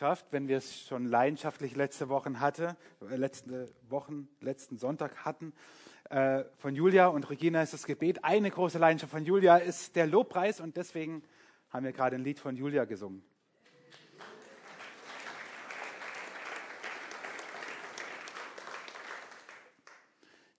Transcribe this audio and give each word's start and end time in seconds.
Botschaft, 0.00 0.28
wenn 0.30 0.48
wir 0.48 0.56
es 0.56 0.86
schon 0.86 1.04
leidenschaftlich 1.04 1.76
letzte 1.76 2.08
Wochen 2.08 2.40
hatte, 2.40 2.74
äh, 3.10 3.16
letzte 3.16 3.68
Wochen, 3.90 4.28
letzten 4.40 4.78
Sonntag 4.78 5.26
hatten. 5.26 5.52
Äh, 6.08 6.44
von 6.56 6.74
Julia 6.74 7.08
und 7.08 7.28
Regina 7.28 7.62
ist 7.62 7.74
das 7.74 7.84
Gebet. 7.84 8.24
Eine 8.24 8.50
große 8.50 8.78
Leidenschaft 8.78 9.12
von 9.12 9.26
Julia 9.26 9.58
ist 9.58 9.96
der 9.96 10.06
Lobpreis 10.06 10.62
und 10.62 10.78
deswegen 10.78 11.22
haben 11.68 11.84
wir 11.84 11.92
gerade 11.92 12.16
ein 12.16 12.24
Lied 12.24 12.38
von 12.38 12.56
Julia 12.56 12.86
gesungen. 12.86 13.22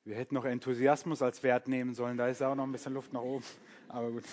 Wir 0.05 0.17
hätten 0.17 0.35
noch 0.35 0.45
Enthusiasmus 0.45 1.23
als 1.23 1.41
Wert 1.41 1.67
nehmen 1.67 1.95
sollen, 1.95 2.15
da 2.15 2.27
ist 2.27 2.43
auch 2.43 2.53
noch 2.53 2.65
ein 2.65 2.71
bisschen 2.71 2.93
Luft 2.93 3.11
nach 3.11 3.21
oben. 3.21 3.45
Aber 3.87 4.11
gut. 4.11 4.25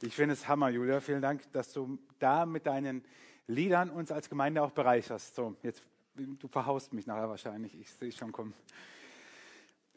Ich 0.00 0.14
finde 0.14 0.32
es 0.32 0.48
Hammer, 0.48 0.70
Julia. 0.70 1.00
Vielen 1.00 1.20
Dank, 1.20 1.42
dass 1.52 1.74
du 1.74 1.98
da 2.18 2.46
mit 2.46 2.64
deinen 2.64 3.04
Liedern 3.46 3.90
uns 3.90 4.10
als 4.10 4.28
Gemeinde 4.28 4.62
auch 4.62 4.72
bereicherst. 4.72 5.34
So, 5.34 5.56
jetzt, 5.62 5.82
du 6.14 6.48
verhaust 6.48 6.92
mich 6.92 7.06
nachher 7.06 7.28
wahrscheinlich. 7.28 7.78
Ich 7.78 7.90
sehe 7.90 8.12
schon 8.12 8.32
kommen. 8.32 8.54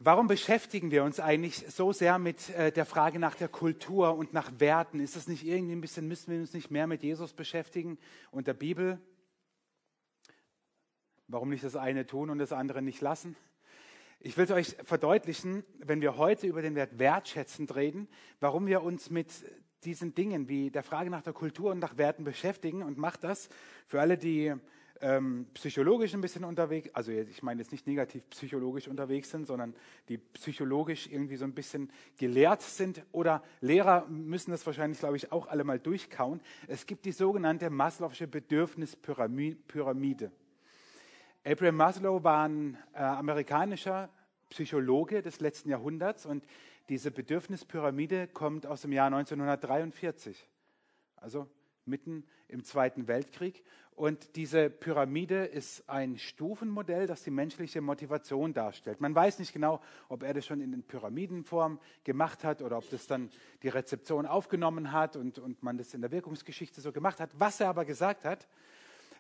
Warum 0.02 0.28
beschäftigen 0.28 0.92
wir 0.92 1.04
uns 1.04 1.20
eigentlich 1.20 1.66
so 1.68 1.92
sehr 1.92 2.20
mit 2.20 2.50
äh, 2.52 2.72
der 2.72 2.86
Frage 2.86 3.20
nach 3.20 3.36
der 3.36 3.50
Kultur 3.50 4.16
und 4.16 4.32
nach 4.32 4.50
Werten? 4.60 5.02
Ist 5.02 5.18
es 5.18 5.28
nicht 5.28 5.46
irgendwie 5.46 5.74
ein 5.74 5.82
bisschen, 5.82 6.08
müssen 6.08 6.32
wir 6.32 6.40
uns 6.40 6.54
nicht 6.54 6.72
mehr 6.72 6.88
mit 6.88 7.04
Jesus 7.04 7.34
beschäftigen 7.34 7.98
und 8.32 8.48
der 8.48 8.54
Bibel? 8.54 9.02
Warum 11.28 11.50
nicht 11.50 11.66
das 11.66 11.76
eine 11.76 12.06
tun 12.06 12.30
und 12.30 12.38
das 12.38 12.54
andere 12.54 12.82
nicht 12.82 13.02
lassen? 13.02 13.36
Ich 14.22 14.38
will 14.38 14.46
es 14.46 14.52
euch 14.52 14.76
verdeutlichen, 14.84 15.66
wenn 15.80 16.02
wir 16.02 16.18
heute 16.18 16.48
über 16.48 16.62
den 16.62 16.76
Wert 16.76 16.98
wertschätzend 16.98 17.76
reden, 17.76 18.08
warum 18.40 18.68
wir 18.68 18.84
uns 18.84 19.10
mit 19.10 19.32
diesen 19.84 20.14
Dingen 20.14 20.50
wie 20.50 20.72
der 20.72 20.84
Frage 20.84 21.10
nach 21.10 21.22
der 21.22 21.34
Kultur 21.34 21.72
und 21.72 21.80
nach 21.80 21.98
Werten 21.98 22.24
beschäftigen 22.24 22.84
und 22.84 22.98
macht 22.98 23.24
das 23.24 23.50
für 23.88 24.02
alle, 24.02 24.18
die 24.18 24.54
ähm, 25.02 25.48
psychologisch 25.54 26.14
ein 26.14 26.22
bisschen 26.22 26.44
unterwegs, 26.44 26.90
also 26.94 27.12
ich 27.12 27.42
meine 27.42 27.62
jetzt 27.62 27.72
nicht 27.72 27.88
negativ 27.88 28.30
psychologisch 28.30 28.88
unterwegs 28.88 29.32
sind, 29.32 29.48
sondern 29.48 29.74
die 30.10 30.18
psychologisch 30.18 31.08
irgendwie 31.08 31.38
so 31.38 31.46
ein 31.46 31.54
bisschen 31.54 31.92
gelehrt 32.18 32.62
sind 32.62 33.04
oder 33.12 33.42
Lehrer 33.62 34.06
müssen 34.08 34.52
das 34.52 34.66
wahrscheinlich, 34.66 35.00
glaube 35.00 35.16
ich, 35.16 35.32
auch 35.32 35.48
alle 35.48 35.64
mal 35.64 35.80
durchkauen. 35.80 36.42
Es 36.68 36.86
gibt 36.86 37.06
die 37.06 37.14
sogenannte 37.14 37.70
Maslow'sche 37.70 38.28
Bedürfnispyramide. 38.28 40.32
Abraham 41.46 41.78
Maslow 41.78 42.24
war 42.24 42.50
ein 42.50 42.78
äh, 42.94 42.98
amerikanischer 42.98 44.10
Psychologe 44.50 45.22
des 45.22 45.40
letzten 45.40 45.70
Jahrhunderts 45.70 46.26
und 46.26 46.44
diese 46.90 47.12
Bedürfnispyramide 47.12 48.28
kommt 48.28 48.66
aus 48.66 48.82
dem 48.82 48.92
Jahr 48.92 49.08
1943, 49.08 50.50
also 51.18 51.48
mitten 51.86 52.26
im 52.48 52.64
Zweiten 52.64 53.08
Weltkrieg. 53.08 53.64
Und 53.92 54.38
diese 54.38 54.70
Pyramide 54.70 55.46
ist 55.46 55.88
ein 55.90 56.18
Stufenmodell, 56.18 57.06
das 57.06 57.24
die 57.24 57.32
menschliche 57.32 57.82
Motivation 57.82 58.54
darstellt. 58.54 59.02
Man 59.02 59.14
weiß 59.14 59.40
nicht 59.40 59.52
genau, 59.52 59.82
ob 60.08 60.24
er 60.24 60.34
das 60.34 60.46
schon 60.46 60.62
in 60.62 60.84
Pyramidenform 60.84 61.80
gemacht 62.06 62.44
hat 62.44 62.62
oder 62.62 62.78
ob 62.78 62.90
das 62.90 63.08
dann 63.08 63.30
die 63.62 63.68
Rezeption 63.68 64.26
aufgenommen 64.26 64.94
hat 64.94 65.16
und, 65.18 65.38
und 65.38 65.62
man 65.62 65.78
das 65.78 65.94
in 65.94 66.02
der 66.02 66.12
Wirkungsgeschichte 66.12 66.80
so 66.80 66.94
gemacht 66.94 67.20
hat. 67.20 67.30
Was 67.38 67.60
er 67.60 67.70
aber 67.70 67.84
gesagt 67.84 68.24
hat, 68.24 68.48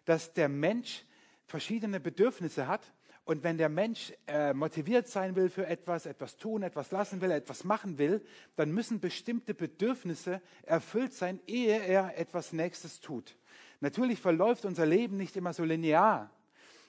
dass 0.05 0.33
der 0.33 0.47
Mensch 0.47 1.05
verschiedene 1.45 1.99
Bedürfnisse 1.99 2.67
hat 2.67 2.93
und 3.29 3.43
wenn 3.43 3.59
der 3.59 3.69
Mensch 3.69 4.11
äh, 4.25 4.55
motiviert 4.55 5.07
sein 5.07 5.35
will 5.35 5.51
für 5.51 5.67
etwas, 5.67 6.07
etwas 6.07 6.35
tun, 6.35 6.63
etwas 6.63 6.89
lassen 6.89 7.21
will, 7.21 7.29
etwas 7.29 7.63
machen 7.63 7.99
will, 7.99 8.25
dann 8.55 8.71
müssen 8.71 8.99
bestimmte 8.99 9.53
Bedürfnisse 9.53 10.41
erfüllt 10.63 11.13
sein, 11.13 11.39
ehe 11.45 11.79
er 11.79 12.17
etwas 12.17 12.53
Nächstes 12.53 13.01
tut. 13.01 13.37
Natürlich 13.81 14.19
verläuft 14.19 14.65
unser 14.65 14.87
Leben 14.87 15.15
nicht 15.15 15.37
immer 15.37 15.53
so 15.53 15.63
linear, 15.63 16.31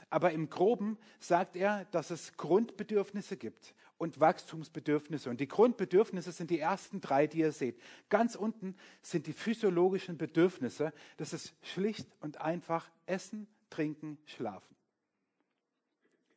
aber 0.08 0.32
im 0.32 0.48
groben 0.48 0.96
sagt 1.18 1.56
er, 1.56 1.84
dass 1.90 2.08
es 2.08 2.34
Grundbedürfnisse 2.38 3.36
gibt 3.36 3.74
und 3.98 4.18
Wachstumsbedürfnisse. 4.18 5.28
Und 5.28 5.40
die 5.40 5.48
Grundbedürfnisse 5.48 6.32
sind 6.32 6.48
die 6.48 6.58
ersten 6.58 7.02
drei, 7.02 7.26
die 7.26 7.40
ihr 7.40 7.52
seht. 7.52 7.78
Ganz 8.08 8.34
unten 8.34 8.76
sind 9.02 9.26
die 9.26 9.34
physiologischen 9.34 10.16
Bedürfnisse. 10.16 10.94
Das 11.18 11.34
ist 11.34 11.52
schlicht 11.60 12.08
und 12.22 12.40
einfach 12.40 12.88
Essen, 13.04 13.46
Trinken, 13.68 14.16
Schlafen. 14.24 14.79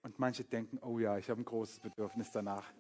Und 0.03 0.19
manche 0.19 0.43
denken, 0.43 0.79
oh 0.81 0.99
ja, 0.99 1.17
ich 1.17 1.29
habe 1.29 1.41
ein 1.41 1.45
großes 1.45 1.79
Bedürfnis 1.79 2.29
danach. 2.31 2.71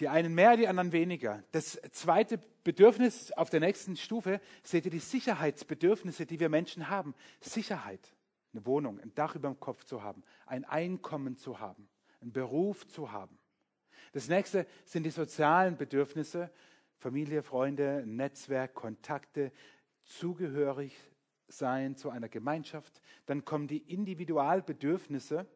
Die 0.00 0.08
einen 0.08 0.34
mehr, 0.34 0.56
die 0.56 0.66
anderen 0.66 0.92
weniger. 0.92 1.42
Das 1.52 1.80
zweite 1.92 2.38
Bedürfnis 2.62 3.30
auf 3.32 3.50
der 3.50 3.60
nächsten 3.60 3.96
Stufe 3.96 4.40
seht 4.62 4.84
ihr 4.86 4.90
die 4.90 4.98
Sicherheitsbedürfnisse, 5.00 6.24
die 6.24 6.40
wir 6.40 6.48
Menschen 6.48 6.88
haben. 6.88 7.14
Sicherheit, 7.40 8.14
eine 8.52 8.64
Wohnung, 8.64 9.00
ein 9.00 9.14
Dach 9.14 9.34
über 9.34 9.48
dem 9.48 9.60
Kopf 9.60 9.84
zu 9.84 10.02
haben, 10.02 10.22
ein 10.46 10.64
Einkommen 10.64 11.36
zu 11.36 11.60
haben, 11.60 11.88
einen 12.20 12.32
Beruf 12.32 12.86
zu 12.86 13.12
haben. 13.12 13.38
Das 14.12 14.28
nächste 14.28 14.66
sind 14.84 15.02
die 15.02 15.10
sozialen 15.10 15.76
Bedürfnisse, 15.76 16.50
Familie, 16.98 17.42
Freunde, 17.42 18.04
Netzwerk, 18.06 18.74
Kontakte, 18.74 19.52
zugehörig 20.04 20.96
sein 21.48 21.96
zu 21.96 22.10
einer 22.10 22.28
Gemeinschaft. 22.28 23.00
Dann 23.26 23.44
kommen 23.44 23.66
die 23.66 23.78
Individualbedürfnisse, 23.78 25.46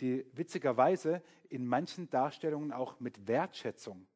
die 0.00 0.26
witzigerweise 0.32 1.22
in 1.48 1.66
manchen 1.66 2.10
Darstellungen 2.10 2.72
auch 2.72 3.00
mit 3.00 3.26
Wertschätzung 3.26 4.06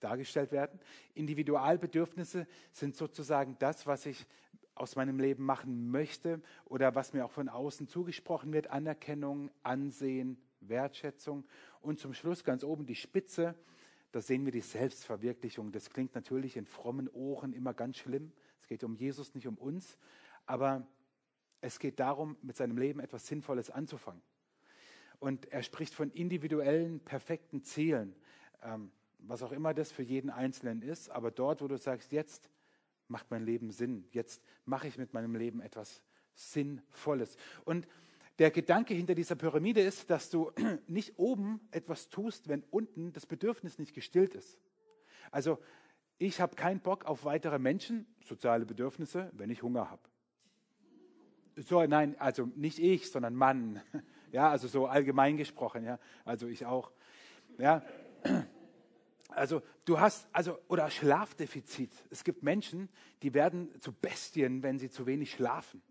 dargestellt 0.00 0.52
werden. 0.52 0.80
Individualbedürfnisse 1.14 2.46
sind 2.72 2.96
sozusagen 2.96 3.56
das, 3.58 3.86
was 3.86 4.06
ich 4.06 4.26
aus 4.74 4.96
meinem 4.96 5.18
Leben 5.18 5.44
machen 5.44 5.90
möchte 5.90 6.40
oder 6.64 6.94
was 6.94 7.12
mir 7.12 7.24
auch 7.24 7.32
von 7.32 7.48
außen 7.48 7.88
zugesprochen 7.88 8.52
wird. 8.52 8.70
Anerkennung, 8.70 9.50
Ansehen, 9.62 10.40
Wertschätzung. 10.60 11.44
Und 11.80 11.98
zum 11.98 12.14
Schluss 12.14 12.44
ganz 12.44 12.64
oben 12.64 12.86
die 12.86 12.94
Spitze. 12.94 13.54
Da 14.12 14.20
sehen 14.20 14.44
wir 14.44 14.52
die 14.52 14.60
Selbstverwirklichung. 14.60 15.72
Das 15.72 15.90
klingt 15.90 16.14
natürlich 16.14 16.56
in 16.56 16.66
frommen 16.66 17.08
Ohren 17.08 17.52
immer 17.52 17.74
ganz 17.74 17.98
schlimm. 17.98 18.32
Es 18.68 18.76
geht 18.76 18.84
um 18.84 18.96
Jesus, 18.96 19.34
nicht 19.34 19.46
um 19.46 19.56
uns. 19.56 19.96
Aber 20.44 20.86
es 21.62 21.78
geht 21.78 21.98
darum, 21.98 22.36
mit 22.42 22.54
seinem 22.54 22.76
Leben 22.76 23.00
etwas 23.00 23.26
Sinnvolles 23.26 23.70
anzufangen. 23.70 24.20
Und 25.20 25.50
er 25.50 25.62
spricht 25.62 25.94
von 25.94 26.10
individuellen, 26.10 27.00
perfekten 27.00 27.62
Zielen, 27.62 28.14
ähm, 28.62 28.90
was 29.20 29.42
auch 29.42 29.52
immer 29.52 29.72
das 29.72 29.90
für 29.90 30.02
jeden 30.02 30.28
Einzelnen 30.28 30.82
ist. 30.82 31.08
Aber 31.08 31.30
dort, 31.30 31.62
wo 31.62 31.66
du 31.66 31.78
sagst, 31.78 32.12
jetzt 32.12 32.50
macht 33.06 33.30
mein 33.30 33.42
Leben 33.42 33.70
Sinn, 33.70 34.06
jetzt 34.10 34.42
mache 34.66 34.86
ich 34.86 34.98
mit 34.98 35.14
meinem 35.14 35.34
Leben 35.34 35.62
etwas 35.62 36.02
Sinnvolles. 36.34 37.38
Und 37.64 37.88
der 38.38 38.50
Gedanke 38.50 38.92
hinter 38.92 39.14
dieser 39.14 39.36
Pyramide 39.36 39.80
ist, 39.80 40.10
dass 40.10 40.28
du 40.28 40.52
nicht 40.86 41.18
oben 41.18 41.66
etwas 41.70 42.10
tust, 42.10 42.48
wenn 42.48 42.64
unten 42.64 43.14
das 43.14 43.24
Bedürfnis 43.24 43.78
nicht 43.78 43.94
gestillt 43.94 44.34
ist. 44.34 44.58
Also 45.30 45.58
ich 46.18 46.40
habe 46.40 46.56
keinen 46.56 46.80
Bock 46.80 47.04
auf 47.04 47.24
weitere 47.24 47.58
Menschen, 47.58 48.06
soziale 48.24 48.66
Bedürfnisse, 48.66 49.30
wenn 49.32 49.50
ich 49.50 49.62
Hunger 49.62 49.90
habe. 49.90 50.02
So, 51.56 51.84
nein, 51.84 52.16
also 52.18 52.46
nicht 52.54 52.78
ich, 52.78 53.10
sondern 53.10 53.34
Mann. 53.34 53.80
Ja, 54.30 54.50
also 54.50 54.68
so 54.68 54.86
allgemein 54.86 55.38
gesprochen, 55.38 55.86
ja. 55.86 55.98
Also 56.26 56.48
ich 56.48 56.66
auch. 56.66 56.92
Ja. 57.56 57.82
Also 59.30 59.62
du 59.84 60.00
hast, 60.00 60.26
also, 60.32 60.58
oder 60.68 60.90
Schlafdefizit. 60.90 61.92
Es 62.10 62.24
gibt 62.24 62.42
Menschen, 62.42 62.88
die 63.22 63.34
werden 63.34 63.68
zu 63.80 63.92
Bestien, 63.92 64.62
wenn 64.62 64.78
sie 64.78 64.88
zu 64.88 65.06
wenig 65.06 65.32
schlafen. 65.32 65.82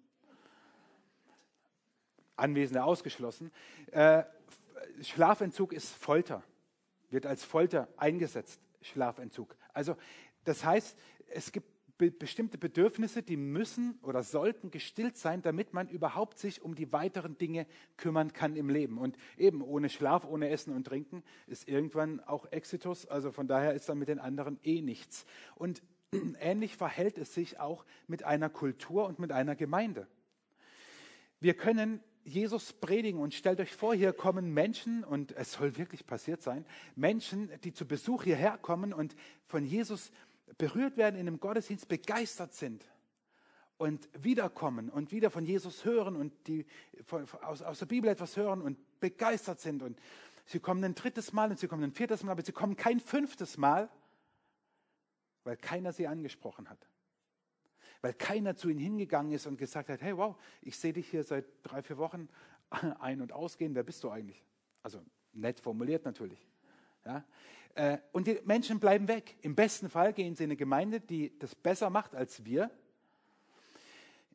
Anwesende 2.35 2.83
ausgeschlossen. 2.83 3.51
Äh, 3.91 4.23
Schlafentzug 5.01 5.71
ist 5.71 5.93
Folter, 5.93 6.43
wird 7.11 7.27
als 7.27 7.43
Folter 7.43 7.87
eingesetzt, 7.95 8.59
Schlafentzug. 8.81 9.55
Also 9.77 9.95
das 10.43 10.65
heißt, 10.65 10.97
es 11.29 11.51
gibt 11.51 11.67
be 11.97 12.11
bestimmte 12.11 12.57
Bedürfnisse, 12.57 13.23
die 13.23 13.37
müssen 13.37 13.99
oder 14.01 14.23
sollten 14.23 14.71
gestillt 14.71 15.17
sein, 15.17 15.41
damit 15.41 15.73
man 15.73 15.87
überhaupt 15.87 16.37
sich 16.37 16.61
um 16.61 16.75
die 16.75 16.91
weiteren 16.91 17.37
Dinge 17.37 17.65
kümmern 17.95 18.33
kann 18.33 18.55
im 18.55 18.69
Leben. 18.69 18.97
Und 18.97 19.17
eben 19.37 19.61
ohne 19.61 19.89
Schlaf, 19.89 20.25
ohne 20.25 20.49
Essen 20.49 20.75
und 20.75 20.85
Trinken 20.85 21.23
ist 21.47 21.67
irgendwann 21.67 22.19
auch 22.21 22.51
Exitus. 22.51 23.07
Also 23.07 23.31
von 23.31 23.47
daher 23.47 23.73
ist 23.73 23.89
dann 23.89 23.97
mit 23.97 24.09
den 24.09 24.19
anderen 24.19 24.59
eh 24.63 24.81
nichts. 24.81 25.25
Und 25.55 25.81
ähnlich 26.39 26.75
verhält 26.75 27.17
es 27.17 27.33
sich 27.33 27.59
auch 27.59 27.85
mit 28.07 28.23
einer 28.23 28.49
Kultur 28.49 29.05
und 29.05 29.19
mit 29.19 29.31
einer 29.31 29.55
Gemeinde. 29.55 30.07
Wir 31.39 31.55
können 31.55 32.03
Jesus 32.27 32.73
predigen 32.73 33.21
und 33.21 33.33
stellt 33.33 33.61
euch 33.61 33.73
vor, 33.73 33.95
hier 33.95 34.11
kommen 34.11 34.53
Menschen 34.53 35.05
und 35.05 35.31
es 35.31 35.53
soll 35.53 35.77
wirklich 35.77 36.05
passiert 36.05 36.41
sein, 36.41 36.65
Menschen, 36.95 37.49
die 37.63 37.71
zu 37.71 37.87
Besuch 37.87 38.23
hierher 38.23 38.57
kommen 38.57 38.91
und 38.91 39.15
von 39.45 39.65
Jesus 39.65 40.11
berührt 40.57 40.97
werden 40.97 41.15
in 41.15 41.27
einem 41.27 41.39
Gottesdienst, 41.39 41.87
begeistert 41.87 42.53
sind 42.53 42.83
und 43.77 44.09
wiederkommen 44.13 44.89
und 44.89 45.13
wieder 45.13 45.31
von 45.31 45.45
Jesus 45.45 45.85
hören 45.85 46.17
und 46.17 46.33
die, 46.47 46.65
von, 47.05 47.25
aus, 47.43 47.61
aus 47.61 47.79
der 47.79 47.85
Bibel 47.85 48.09
etwas 48.09 48.35
hören 48.35 48.61
und 48.61 48.77
begeistert 48.99 49.61
sind 49.61 49.81
und 49.81 49.97
sie 50.45 50.59
kommen 50.59 50.83
ein 50.83 50.95
drittes 50.95 51.31
Mal 51.31 51.49
und 51.49 51.59
sie 51.59 51.67
kommen 51.69 51.83
ein 51.83 51.93
viertes 51.93 52.23
Mal, 52.23 52.33
aber 52.33 52.43
sie 52.43 52.51
kommen 52.51 52.75
kein 52.75 52.99
fünftes 52.99 53.57
Mal, 53.57 53.89
weil 55.45 55.55
keiner 55.55 55.93
sie 55.93 56.07
angesprochen 56.07 56.69
hat. 56.69 56.89
Weil 58.01 58.13
keiner 58.13 58.55
zu 58.55 58.69
ihnen 58.69 58.79
hingegangen 58.79 59.31
ist 59.31 59.47
und 59.47 59.57
gesagt 59.57 59.89
hat, 59.89 60.01
hey, 60.01 60.15
wow, 60.17 60.35
ich 60.61 60.77
sehe 60.77 60.93
dich 60.93 61.09
hier 61.09 61.23
seit 61.23 61.45
drei, 61.63 61.81
vier 61.81 61.97
Wochen 61.97 62.29
ein- 62.99 63.21
und 63.21 63.31
ausgehen, 63.31 63.75
wer 63.75 63.83
bist 63.83 64.03
du 64.03 64.09
eigentlich? 64.09 64.43
Also 64.83 65.01
nett 65.33 65.59
formuliert 65.59 66.05
natürlich. 66.05 66.47
Ja? 67.05 67.23
Äh, 67.75 67.99
und 68.11 68.27
die 68.27 68.39
Menschen 68.45 68.79
bleiben 68.79 69.07
weg. 69.07 69.37
Im 69.41 69.55
besten 69.55 69.89
Fall 69.89 70.13
gehen 70.13 70.35
sie 70.35 70.43
in 70.43 70.49
eine 70.49 70.57
Gemeinde, 70.57 70.99
die 70.99 71.37
das 71.39 71.55
besser 71.55 71.89
macht 71.89 72.15
als 72.15 72.45
wir. 72.45 72.71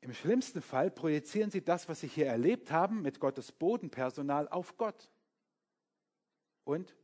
Im 0.00 0.12
schlimmsten 0.12 0.62
Fall 0.62 0.90
projizieren 0.90 1.50
sie 1.50 1.64
das, 1.64 1.88
was 1.88 2.00
sie 2.00 2.08
hier 2.08 2.26
erlebt 2.26 2.72
haben, 2.72 3.02
mit 3.02 3.20
Gottes 3.20 3.52
Bodenpersonal 3.52 4.48
auf 4.48 4.76
Gott. 4.76 5.08
Und 6.64 6.96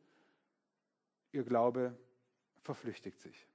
ihr 1.30 1.44
Glaube 1.44 1.96
verflüchtigt 2.62 3.20
sich. 3.20 3.46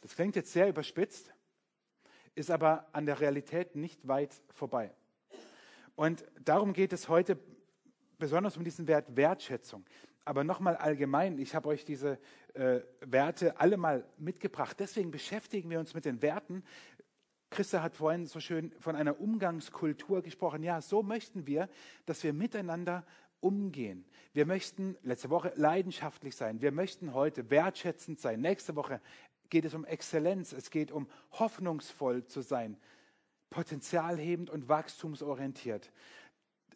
Das 0.00 0.14
klingt 0.14 0.36
jetzt 0.36 0.52
sehr 0.52 0.68
überspitzt, 0.68 1.33
ist 2.34 2.50
aber 2.50 2.86
an 2.92 3.06
der 3.06 3.20
Realität 3.20 3.76
nicht 3.76 4.06
weit 4.06 4.42
vorbei. 4.52 4.92
Und 5.96 6.24
darum 6.44 6.72
geht 6.72 6.92
es 6.92 7.08
heute 7.08 7.38
besonders 8.18 8.56
um 8.56 8.64
diesen 8.64 8.88
Wert 8.88 9.16
Wertschätzung. 9.16 9.84
Aber 10.24 10.42
nochmal 10.42 10.76
allgemein, 10.76 11.38
ich 11.38 11.54
habe 11.54 11.68
euch 11.68 11.84
diese 11.84 12.18
äh, 12.54 12.80
Werte 13.00 13.60
alle 13.60 13.76
mal 13.76 14.04
mitgebracht. 14.16 14.80
Deswegen 14.80 15.10
beschäftigen 15.10 15.68
wir 15.70 15.78
uns 15.78 15.94
mit 15.94 16.06
den 16.06 16.22
Werten. 16.22 16.64
Christa 17.50 17.82
hat 17.82 17.94
vorhin 17.94 18.26
so 18.26 18.40
schön 18.40 18.72
von 18.80 18.96
einer 18.96 19.20
Umgangskultur 19.20 20.22
gesprochen. 20.22 20.62
Ja, 20.62 20.80
so 20.80 21.02
möchten 21.02 21.46
wir, 21.46 21.68
dass 22.06 22.24
wir 22.24 22.32
miteinander 22.32 23.04
umgehen. 23.40 24.06
Wir 24.32 24.46
möchten 24.46 24.96
letzte 25.02 25.28
Woche 25.28 25.52
leidenschaftlich 25.54 26.34
sein. 26.34 26.62
Wir 26.62 26.72
möchten 26.72 27.12
heute 27.12 27.50
wertschätzend 27.50 28.18
sein. 28.18 28.40
Nächste 28.40 28.74
Woche 28.74 29.02
geht 29.50 29.64
es 29.64 29.74
um 29.74 29.84
Exzellenz. 29.84 30.52
Es 30.52 30.70
geht 30.70 30.90
um 30.92 31.08
hoffnungsvoll 31.32 32.26
zu 32.26 32.40
sein, 32.40 32.76
potenzialhebend 33.50 34.50
und 34.50 34.68
wachstumsorientiert. 34.68 35.92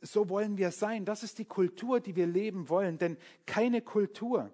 So 0.01 0.29
wollen 0.29 0.59
wir 0.59 0.71
sein. 0.71 1.05
Das 1.05 1.23
ist 1.23 1.39
die 1.39 1.45
Kultur, 1.45 2.01
die 2.01 2.15
wir 2.15 2.27
leben 2.27 2.69
wollen. 2.69 2.99
Denn 2.99 3.17
keine 3.47 3.83
Kultur, 3.83 4.53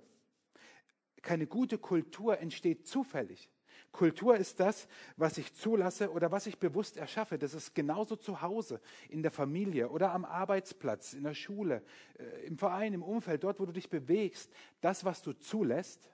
keine 1.23 1.47
gute 1.47 1.79
Kultur 1.79 2.39
entsteht 2.39 2.87
zufällig. 2.87 3.51
Kultur 3.93 4.37
ist 4.37 4.59
das, 4.61 4.89
was 5.17 5.39
ich 5.39 5.55
zulasse 5.55 6.11
oder 6.11 6.33
was 6.33 6.47
ich 6.47 6.59
bewusst 6.59 6.97
erschaffe. 6.97 7.39
Das 7.39 7.55
ist 7.55 7.75
genauso 7.75 8.17
zu 8.17 8.43
Hause, 8.43 8.81
in 9.09 9.23
der 9.23 9.31
Familie 9.31 9.89
oder 9.89 10.13
am 10.13 10.25
Arbeitsplatz, 10.25 11.15
in 11.15 11.23
der 11.23 11.35
Schule, 11.35 11.83
äh, 12.19 12.47
im 12.47 12.59
Verein, 12.59 12.93
im 12.93 13.03
Umfeld, 13.03 13.45
dort, 13.45 13.61
wo 13.61 13.67
du 13.67 13.73
dich 13.73 13.89
bewegst. 13.89 14.53
Das, 14.81 15.05
was 15.05 15.23
du 15.23 15.33
zulässt 15.33 16.11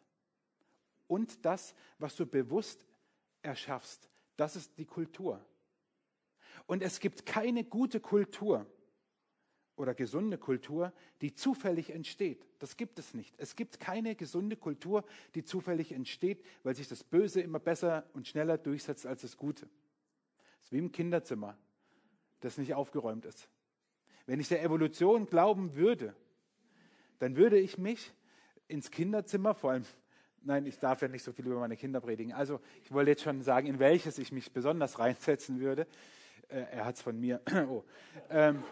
und 1.10 1.44
das, 1.44 1.74
was 1.98 2.14
du 2.14 2.24
bewusst 2.24 2.86
erschaffst, 3.42 4.08
das 4.36 4.54
ist 4.54 4.78
die 4.78 4.86
Kultur. 4.86 5.44
Und 6.66 6.82
es 6.82 7.00
gibt 7.00 7.26
keine 7.26 7.64
gute 7.64 7.98
Kultur 7.98 8.64
oder 9.74 9.92
gesunde 9.92 10.38
Kultur, 10.38 10.92
die 11.20 11.34
zufällig 11.34 11.90
entsteht. 11.90 12.46
Das 12.60 12.76
gibt 12.76 13.00
es 13.00 13.12
nicht. 13.12 13.34
Es 13.38 13.56
gibt 13.56 13.80
keine 13.80 14.14
gesunde 14.14 14.54
Kultur, 14.54 15.04
die 15.34 15.42
zufällig 15.42 15.90
entsteht, 15.90 16.44
weil 16.62 16.76
sich 16.76 16.86
das 16.86 17.02
Böse 17.02 17.40
immer 17.40 17.58
besser 17.58 18.08
und 18.12 18.28
schneller 18.28 18.56
durchsetzt 18.56 19.04
als 19.04 19.22
das 19.22 19.36
Gute. 19.36 19.68
Es 20.60 20.66
ist 20.66 20.72
wie 20.72 20.78
im 20.78 20.92
Kinderzimmer, 20.92 21.58
das 22.38 22.56
nicht 22.56 22.74
aufgeräumt 22.74 23.24
ist. 23.24 23.48
Wenn 24.26 24.38
ich 24.38 24.46
der 24.46 24.62
Evolution 24.62 25.26
glauben 25.26 25.74
würde, 25.74 26.14
dann 27.18 27.34
würde 27.34 27.58
ich 27.58 27.78
mich 27.78 28.12
ins 28.68 28.92
Kinderzimmer, 28.92 29.54
vor 29.54 29.72
allem, 29.72 29.84
nein, 30.42 30.66
ich 30.66 30.78
darf 30.78 31.02
ja 31.02 31.08
nicht 31.08 31.22
so 31.22 31.32
viel 31.32 31.46
über 31.46 31.60
meine 31.60 31.76
Kinder 31.76 32.00
predigen, 32.00 32.32
also 32.32 32.60
ich 32.84 32.92
wollte 32.92 33.10
jetzt 33.10 33.22
schon 33.22 33.42
sagen, 33.42 33.66
in 33.66 33.78
welches 33.78 34.18
ich 34.18 34.32
mich 34.32 34.52
besonders 34.52 34.98
reinsetzen 34.98 35.60
würde. 35.60 35.86
Äh, 36.48 36.62
er 36.72 36.84
hat 36.84 36.96
es 36.96 37.02
von 37.02 37.18
mir. 37.18 37.40
oh. 37.68 37.84
Ähm, 38.28 38.62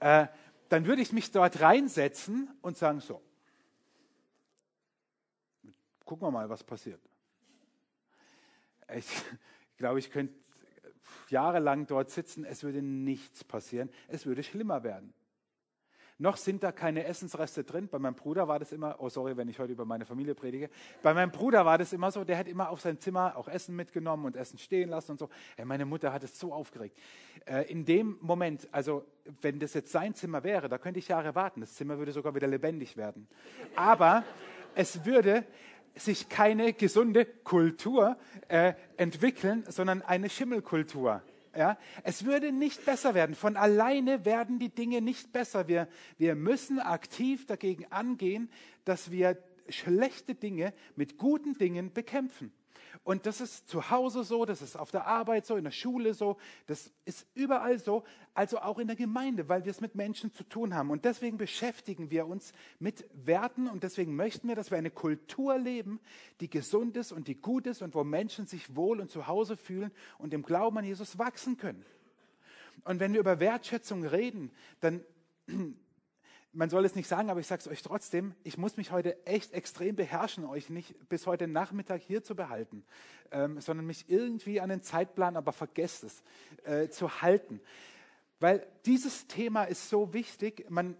äh, 0.00 0.26
dann 0.68 0.86
würde 0.86 1.02
ich 1.02 1.12
mich 1.12 1.30
dort 1.30 1.60
reinsetzen 1.60 2.50
und 2.60 2.76
sagen, 2.76 3.00
so, 3.00 3.22
gucken 6.04 6.26
wir 6.26 6.30
mal, 6.30 6.48
was 6.48 6.64
passiert. 6.64 7.00
Ich, 8.94 9.06
ich 9.06 9.22
glaube, 9.76 9.98
ich 9.98 10.10
könnte 10.10 10.34
jahrelang 11.28 11.86
dort 11.86 12.10
sitzen, 12.10 12.44
es 12.44 12.62
würde 12.62 12.82
nichts 12.82 13.44
passieren, 13.44 13.90
es 14.08 14.26
würde 14.26 14.42
schlimmer 14.42 14.82
werden. 14.82 15.12
Noch 16.20 16.36
sind 16.36 16.64
da 16.64 16.72
keine 16.72 17.04
Essensreste 17.04 17.62
drin. 17.62 17.88
Bei 17.88 18.00
meinem 18.00 18.14
Bruder 18.14 18.48
war 18.48 18.58
das 18.58 18.72
immer, 18.72 18.96
oh 18.98 19.08
sorry, 19.08 19.36
wenn 19.36 19.48
ich 19.48 19.60
heute 19.60 19.72
über 19.72 19.84
meine 19.84 20.04
Familie 20.04 20.34
predige. 20.34 20.68
Bei 21.00 21.14
meinem 21.14 21.30
Bruder 21.30 21.64
war 21.64 21.78
das 21.78 21.92
immer 21.92 22.10
so, 22.10 22.24
der 22.24 22.38
hat 22.38 22.48
immer 22.48 22.70
auf 22.70 22.80
sein 22.80 22.98
Zimmer 22.98 23.36
auch 23.36 23.46
Essen 23.46 23.76
mitgenommen 23.76 24.24
und 24.24 24.36
Essen 24.36 24.58
stehen 24.58 24.88
lassen 24.88 25.12
und 25.12 25.18
so. 25.18 25.28
Ja, 25.56 25.64
meine 25.64 25.86
Mutter 25.86 26.12
hat 26.12 26.24
es 26.24 26.36
so 26.38 26.52
aufgeregt. 26.52 26.98
Äh, 27.46 27.70
in 27.70 27.84
dem 27.84 28.18
Moment, 28.20 28.66
also 28.72 29.04
wenn 29.42 29.60
das 29.60 29.74
jetzt 29.74 29.92
sein 29.92 30.14
Zimmer 30.14 30.42
wäre, 30.42 30.68
da 30.68 30.78
könnte 30.78 30.98
ich 30.98 31.06
Jahre 31.06 31.36
warten. 31.36 31.60
Das 31.60 31.74
Zimmer 31.74 31.98
würde 31.98 32.10
sogar 32.10 32.34
wieder 32.34 32.48
lebendig 32.48 32.96
werden. 32.96 33.28
Aber 33.76 34.24
es 34.74 35.04
würde 35.04 35.44
sich 35.94 36.28
keine 36.28 36.72
gesunde 36.72 37.26
Kultur 37.26 38.16
äh, 38.48 38.74
entwickeln, 38.96 39.64
sondern 39.68 40.02
eine 40.02 40.28
Schimmelkultur. 40.28 41.22
Ja, 41.58 41.76
es 42.04 42.24
würde 42.24 42.52
nicht 42.52 42.84
besser 42.84 43.14
werden. 43.14 43.34
Von 43.34 43.56
alleine 43.56 44.24
werden 44.24 44.60
die 44.60 44.68
Dinge 44.68 45.02
nicht 45.02 45.32
besser. 45.32 45.66
Wir, 45.66 45.88
wir 46.16 46.36
müssen 46.36 46.78
aktiv 46.78 47.46
dagegen 47.46 47.84
angehen, 47.90 48.48
dass 48.84 49.10
wir 49.10 49.42
schlechte 49.68 50.36
Dinge 50.36 50.72
mit 50.94 51.18
guten 51.18 51.54
Dingen 51.54 51.92
bekämpfen. 51.92 52.52
Und 53.04 53.26
das 53.26 53.40
ist 53.40 53.68
zu 53.68 53.90
Hause 53.90 54.22
so, 54.22 54.44
das 54.44 54.60
ist 54.60 54.76
auf 54.76 54.90
der 54.90 55.06
Arbeit 55.06 55.46
so, 55.46 55.56
in 55.56 55.64
der 55.64 55.70
Schule 55.70 56.14
so, 56.14 56.36
das 56.66 56.90
ist 57.04 57.26
überall 57.34 57.78
so, 57.78 58.04
also 58.34 58.58
auch 58.58 58.78
in 58.78 58.86
der 58.86 58.96
Gemeinde, 58.96 59.48
weil 59.48 59.64
wir 59.64 59.70
es 59.70 59.80
mit 59.80 59.94
Menschen 59.94 60.32
zu 60.32 60.44
tun 60.44 60.74
haben. 60.74 60.90
Und 60.90 61.04
deswegen 61.04 61.38
beschäftigen 61.38 62.10
wir 62.10 62.26
uns 62.26 62.52
mit 62.78 63.08
Werten 63.14 63.68
und 63.68 63.82
deswegen 63.82 64.14
möchten 64.14 64.48
wir, 64.48 64.56
dass 64.56 64.70
wir 64.70 64.78
eine 64.78 64.90
Kultur 64.90 65.58
leben, 65.58 66.00
die 66.40 66.50
gesund 66.50 66.96
ist 66.96 67.12
und 67.12 67.28
die 67.28 67.36
gut 67.36 67.66
ist 67.66 67.82
und 67.82 67.94
wo 67.94 68.04
Menschen 68.04 68.46
sich 68.46 68.76
wohl 68.76 69.00
und 69.00 69.10
zu 69.10 69.26
Hause 69.26 69.56
fühlen 69.56 69.90
und 70.18 70.34
im 70.34 70.42
Glauben 70.42 70.78
an 70.78 70.84
Jesus 70.84 71.18
wachsen 71.18 71.56
können. 71.56 71.84
Und 72.84 73.00
wenn 73.00 73.12
wir 73.12 73.20
über 73.20 73.40
Wertschätzung 73.40 74.04
reden, 74.04 74.50
dann 74.80 75.04
man 76.52 76.70
soll 76.70 76.84
es 76.84 76.94
nicht 76.94 77.08
sagen, 77.08 77.30
aber 77.30 77.40
ich 77.40 77.46
sage 77.46 77.60
es 77.60 77.68
euch 77.68 77.82
trotzdem, 77.82 78.34
ich 78.42 78.56
muss 78.58 78.76
mich 78.76 78.90
heute 78.90 79.24
echt 79.26 79.52
extrem 79.52 79.96
beherrschen, 79.96 80.44
euch 80.44 80.70
nicht 80.70 81.08
bis 81.08 81.26
heute 81.26 81.46
Nachmittag 81.46 82.00
hier 82.00 82.22
zu 82.22 82.34
behalten, 82.34 82.84
ähm, 83.30 83.60
sondern 83.60 83.86
mich 83.86 84.08
irgendwie 84.08 84.60
an 84.60 84.70
den 84.70 84.82
Zeitplan, 84.82 85.36
aber 85.36 85.52
vergesst 85.52 86.04
es, 86.04 86.22
äh, 86.64 86.88
zu 86.88 87.20
halten. 87.20 87.60
Weil 88.40 88.66
dieses 88.86 89.26
Thema 89.26 89.64
ist 89.64 89.88
so 89.90 90.12
wichtig, 90.14 90.66
man, 90.70 90.96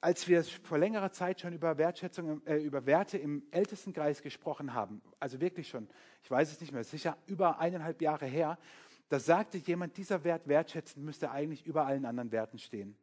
als 0.00 0.28
wir 0.28 0.44
vor 0.44 0.78
längerer 0.78 1.12
Zeit 1.12 1.40
schon 1.40 1.54
über 1.54 1.78
Wertschätzung, 1.78 2.46
äh, 2.46 2.56
über 2.56 2.84
Werte 2.84 3.16
im 3.16 3.42
Ältestenkreis 3.52 4.22
gesprochen 4.22 4.74
haben, 4.74 5.00
also 5.18 5.40
wirklich 5.40 5.68
schon, 5.68 5.88
ich 6.22 6.30
weiß 6.30 6.52
es 6.52 6.60
nicht 6.60 6.72
mehr, 6.72 6.84
sicher 6.84 7.16
über 7.26 7.58
eineinhalb 7.58 8.02
Jahre 8.02 8.26
her, 8.26 8.58
da 9.08 9.18
sagte 9.18 9.58
jemand, 9.58 9.96
dieser 9.96 10.24
Wert 10.24 10.48
wertschätzen 10.48 11.04
müsste 11.04 11.30
eigentlich 11.30 11.64
über 11.64 11.86
allen 11.86 12.04
anderen 12.04 12.32
Werten 12.32 12.58
stehen. 12.58 12.96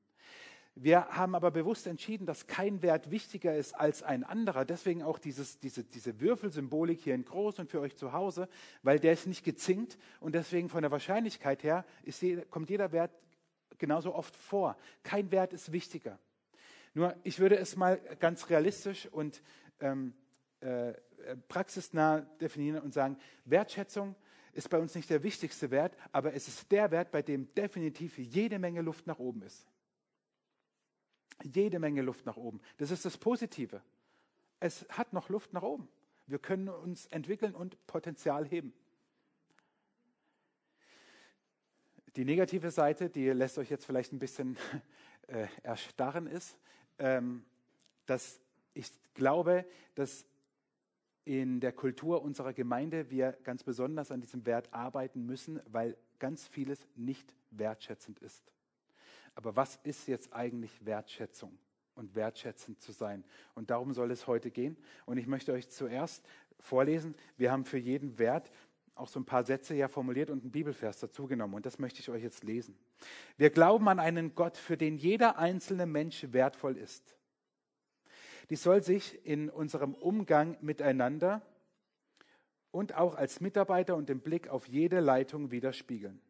Wir 0.76 1.08
haben 1.10 1.36
aber 1.36 1.52
bewusst 1.52 1.86
entschieden, 1.86 2.26
dass 2.26 2.48
kein 2.48 2.82
Wert 2.82 3.12
wichtiger 3.12 3.56
ist 3.56 3.74
als 3.74 4.04
ein 4.04 4.24
anderer. 4.24 4.64
Deswegen 4.64 5.04
auch 5.04 5.20
dieses, 5.20 5.60
diese, 5.60 5.84
diese 5.84 6.22
Würfelsymbolik 6.22 7.02
hier 7.02 7.14
in 7.14 7.26
groß 7.26 7.60
und 7.60 7.70
für 7.70 7.82
euch 7.82 7.98
zu 7.98 8.14
Hause, 8.14 8.48
weil 8.82 9.00
der 9.00 9.12
ist 9.12 9.28
nicht 9.28 9.44
gezinkt 9.44 9.98
und 10.22 10.34
deswegen 10.34 10.70
von 10.70 10.82
der 10.82 10.92
Wahrscheinlichkeit 10.92 11.64
her 11.64 11.86
ist, 12.04 12.24
kommt 12.50 12.70
jeder 12.70 12.94
Wert 12.94 13.12
genauso 13.80 14.16
oft 14.16 14.36
vor. 14.36 14.78
Kein 15.04 15.32
Wert 15.32 15.52
ist 15.52 15.74
wichtiger. 15.74 16.18
Nur 16.94 17.16
ich 17.24 17.40
würde 17.40 17.58
es 17.58 17.76
mal 17.76 18.00
ganz 18.20 18.50
realistisch 18.50 19.08
und 19.08 19.42
ähm, 19.82 20.14
äh, 20.62 20.94
praxisnah 21.50 22.22
definieren 22.40 22.82
und 22.82 22.94
sagen, 22.94 23.18
Wertschätzung 23.44 24.16
ist 24.54 24.70
bei 24.70 24.80
uns 24.80 24.96
nicht 24.96 25.10
der 25.10 25.24
wichtigste 25.24 25.70
Wert, 25.70 25.98
aber 26.14 26.34
es 26.34 26.48
ist 26.48 26.72
der 26.72 26.92
Wert, 26.92 27.12
bei 27.12 27.22
dem 27.22 27.54
definitiv 27.56 28.18
jede 28.18 28.58
Menge 28.58 28.82
Luft 28.82 29.06
nach 29.06 29.20
oben 29.20 29.42
ist 29.42 29.68
jede 31.44 31.80
Menge 31.80 32.02
Luft 32.02 32.26
nach 32.26 32.38
oben. 32.38 32.62
Das 32.78 32.92
ist 32.92 33.06
das 33.06 33.18
Positive. 33.18 33.82
Es 34.60 34.86
hat 34.90 35.14
noch 35.14 35.30
Luft 35.30 35.54
nach 35.54 35.64
oben. 35.64 35.88
Wir 36.28 36.40
können 36.40 36.70
uns 36.70 37.08
entwickeln 37.08 37.56
und 37.56 37.86
Potenzial 37.88 38.46
heben. 38.46 38.74
Die 42.16 42.26
negative 42.26 42.72
Seite, 42.72 43.10
die 43.10 43.30
lässt 43.30 43.58
euch 43.58 43.70
jetzt 43.70 43.86
vielleicht 43.86 44.12
ein 44.12 44.20
bisschen 44.20 44.58
äh, 45.28 45.48
erstarren, 45.64 46.28
ist, 46.28 46.58
ähm, 47.00 47.46
dass 48.06 48.42
ich 48.74 48.92
glaube, 49.14 49.66
dass 49.96 50.26
in 51.24 51.60
der 51.60 51.72
Kultur 51.72 52.22
unserer 52.22 52.54
Gemeinde 52.54 53.10
wir 53.10 53.38
ganz 53.44 53.64
besonders 53.64 54.12
an 54.12 54.22
diesem 54.22 54.46
Wert 54.46 54.74
arbeiten 54.74 55.26
müssen, 55.26 55.62
weil 55.68 55.98
ganz 56.20 56.48
vieles 56.48 56.88
nicht 56.96 57.36
wertschätzend 57.52 58.20
ist. 58.20 58.44
Aber 59.36 59.56
was 59.56 59.80
ist 59.84 60.08
jetzt 60.08 60.34
eigentlich 60.34 60.86
Wertschätzung 60.86 61.58
und 61.96 62.16
wertschätzend 62.16 62.82
zu 62.82 62.92
sein? 62.92 63.24
Und 63.56 63.70
darum 63.70 63.94
soll 63.94 64.12
es 64.12 64.28
heute 64.28 64.52
gehen. 64.52 64.78
Und 65.06 65.18
ich 65.18 65.28
möchte 65.28 65.54
euch 65.54 65.70
zuerst 65.70 66.26
vorlesen, 66.60 67.16
wir 67.38 67.52
haben 67.52 67.66
für 67.66 67.78
jeden 67.78 68.20
Wert 68.20 68.52
auch 68.96 69.08
so 69.08 69.20
ein 69.20 69.26
paar 69.26 69.44
Sätze 69.44 69.74
ja 69.74 69.88
formuliert 69.88 70.30
und 70.30 70.44
einen 70.44 70.52
Bibelvers 70.52 71.00
dazu 71.00 71.26
genommen. 71.26 71.56
Und 71.56 71.66
das 71.66 71.80
möchte 71.80 72.00
ich 72.00 72.10
euch 72.10 72.22
jetzt 72.22 72.44
lesen. 72.44 72.78
Wir 73.38 73.50
glauben 73.50 73.88
an 73.88 74.00
einen 74.00 74.36
Gott, 74.36 74.58
für 74.58 74.78
den 74.78 74.98
jeder 74.98 75.38
einzelne 75.38 75.86
Mensch 75.86 76.28
wertvoll 76.32 76.78
ist. 76.78 77.16
Dies 78.50 78.62
soll 78.62 78.84
sich 78.84 79.26
in 79.26 79.50
unserem 79.50 79.94
Umgang 79.94 80.58
miteinander 80.62 81.42
und 82.70 82.96
auch 82.96 83.16
als 83.16 83.40
Mitarbeiter 83.40 83.96
und 83.96 84.10
im 84.10 84.20
Blick 84.20 84.50
auf 84.50 84.68
jede 84.68 85.00
Leitung 85.00 85.52
widerspiegeln. 85.52 86.22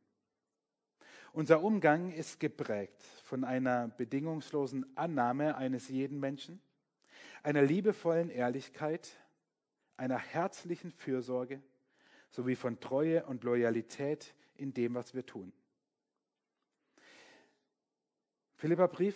Unser 1.33 1.63
Umgang 1.63 2.11
ist 2.11 2.41
geprägt 2.41 3.01
von 3.23 3.45
einer 3.45 3.87
bedingungslosen 3.87 4.85
Annahme 4.97 5.55
eines 5.55 5.87
jeden 5.87 6.19
Menschen, 6.19 6.61
einer 7.41 7.61
liebevollen 7.61 8.29
Ehrlichkeit, 8.29 9.17
einer 9.95 10.17
herzlichen 10.17 10.91
Fürsorge 10.91 11.61
sowie 12.31 12.55
von 12.55 12.81
Treue 12.81 13.25
und 13.25 13.45
Loyalität 13.45 14.33
in 14.55 14.73
dem, 14.73 14.93
was 14.93 15.13
wir 15.13 15.25
tun. 15.25 15.53
Philippa 18.57 18.87
Brief, 18.87 19.15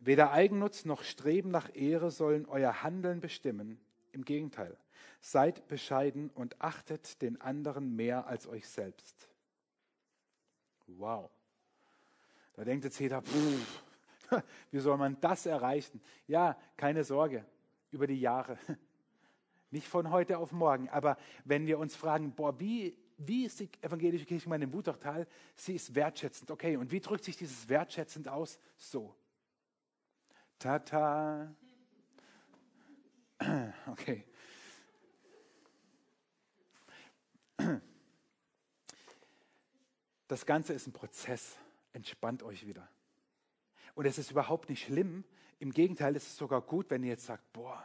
weder 0.00 0.32
Eigennutz 0.32 0.86
noch 0.86 1.02
Streben 1.02 1.50
nach 1.50 1.74
Ehre 1.74 2.10
sollen 2.10 2.46
euer 2.46 2.82
Handeln 2.82 3.20
bestimmen. 3.20 3.78
Im 4.12 4.24
Gegenteil, 4.24 4.76
seid 5.20 5.68
bescheiden 5.68 6.30
und 6.30 6.60
achtet 6.60 7.20
den 7.20 7.38
anderen 7.40 7.94
mehr 7.94 8.26
als 8.26 8.46
euch 8.46 8.66
selbst. 8.66 9.27
Wow. 10.88 11.30
Da 12.54 12.64
denkt 12.64 12.84
jetzt 12.84 12.98
jeder, 12.98 13.22
pff, 13.22 13.82
wie 14.70 14.78
soll 14.78 14.96
man 14.96 15.20
das 15.20 15.46
erreichen? 15.46 16.00
Ja, 16.26 16.56
keine 16.76 17.04
Sorge, 17.04 17.44
über 17.90 18.06
die 18.06 18.20
Jahre. 18.20 18.58
Nicht 19.70 19.86
von 19.86 20.10
heute 20.10 20.38
auf 20.38 20.50
morgen. 20.50 20.88
Aber 20.88 21.18
wenn 21.44 21.66
wir 21.66 21.78
uns 21.78 21.94
fragen, 21.94 22.32
boah, 22.32 22.58
wie, 22.58 22.96
wie 23.18 23.44
ist 23.44 23.60
die 23.60 23.68
evangelische 23.82 24.24
Kirchengemeinde 24.24 24.66
im 24.66 24.72
Wutachtal? 24.72 25.26
Sie 25.54 25.74
ist 25.74 25.94
wertschätzend. 25.94 26.50
Okay, 26.50 26.76
und 26.76 26.90
wie 26.90 27.00
drückt 27.00 27.24
sich 27.24 27.36
dieses 27.36 27.68
wertschätzend 27.68 28.28
aus? 28.28 28.58
So. 28.76 29.14
Tata. 30.58 31.54
Okay. 33.86 34.24
Das 40.28 40.44
Ganze 40.44 40.74
ist 40.74 40.86
ein 40.86 40.92
Prozess. 40.92 41.56
Entspannt 41.92 42.42
euch 42.42 42.66
wieder. 42.66 42.88
Und 43.94 44.04
es 44.04 44.18
ist 44.18 44.30
überhaupt 44.30 44.68
nicht 44.68 44.84
schlimm. 44.84 45.24
Im 45.58 45.72
Gegenteil, 45.72 46.14
es 46.14 46.26
ist 46.26 46.36
sogar 46.36 46.60
gut, 46.60 46.90
wenn 46.90 47.02
ihr 47.02 47.08
jetzt 47.08 47.26
sagt, 47.26 47.52
boah, 47.52 47.82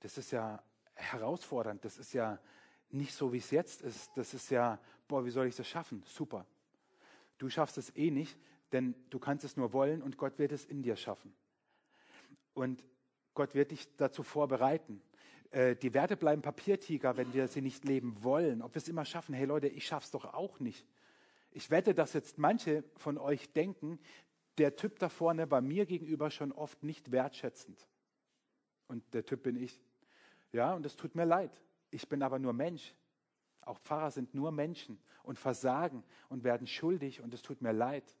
das 0.00 0.18
ist 0.18 0.32
ja 0.32 0.62
herausfordernd, 0.94 1.84
das 1.84 1.96
ist 1.96 2.12
ja 2.12 2.38
nicht 2.90 3.14
so, 3.14 3.32
wie 3.32 3.38
es 3.38 3.50
jetzt 3.50 3.80
ist. 3.80 4.10
Das 4.16 4.34
ist 4.34 4.50
ja, 4.50 4.78
boah, 5.08 5.24
wie 5.24 5.30
soll 5.30 5.46
ich 5.46 5.56
das 5.56 5.68
schaffen? 5.68 6.02
Super. 6.04 6.44
Du 7.38 7.48
schaffst 7.48 7.78
es 7.78 7.96
eh 7.96 8.10
nicht, 8.10 8.36
denn 8.72 8.94
du 9.08 9.18
kannst 9.18 9.44
es 9.44 9.56
nur 9.56 9.72
wollen 9.72 10.02
und 10.02 10.18
Gott 10.18 10.38
wird 10.38 10.52
es 10.52 10.64
in 10.64 10.82
dir 10.82 10.96
schaffen. 10.96 11.32
Und 12.54 12.84
Gott 13.34 13.54
wird 13.54 13.70
dich 13.70 13.88
dazu 13.96 14.22
vorbereiten. 14.22 15.00
Äh, 15.50 15.76
die 15.76 15.94
Werte 15.94 16.16
bleiben 16.16 16.42
Papiertiger, 16.42 17.16
wenn 17.16 17.32
wir 17.32 17.48
sie 17.48 17.62
nicht 17.62 17.84
leben 17.84 18.22
wollen. 18.22 18.62
Ob 18.62 18.74
wir 18.74 18.82
es 18.82 18.88
immer 18.88 19.04
schaffen, 19.04 19.34
hey 19.34 19.46
Leute, 19.46 19.68
ich 19.68 19.86
schaff's 19.86 20.10
doch 20.10 20.34
auch 20.34 20.60
nicht. 20.60 20.84
Ich 21.52 21.70
wette, 21.70 21.94
dass 21.94 22.14
jetzt 22.14 22.38
manche 22.38 22.82
von 22.96 23.18
euch 23.18 23.52
denken, 23.52 23.98
der 24.58 24.76
Typ 24.76 24.98
da 24.98 25.08
vorne 25.08 25.50
war 25.50 25.60
mir 25.60 25.86
gegenüber 25.86 26.30
schon 26.30 26.50
oft 26.52 26.82
nicht 26.82 27.12
wertschätzend. 27.12 27.86
Und 28.88 29.02
der 29.14 29.24
Typ 29.24 29.42
bin 29.42 29.56
ich. 29.56 29.80
Ja, 30.52 30.74
und 30.74 30.84
es 30.86 30.96
tut 30.96 31.14
mir 31.14 31.24
leid. 31.24 31.50
Ich 31.90 32.08
bin 32.08 32.22
aber 32.22 32.38
nur 32.38 32.52
Mensch. 32.52 32.94
Auch 33.60 33.78
Pfarrer 33.80 34.10
sind 34.10 34.34
nur 34.34 34.50
Menschen 34.50 34.98
und 35.22 35.38
versagen 35.38 36.02
und 36.28 36.42
werden 36.42 36.66
schuldig 36.66 37.20
und 37.20 37.32
es 37.32 37.42
tut 37.42 37.62
mir 37.62 37.72
leid. 37.72 38.16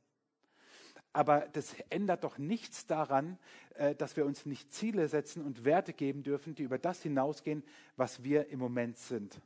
Aber 1.14 1.40
das 1.52 1.74
ändert 1.90 2.24
doch 2.24 2.38
nichts 2.38 2.86
daran, 2.86 3.38
äh, 3.74 3.94
dass 3.94 4.16
wir 4.16 4.24
uns 4.24 4.46
nicht 4.46 4.72
Ziele 4.72 5.08
setzen 5.08 5.44
und 5.44 5.64
Werte 5.64 5.92
geben 5.92 6.22
dürfen, 6.22 6.54
die 6.54 6.62
über 6.62 6.78
das 6.78 7.02
hinausgehen, 7.02 7.64
was 7.96 8.22
wir 8.22 8.48
im 8.48 8.58
Moment 8.58 8.98
sind 8.98 9.40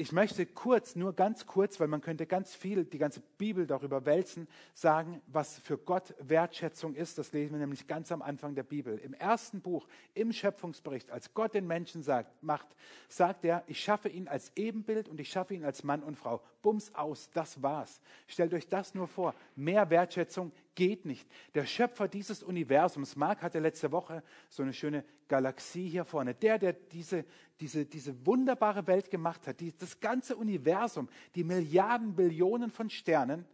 ich 0.00 0.12
möchte 0.12 0.46
kurz, 0.46 0.96
nur 0.96 1.12
ganz 1.12 1.44
kurz, 1.44 1.78
weil 1.78 1.86
man 1.86 2.00
könnte 2.00 2.24
ganz 2.24 2.54
viel, 2.54 2.86
die 2.86 2.96
ganze 2.96 3.20
Bibel 3.36 3.66
darüber 3.66 4.06
wälzen, 4.06 4.48
sagen, 4.72 5.20
was 5.26 5.58
für 5.58 5.76
Gott 5.76 6.14
Wertschätzung 6.18 6.94
ist. 6.94 7.18
Das 7.18 7.32
lesen 7.32 7.52
wir 7.52 7.58
nämlich 7.58 7.86
ganz 7.86 8.10
am 8.10 8.22
Anfang 8.22 8.54
der 8.54 8.62
Bibel. 8.62 8.96
Im 8.96 9.12
ersten 9.12 9.60
Buch, 9.60 9.86
im 10.14 10.32
Schöpfungsbericht, 10.32 11.10
als 11.10 11.34
Gott 11.34 11.52
den 11.52 11.66
Menschen 11.66 12.02
sagt, 12.02 12.42
macht, 12.42 12.66
sagt 13.10 13.44
er, 13.44 13.62
ich 13.66 13.78
schaffe 13.78 14.08
ihn 14.08 14.26
als 14.26 14.52
Ebenbild 14.56 15.06
und 15.06 15.20
ich 15.20 15.28
schaffe 15.28 15.52
ihn 15.52 15.66
als 15.66 15.84
Mann 15.84 16.02
und 16.02 16.16
Frau. 16.16 16.40
Bums 16.62 16.94
aus, 16.94 17.28
das 17.34 17.62
war's. 17.62 18.00
Stellt 18.26 18.54
euch 18.54 18.68
das 18.68 18.94
nur 18.94 19.06
vor. 19.06 19.34
Mehr 19.54 19.90
Wertschätzung 19.90 20.50
geht 20.80 21.04
nicht. 21.04 21.28
Der 21.52 21.66
Schöpfer 21.66 22.08
dieses 22.08 22.42
Universums, 22.42 23.14
Mark 23.14 23.42
hatte 23.42 23.58
letzte 23.58 23.92
Woche 23.92 24.22
so 24.48 24.62
eine 24.62 24.72
schöne 24.72 25.04
Galaxie 25.28 25.86
hier 25.86 26.06
vorne, 26.06 26.34
der, 26.34 26.58
der 26.58 26.72
diese, 26.72 27.26
diese, 27.60 27.84
diese 27.84 28.24
wunderbare 28.24 28.86
Welt 28.86 29.10
gemacht 29.10 29.46
hat, 29.46 29.60
die, 29.60 29.76
das 29.76 30.00
ganze 30.00 30.36
Universum, 30.36 31.10
die 31.34 31.44
Milliarden, 31.44 32.16
Billionen 32.16 32.70
von 32.70 32.88
Sternen, 32.88 33.44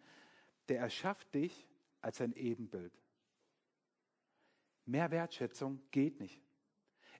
der 0.68 0.78
erschafft 0.78 1.34
dich 1.34 1.66
als 2.00 2.20
ein 2.20 2.32
Ebenbild. 2.32 2.92
Mehr 4.84 5.10
Wertschätzung 5.10 5.82
geht 5.90 6.20
nicht. 6.20 6.40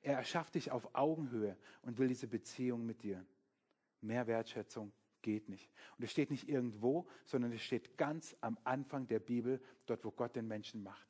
Er 0.03 0.19
erschafft 0.19 0.55
dich 0.55 0.71
auf 0.71 0.89
Augenhöhe 0.95 1.57
und 1.83 1.99
will 1.99 2.07
diese 2.07 2.29
Beziehung 2.29 2.87
mit 2.87 3.03
dir. 3.03 3.27
Mehr 4.03 4.29
Wertschätzung 4.29 4.93
geht 5.27 5.49
nicht. 5.49 5.69
Und 5.99 6.05
es 6.05 6.13
steht 6.13 6.31
nicht 6.31 6.49
irgendwo, 6.49 7.05
sondern 7.25 7.51
es 7.51 7.61
steht 7.61 7.99
ganz 7.99 8.37
am 8.41 8.57
Anfang 8.63 9.09
der 9.09 9.19
Bibel, 9.19 9.61
dort 9.85 10.05
wo 10.05 10.13
Gott 10.13 10.37
den 10.37 10.47
Menschen 10.47 10.85
macht. 10.85 11.09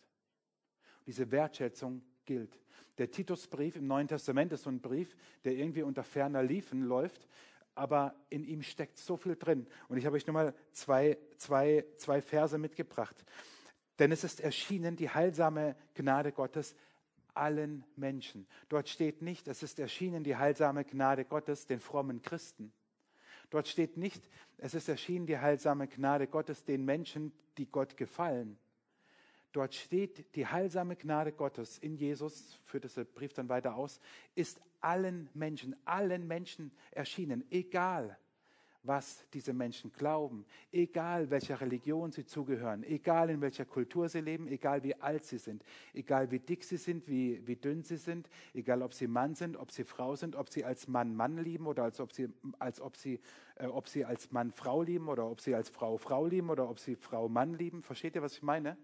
Und 1.01 1.09
diese 1.09 1.31
Wertschätzung 1.31 2.03
gilt. 2.25 2.59
Der 2.97 3.11
Titusbrief 3.11 3.77
im 3.77 3.87
Neuen 3.87 4.09
Testament 4.09 4.53
ist 4.53 4.63
so 4.63 4.71
ein 4.71 4.81
Brief, 4.81 5.15
der 5.45 5.53
irgendwie 5.53 5.83
unter 5.83 6.03
ferner 6.03 6.43
Liefen 6.43 6.83
läuft, 6.83 7.29
aber 7.75 8.15
in 8.31 8.43
ihm 8.43 8.63
steckt 8.63 8.97
so 8.97 9.19
viel 9.19 9.37
drin. 9.37 9.67
Und 9.89 9.99
ich 9.99 10.07
habe 10.07 10.17
euch 10.17 10.27
nur 10.27 10.33
mal 10.33 10.55
zwei, 10.73 11.19
zwei, 11.37 11.85
zwei 11.99 12.23
Verse 12.23 12.57
mitgebracht. 12.57 13.23
Denn 13.99 14.13
es 14.13 14.25
ist 14.25 14.41
erschienen 14.41 14.97
die 14.97 15.11
heilsame 15.11 15.77
Gnade 15.95 16.33
Gottes 16.33 16.75
allen 17.35 17.85
Menschen. 17.97 18.47
Dort 18.71 18.89
steht 18.89 19.21
nicht, 19.21 19.47
es 19.47 19.63
ist 19.63 19.79
erschienen 19.79 20.25
die 20.25 20.37
heilsame 20.37 20.87
Gnade 20.87 21.27
Gottes 21.27 21.67
den 21.67 21.81
frommen 21.81 22.23
Christen. 22.23 22.73
Dort 23.51 23.69
steht 23.69 23.97
nicht, 23.97 24.23
es 24.59 24.75
ist 24.75 24.89
erschienen 24.89 25.27
die 25.27 25.39
heilsame 25.39 25.87
Gnade 25.89 26.27
Gottes 26.27 26.65
den 26.65 26.85
Menschen, 26.85 27.33
die 27.59 27.67
Gott 27.67 27.97
gefallen. 27.97 28.59
Dort 29.53 29.75
steht, 29.75 30.35
die 30.35 30.47
heilsame 30.47 30.97
Gnade 30.97 31.33
Gottes 31.33 31.79
in 31.79 31.97
Jesus, 31.97 32.59
führt 32.65 32.85
dieser 32.85 33.05
Brief 33.05 33.33
dann 33.33 33.49
weiter 33.49 33.75
aus, 33.75 34.01
ist 34.35 34.61
allen 34.81 35.31
Menschen, 35.33 35.77
allen 35.85 36.27
Menschen 36.27 36.73
erschienen, 36.91 37.45
egal 37.51 38.19
was 38.87 39.27
diese 39.33 39.53
Menschen 39.53 39.93
glauben, 39.93 40.45
egal 40.73 41.31
welcher 41.31 41.61
Religion 41.61 42.13
sie 42.13 42.25
zugehören, 42.25 42.83
egal 42.85 43.31
in 43.31 43.41
welcher 43.41 43.65
Kultur 43.65 44.09
sie 44.09 44.21
leben, 44.21 44.47
egal 44.49 44.83
wie 44.83 44.95
alt 44.95 45.25
sie 45.25 45.39
sind, 45.39 45.65
egal 45.93 46.31
wie 46.31 46.39
dick 46.39 46.65
sie 46.65 46.77
sind, 46.77 47.07
wie, 47.09 47.47
wie 47.47 47.57
dünn 47.57 47.83
sie 47.83 47.97
sind, 47.97 48.29
egal 48.55 48.83
ob 48.83 48.95
sie 48.95 49.07
Mann 49.07 49.35
sind, 49.35 49.57
ob 49.57 49.71
sie 49.71 49.85
Frau 49.85 50.17
sind, 50.17 50.37
ob 50.37 50.49
sie 50.51 50.65
als 50.65 50.89
Mann 50.89 51.15
Mann 51.15 51.39
lieben 51.39 51.67
oder 51.67 51.85
als 51.85 52.01
ob 52.01 52.13
sie, 52.13 52.29
als 52.59 52.81
ob 52.81 52.97
sie, 52.97 53.21
äh, 53.57 53.67
ob 53.67 53.89
sie 53.89 54.05
als 54.05 54.31
Mann 54.33 54.53
Frau 54.53 54.83
lieben 54.83 55.09
oder 55.09 55.31
ob 55.31 55.41
sie 55.41 55.55
als 55.55 55.69
Frau 55.69 55.97
Frau 55.97 56.27
lieben 56.27 56.51
oder 56.51 56.69
ob 56.69 56.79
sie 56.79 56.97
Frau 56.97 57.29
Mann 57.29 57.55
lieben. 57.55 57.83
Versteht 57.83 58.15
ihr, 58.15 58.23
was 58.23 58.35
ich 58.35 58.43
meine? 58.43 58.77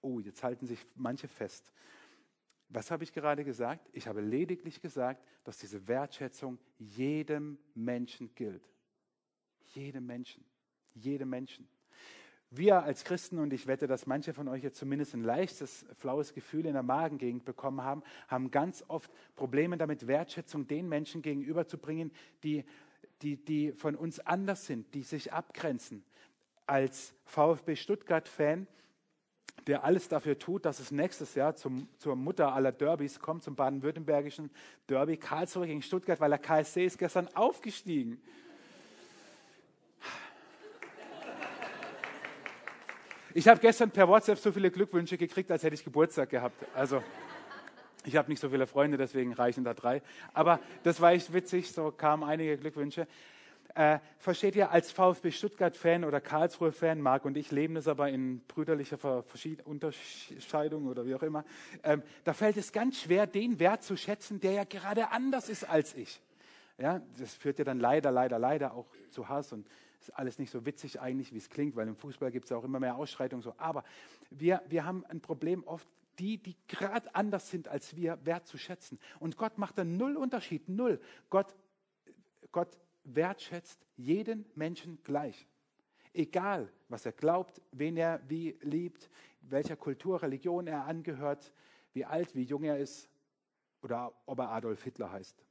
Oh, 0.00 0.20
jetzt 0.20 0.42
halten 0.42 0.66
sich 0.66 0.86
manche 0.94 1.28
fest. 1.28 1.72
Was 2.70 2.90
habe 2.90 3.04
ich 3.04 3.12
gerade 3.12 3.44
gesagt? 3.44 3.88
Ich 3.92 4.06
habe 4.06 4.20
lediglich 4.20 4.80
gesagt, 4.80 5.24
dass 5.44 5.58
diese 5.58 5.88
Wertschätzung 5.88 6.58
jedem 6.78 7.58
Menschen 7.74 8.34
gilt. 8.34 8.68
Jedem 9.74 10.06
Menschen. 10.06 10.44
Jedem 10.94 11.30
Menschen. 11.30 11.68
Wir 12.50 12.82
als 12.82 13.04
Christen, 13.04 13.38
und 13.38 13.52
ich 13.52 13.66
wette, 13.66 13.86
dass 13.86 14.06
manche 14.06 14.32
von 14.32 14.48
euch 14.48 14.62
jetzt 14.62 14.78
zumindest 14.78 15.14
ein 15.14 15.22
leichtes, 15.22 15.84
flaues 15.98 16.32
Gefühl 16.32 16.64
in 16.64 16.72
der 16.72 16.82
Magengegend 16.82 17.44
bekommen 17.44 17.82
haben, 17.82 18.02
haben 18.26 18.50
ganz 18.50 18.84
oft 18.88 19.10
Probleme 19.36 19.76
damit, 19.76 20.06
Wertschätzung 20.06 20.66
den 20.66 20.88
Menschen 20.88 21.20
gegenüberzubringen, 21.20 22.10
die, 22.42 22.64
die, 23.20 23.36
die 23.36 23.72
von 23.72 23.94
uns 23.96 24.18
anders 24.20 24.64
sind, 24.64 24.94
die 24.94 25.02
sich 25.02 25.32
abgrenzen. 25.32 26.04
Als 26.66 27.14
VfB 27.24 27.76
Stuttgart-Fan 27.76 28.66
der 29.66 29.84
alles 29.84 30.08
dafür 30.08 30.38
tut, 30.38 30.64
dass 30.64 30.80
es 30.80 30.90
nächstes 30.90 31.34
Jahr 31.34 31.54
zum, 31.54 31.88
zur 31.98 32.16
Mutter 32.16 32.52
aller 32.54 32.72
Derbys 32.72 33.20
kommt, 33.20 33.42
zum 33.42 33.54
baden-württembergischen 33.54 34.50
Derby 34.88 35.16
Karlsruhe 35.16 35.66
gegen 35.66 35.82
Stuttgart, 35.82 36.20
weil 36.20 36.30
der 36.30 36.38
KSC 36.38 36.86
ist 36.86 36.98
gestern 36.98 37.28
aufgestiegen. 37.34 38.20
Ich 43.34 43.46
habe 43.46 43.60
gestern 43.60 43.90
per 43.90 44.08
WhatsApp 44.08 44.38
so 44.38 44.50
viele 44.50 44.70
Glückwünsche 44.70 45.18
gekriegt, 45.18 45.50
als 45.50 45.62
hätte 45.62 45.74
ich 45.74 45.84
Geburtstag 45.84 46.30
gehabt. 46.30 46.64
Also, 46.74 47.02
Ich 48.04 48.16
habe 48.16 48.30
nicht 48.30 48.40
so 48.40 48.48
viele 48.48 48.66
Freunde, 48.66 48.96
deswegen 48.96 49.34
reichen 49.34 49.64
da 49.64 49.74
drei. 49.74 50.00
Aber 50.32 50.60
das 50.82 50.98
war 51.00 51.12
echt 51.12 51.32
witzig, 51.32 51.72
so 51.72 51.90
kamen 51.90 52.22
einige 52.22 52.56
Glückwünsche. 52.56 53.06
Äh, 53.74 53.98
versteht 54.18 54.56
ihr, 54.56 54.70
als 54.70 54.90
VfB 54.90 55.30
Stuttgart-Fan 55.30 56.04
oder 56.04 56.20
Karlsruhe-Fan, 56.20 57.00
Marc 57.00 57.24
und 57.24 57.36
ich 57.36 57.50
leben 57.50 57.76
es 57.76 57.86
aber 57.86 58.08
in 58.08 58.40
brüderlicher 58.46 58.98
Unterscheidung 59.64 60.86
oder 60.86 61.06
wie 61.06 61.14
auch 61.14 61.22
immer, 61.22 61.44
ähm, 61.84 62.02
da 62.24 62.32
fällt 62.32 62.56
es 62.56 62.72
ganz 62.72 63.00
schwer, 63.00 63.26
den 63.26 63.60
Wert 63.60 63.82
zu 63.82 63.96
schätzen, 63.96 64.40
der 64.40 64.52
ja 64.52 64.64
gerade 64.64 65.10
anders 65.10 65.48
ist 65.48 65.68
als 65.68 65.94
ich. 65.94 66.20
Ja, 66.78 67.02
das 67.18 67.34
führt 67.34 67.58
ja 67.58 67.64
dann 67.64 67.80
leider, 67.80 68.10
leider, 68.10 68.38
leider 68.38 68.74
auch 68.74 68.86
zu 69.10 69.28
Hass 69.28 69.52
und 69.52 69.66
ist 70.00 70.16
alles 70.16 70.38
nicht 70.38 70.50
so 70.50 70.64
witzig 70.64 71.00
eigentlich, 71.00 71.32
wie 71.32 71.38
es 71.38 71.50
klingt, 71.50 71.76
weil 71.76 71.88
im 71.88 71.96
Fußball 71.96 72.30
gibt 72.30 72.44
es 72.44 72.50
ja 72.50 72.56
auch 72.56 72.64
immer 72.64 72.80
mehr 72.80 72.96
Ausschreitungen. 72.96 73.42
So. 73.42 73.54
Aber 73.58 73.84
wir, 74.30 74.62
wir 74.68 74.84
haben 74.84 75.04
ein 75.06 75.20
Problem 75.20 75.64
oft, 75.64 75.88
die, 76.18 76.38
die 76.38 76.56
gerade 76.66 77.14
anders 77.14 77.50
sind 77.50 77.68
als 77.68 77.96
wir, 77.96 78.18
wertzuschätzen. 78.24 78.98
Und 79.18 79.36
Gott 79.36 79.58
macht 79.58 79.78
da 79.78 79.84
null 79.84 80.16
Unterschied, 80.16 80.68
null. 80.68 81.00
Gott, 81.30 81.54
Gott 82.52 82.76
wertschätzt 83.14 83.86
jeden 83.96 84.44
Menschen 84.54 85.02
gleich. 85.02 85.48
Egal, 86.12 86.72
was 86.88 87.06
er 87.06 87.12
glaubt, 87.12 87.60
wen 87.72 87.96
er 87.96 88.20
wie 88.28 88.58
liebt, 88.62 89.10
welcher 89.40 89.76
Kultur, 89.76 90.22
Religion 90.22 90.66
er 90.66 90.84
angehört, 90.84 91.52
wie 91.92 92.04
alt, 92.04 92.34
wie 92.34 92.42
jung 92.42 92.64
er 92.64 92.78
ist 92.78 93.08
oder 93.82 94.12
ob 94.26 94.38
er 94.38 94.50
Adolf 94.50 94.82
Hitler 94.82 95.10
heißt. 95.10 95.44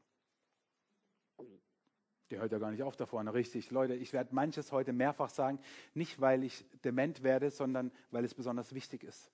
Der 2.29 2.39
hört 2.39 2.51
ja 2.51 2.59
gar 2.59 2.71
nicht 2.71 2.83
auf 2.83 2.95
da 2.97 3.05
vorne, 3.05 3.33
richtig. 3.33 3.71
Leute, 3.71 3.95
ich 3.95 4.11
werde 4.11 4.35
manches 4.35 4.71
heute 4.71 4.91
mehrfach 4.91 5.29
sagen, 5.29 5.59
nicht 5.93 6.19
weil 6.19 6.43
ich 6.43 6.65
dement 6.83 7.23
werde, 7.23 7.51
sondern 7.51 7.91
weil 8.11 8.25
es 8.25 8.33
besonders 8.33 8.73
wichtig 8.73 9.03
ist. 9.03 9.31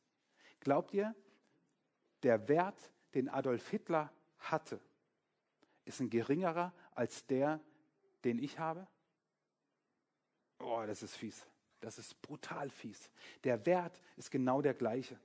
Glaubt 0.60 0.94
ihr, 0.94 1.16
der 2.22 2.48
Wert, 2.48 2.92
den 3.16 3.30
Adolf 3.30 3.68
Hitler 3.70 4.12
hatte, 4.38 4.80
ist 5.86 6.00
ein 6.00 6.10
geringerer 6.10 6.74
als 6.92 7.26
der, 7.26 7.60
den 8.24 8.40
ich 8.40 8.60
habe? 8.60 8.88
Oh, 10.60 10.84
das 10.86 11.04
ist 11.04 11.16
fies. 11.16 11.46
Das 11.82 11.98
ist 11.98 12.22
brutal 12.22 12.70
fies. 12.70 13.10
Der 13.44 13.66
Wert 13.66 14.02
ist 14.16 14.32
genau 14.32 14.62
der 14.62 14.74
gleiche. 14.74 15.20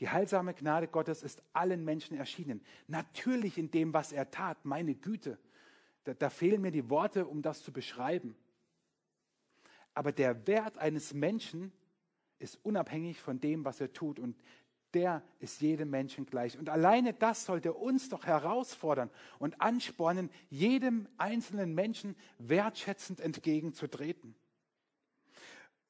Die 0.00 0.08
heilsame 0.08 0.54
Gnade 0.54 0.88
Gottes 0.88 1.22
ist 1.22 1.42
allen 1.52 1.84
Menschen 1.84 2.16
erschienen. 2.16 2.64
Natürlich 2.88 3.58
in 3.58 3.70
dem, 3.70 3.92
was 3.92 4.12
er 4.12 4.30
tat. 4.30 4.64
Meine 4.64 4.94
Güte. 4.94 5.38
Da, 6.04 6.14
da 6.14 6.30
fehlen 6.30 6.62
mir 6.62 6.72
die 6.72 6.88
Worte, 6.90 7.26
um 7.26 7.42
das 7.42 7.62
zu 7.62 7.72
beschreiben. 7.72 8.34
Aber 9.94 10.10
der 10.10 10.46
Wert 10.46 10.78
eines 10.78 11.12
Menschen 11.12 11.72
ist 12.38 12.58
unabhängig 12.64 13.20
von 13.20 13.40
dem, 13.40 13.64
was 13.64 13.80
er 13.80 13.92
tut. 13.92 14.18
Und 14.18 14.36
der 14.94 15.22
ist 15.40 15.60
jedem 15.60 15.90
Menschen 15.90 16.26
gleich. 16.26 16.58
Und 16.58 16.68
alleine 16.68 17.14
das 17.14 17.44
sollte 17.44 17.72
uns 17.72 18.08
doch 18.08 18.26
herausfordern 18.26 19.10
und 19.38 19.60
anspornen, 19.60 20.30
jedem 20.50 21.08
einzelnen 21.18 21.74
Menschen 21.74 22.16
wertschätzend 22.38 23.20
entgegenzutreten. 23.20 24.34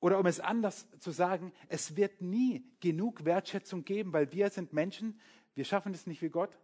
Oder 0.01 0.19
um 0.19 0.27
es 0.27 0.41
anders 0.41 0.89
zu 0.99 1.13
sagen, 1.13 1.53
es 1.69 1.97
wird 1.97 2.21
nie 2.21 2.65
genug 2.81 3.25
Wertschätzung 3.25 3.85
geben, 3.85 4.13
weil 4.13 4.33
wir 4.33 4.51
sind 4.51 4.73
Menschen, 4.73 5.21
wir 5.55 5.65
schaffen 5.65 5.95
es 5.95 6.07
nicht 6.07 6.23
wie 6.23 6.29
Gott. 6.29 6.59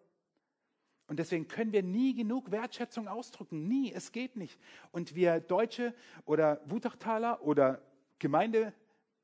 Und 1.07 1.19
deswegen 1.19 1.49
können 1.49 1.73
wir 1.73 1.83
nie 1.83 2.15
genug 2.15 2.51
Wertschätzung 2.51 3.09
ausdrücken. 3.09 3.67
Nie, 3.67 3.93
es 3.93 4.13
geht 4.13 4.37
nicht. 4.37 4.59
Und 4.91 5.15
wir 5.15 5.41
Deutsche 5.41 5.95
oder 6.27 6.61
Wutachtaler 6.67 7.43
oder 7.43 7.81
Gemeinde, 8.19 8.75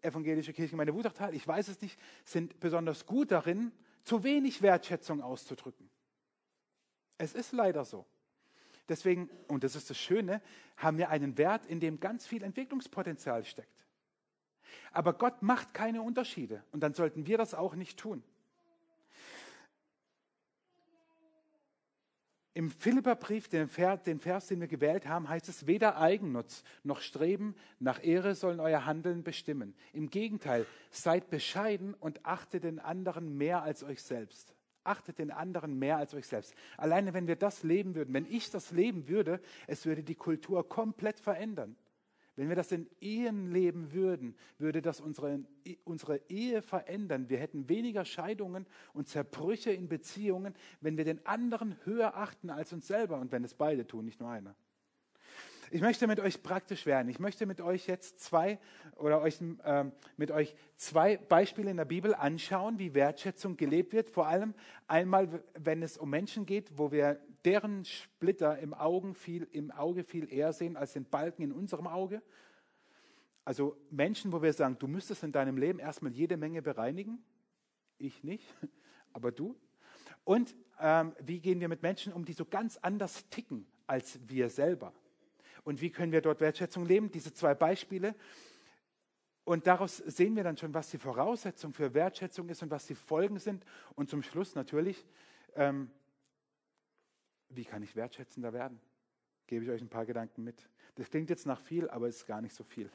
evangelische 0.05 0.53
Kirchengemeinde 0.53 0.95
Wutachtal, 0.95 1.35
ich 1.35 1.47
weiß 1.47 1.69
es 1.69 1.81
nicht, 1.81 1.99
sind 2.25 2.61
besonders 2.61 3.07
gut 3.07 3.31
darin, 3.31 3.73
zu 4.05 4.23
wenig 4.23 4.63
Wertschätzung 4.63 5.23
auszudrücken. 5.23 5.89
Es 7.19 7.35
ist 7.35 7.53
leider 7.53 7.85
so. 7.85 8.05
Deswegen, 8.89 9.31
und 9.49 9.65
das 9.65 9.77
ist 9.77 9.89
das 9.89 9.97
Schöne, 9.97 10.43
haben 10.77 10.99
wir 10.99 11.09
einen 11.09 11.39
Wert, 11.39 11.65
in 11.67 11.81
dem 11.81 12.01
ganz 12.01 12.27
viel 12.27 12.43
Entwicklungspotenzial 12.43 13.45
steckt. 13.45 13.87
Aber 14.93 15.15
Gott 15.15 15.43
macht 15.43 15.73
keine 15.73 16.03
Unterschiede 16.03 16.63
und 16.73 16.81
dann 16.81 16.95
sollten 16.95 17.27
wir 17.27 17.39
das 17.39 17.55
auch 17.55 17.75
nicht 17.75 17.99
tun. 17.99 18.23
Im 22.57 22.71
Philipperbrief, 22.71 23.49
den 23.49 23.69
Vers, 23.69 24.05
den 24.05 24.21
Vers, 24.21 24.47
den 24.47 24.61
wir 24.61 24.69
gewählt 24.69 25.09
haben, 25.09 25.29
heißt 25.29 25.49
es, 25.49 25.67
weder 25.67 25.99
Eigennutz 25.99 26.63
noch 26.85 27.01
Streben 27.01 27.57
nach 27.81 28.03
Ehre 28.05 28.37
sollen 28.37 28.61
euer 28.61 28.87
Handeln 28.87 29.25
bestimmen. 29.25 29.75
Im 29.93 30.09
Gegenteil, 30.09 30.65
seid 30.93 31.31
bescheiden 31.31 31.95
und 31.95 32.25
achtet 32.25 32.63
den 32.63 32.79
anderen 32.79 33.37
mehr 33.37 33.65
als 33.65 33.83
euch 33.83 34.01
selbst. 34.03 34.55
Achtet 34.85 35.19
den 35.19 35.33
anderen 35.33 35.81
mehr 35.81 35.97
als 35.97 36.15
euch 36.15 36.29
selbst. 36.29 36.55
Alleine 36.77 37.13
wenn 37.13 37.27
wir 37.27 37.35
das 37.35 37.65
leben 37.65 37.97
würden, 37.97 38.15
wenn 38.15 38.31
ich 38.31 38.51
das 38.51 38.71
leben 38.71 39.09
würde, 39.09 39.41
es 39.67 39.85
würde 39.85 40.05
die 40.05 40.15
Kultur 40.15 40.69
komplett 40.69 41.19
verändern. 41.19 41.75
Wenn 42.37 42.49
wir 42.49 42.57
das 42.57 42.73
in 42.73 42.89
Ehen 43.01 43.53
leben 43.53 43.93
würden, 43.93 44.35
würde 44.59 44.83
das 44.83 45.01
unsere, 45.01 45.45
unsere 45.85 46.21
Ehe 46.29 46.63
verändern. 46.63 47.29
Wir 47.29 47.39
hätten 47.39 47.69
weniger 47.69 48.05
Scheidungen 48.05 48.67
und 48.93 49.09
Zerbrüche 49.09 49.71
in 49.71 49.89
Beziehungen, 49.89 50.55
wenn 50.81 50.97
wir 50.97 51.05
den 51.05 51.25
anderen 51.27 51.77
höher 51.85 52.17
achten 52.17 52.51
als 52.51 52.73
uns 52.73 52.87
selber 52.87 53.19
und 53.21 53.31
wenn 53.31 53.45
es 53.45 53.55
beide 53.55 53.87
tun, 53.87 54.05
nicht 54.05 54.21
nur 54.21 54.31
einer. 54.31 54.57
Ich 55.71 55.81
möchte 55.81 56.07
mit 56.07 56.21
euch 56.21 56.43
praktisch 56.43 56.87
werden. 56.87 57.09
Ich 57.09 57.19
möchte 57.19 57.47
mit 57.47 57.61
euch 57.61 57.87
jetzt 57.87 58.21
zwei 58.21 58.59
oder 58.97 59.21
euch, 59.21 59.41
äh, 59.65 59.85
mit 60.17 60.31
euch 60.31 60.55
zwei 60.77 61.17
Beispiele 61.17 61.71
in 61.71 61.77
der 61.77 61.85
Bibel 61.85 62.15
anschauen, 62.15 62.79
wie 62.79 62.95
Wertschätzung 62.95 63.57
gelebt 63.57 63.93
wird. 63.93 64.11
Vor 64.11 64.27
allem 64.29 64.55
einmal, 64.87 65.43
wenn 65.55 65.83
es 65.83 65.97
um 65.99 66.11
Menschen 66.11 66.47
geht, 66.47 66.79
wo 66.79 66.93
wir 66.93 67.21
deren 67.45 67.85
Splitter 67.85 68.59
im, 68.59 68.75
Augen 68.75 69.15
viel, 69.15 69.49
im 69.53 69.71
Auge 69.71 70.05
viel 70.05 70.33
eher 70.33 70.53
sehen 70.53 70.77
als 70.77 70.93
den 70.93 71.05
Balken 71.05 71.43
in 71.43 71.53
unserem 71.53 71.87
Auge. 71.87 72.23
Also 73.45 73.77
Menschen, 73.91 74.33
wo 74.33 74.43
wir 74.43 74.53
sagen, 74.53 74.79
du 74.79 74.87
müsstest 74.87 75.23
in 75.23 75.33
deinem 75.33 75.57
Leben 75.57 75.79
erstmal 75.79 76.13
jede 76.13 76.37
Menge 76.37 76.63
bereinigen. 76.63 77.23
Ich 77.99 78.25
nicht, 78.25 78.47
aber 79.13 79.33
du. 79.33 79.57
Und 80.25 80.57
ähm, 80.81 81.15
wie 81.21 81.41
gehen 81.41 81.61
wir 81.61 81.69
mit 81.69 81.83
Menschen 81.83 82.13
um, 82.13 82.25
die 82.25 82.33
so 82.33 82.47
ganz 82.47 82.79
anders 82.79 83.29
ticken 83.29 83.67
als 83.87 84.19
wir 84.27 84.49
selber? 84.49 84.93
Und 85.65 85.81
wie 85.81 85.91
können 85.91 86.13
wir 86.13 86.23
dort 86.23 86.41
Wertschätzung 86.41 86.87
leben? 86.87 87.11
Diese 87.11 87.33
zwei 87.33 87.55
Beispiele. 87.55 88.15
Und 89.45 89.67
daraus 89.67 89.99
sehen 89.99 90.37
wir 90.37 90.45
dann 90.45 90.57
schon, 90.57 90.73
was 90.73 90.91
die 90.91 90.99
Voraussetzung 90.99 91.75
für 91.75 91.93
Wertschätzung 91.93 92.49
ist 92.49 92.63
und 92.63 92.71
was 92.71 92.87
die 92.87 92.95
Folgen 92.95 93.39
sind. 93.39 93.65
Und 93.95 94.09
zum 94.09 94.23
Schluss 94.23 94.55
natürlich, 94.55 95.05
ähm, 95.55 95.91
wie 97.57 97.65
kann 97.65 97.83
ich 97.83 97.97
wertschätzender 97.97 98.53
werden? 98.53 98.81
Gebe 99.47 99.65
ich 99.65 99.71
euch 99.71 99.83
ein 99.83 99.89
paar 99.89 100.07
Gedanken 100.07 100.43
mit. 100.45 100.69
Das 100.95 101.11
klingt 101.11 101.31
jetzt 101.31 101.47
nach 101.47 101.61
viel, 101.61 101.89
aber 101.91 102.09
es 102.09 102.17
ist 102.17 102.27
gar 102.27 102.41
nicht 102.41 102.55
so 102.55 102.65
viel, 102.65 102.91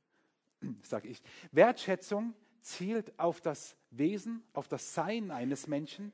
sage 0.82 1.08
ich. 1.08 1.22
Wertschätzung 1.52 2.34
zielt 2.60 3.18
auf 3.18 3.40
das 3.40 3.76
Wesen, 3.90 4.42
auf 4.52 4.68
das 4.68 4.94
Sein 4.94 5.30
eines 5.30 5.66
Menschen. 5.66 6.12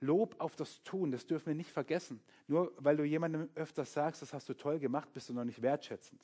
Lob 0.00 0.36
auf 0.38 0.56
das 0.56 0.82
Tun, 0.82 1.10
das 1.10 1.26
dürfen 1.26 1.46
wir 1.46 1.54
nicht 1.54 1.70
vergessen. 1.70 2.20
Nur 2.46 2.72
weil 2.76 2.96
du 2.96 3.04
jemandem 3.04 3.48
öfters 3.54 3.92
sagst, 3.92 4.22
das 4.22 4.32
hast 4.32 4.48
du 4.48 4.54
toll 4.54 4.78
gemacht, 4.78 5.12
bist 5.12 5.28
du 5.28 5.34
noch 5.34 5.44
nicht 5.44 5.62
wertschätzend. 5.62 6.20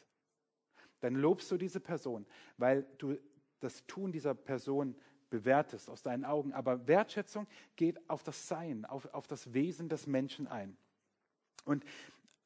Dann 1.00 1.14
lobst 1.14 1.50
du 1.50 1.56
diese 1.56 1.80
Person, 1.80 2.26
weil 2.58 2.86
du 2.98 3.18
das 3.60 3.84
Tun 3.86 4.12
dieser 4.12 4.34
Person 4.34 4.94
bewertest 5.32 5.88
aus 5.88 6.02
deinen 6.02 6.24
Augen. 6.24 6.52
Aber 6.52 6.86
Wertschätzung 6.86 7.48
geht 7.74 7.98
auf 8.08 8.22
das 8.22 8.46
Sein, 8.46 8.84
auf, 8.84 9.12
auf 9.14 9.26
das 9.26 9.54
Wesen 9.54 9.88
des 9.88 10.06
Menschen 10.06 10.46
ein. 10.46 10.76
Und 11.64 11.84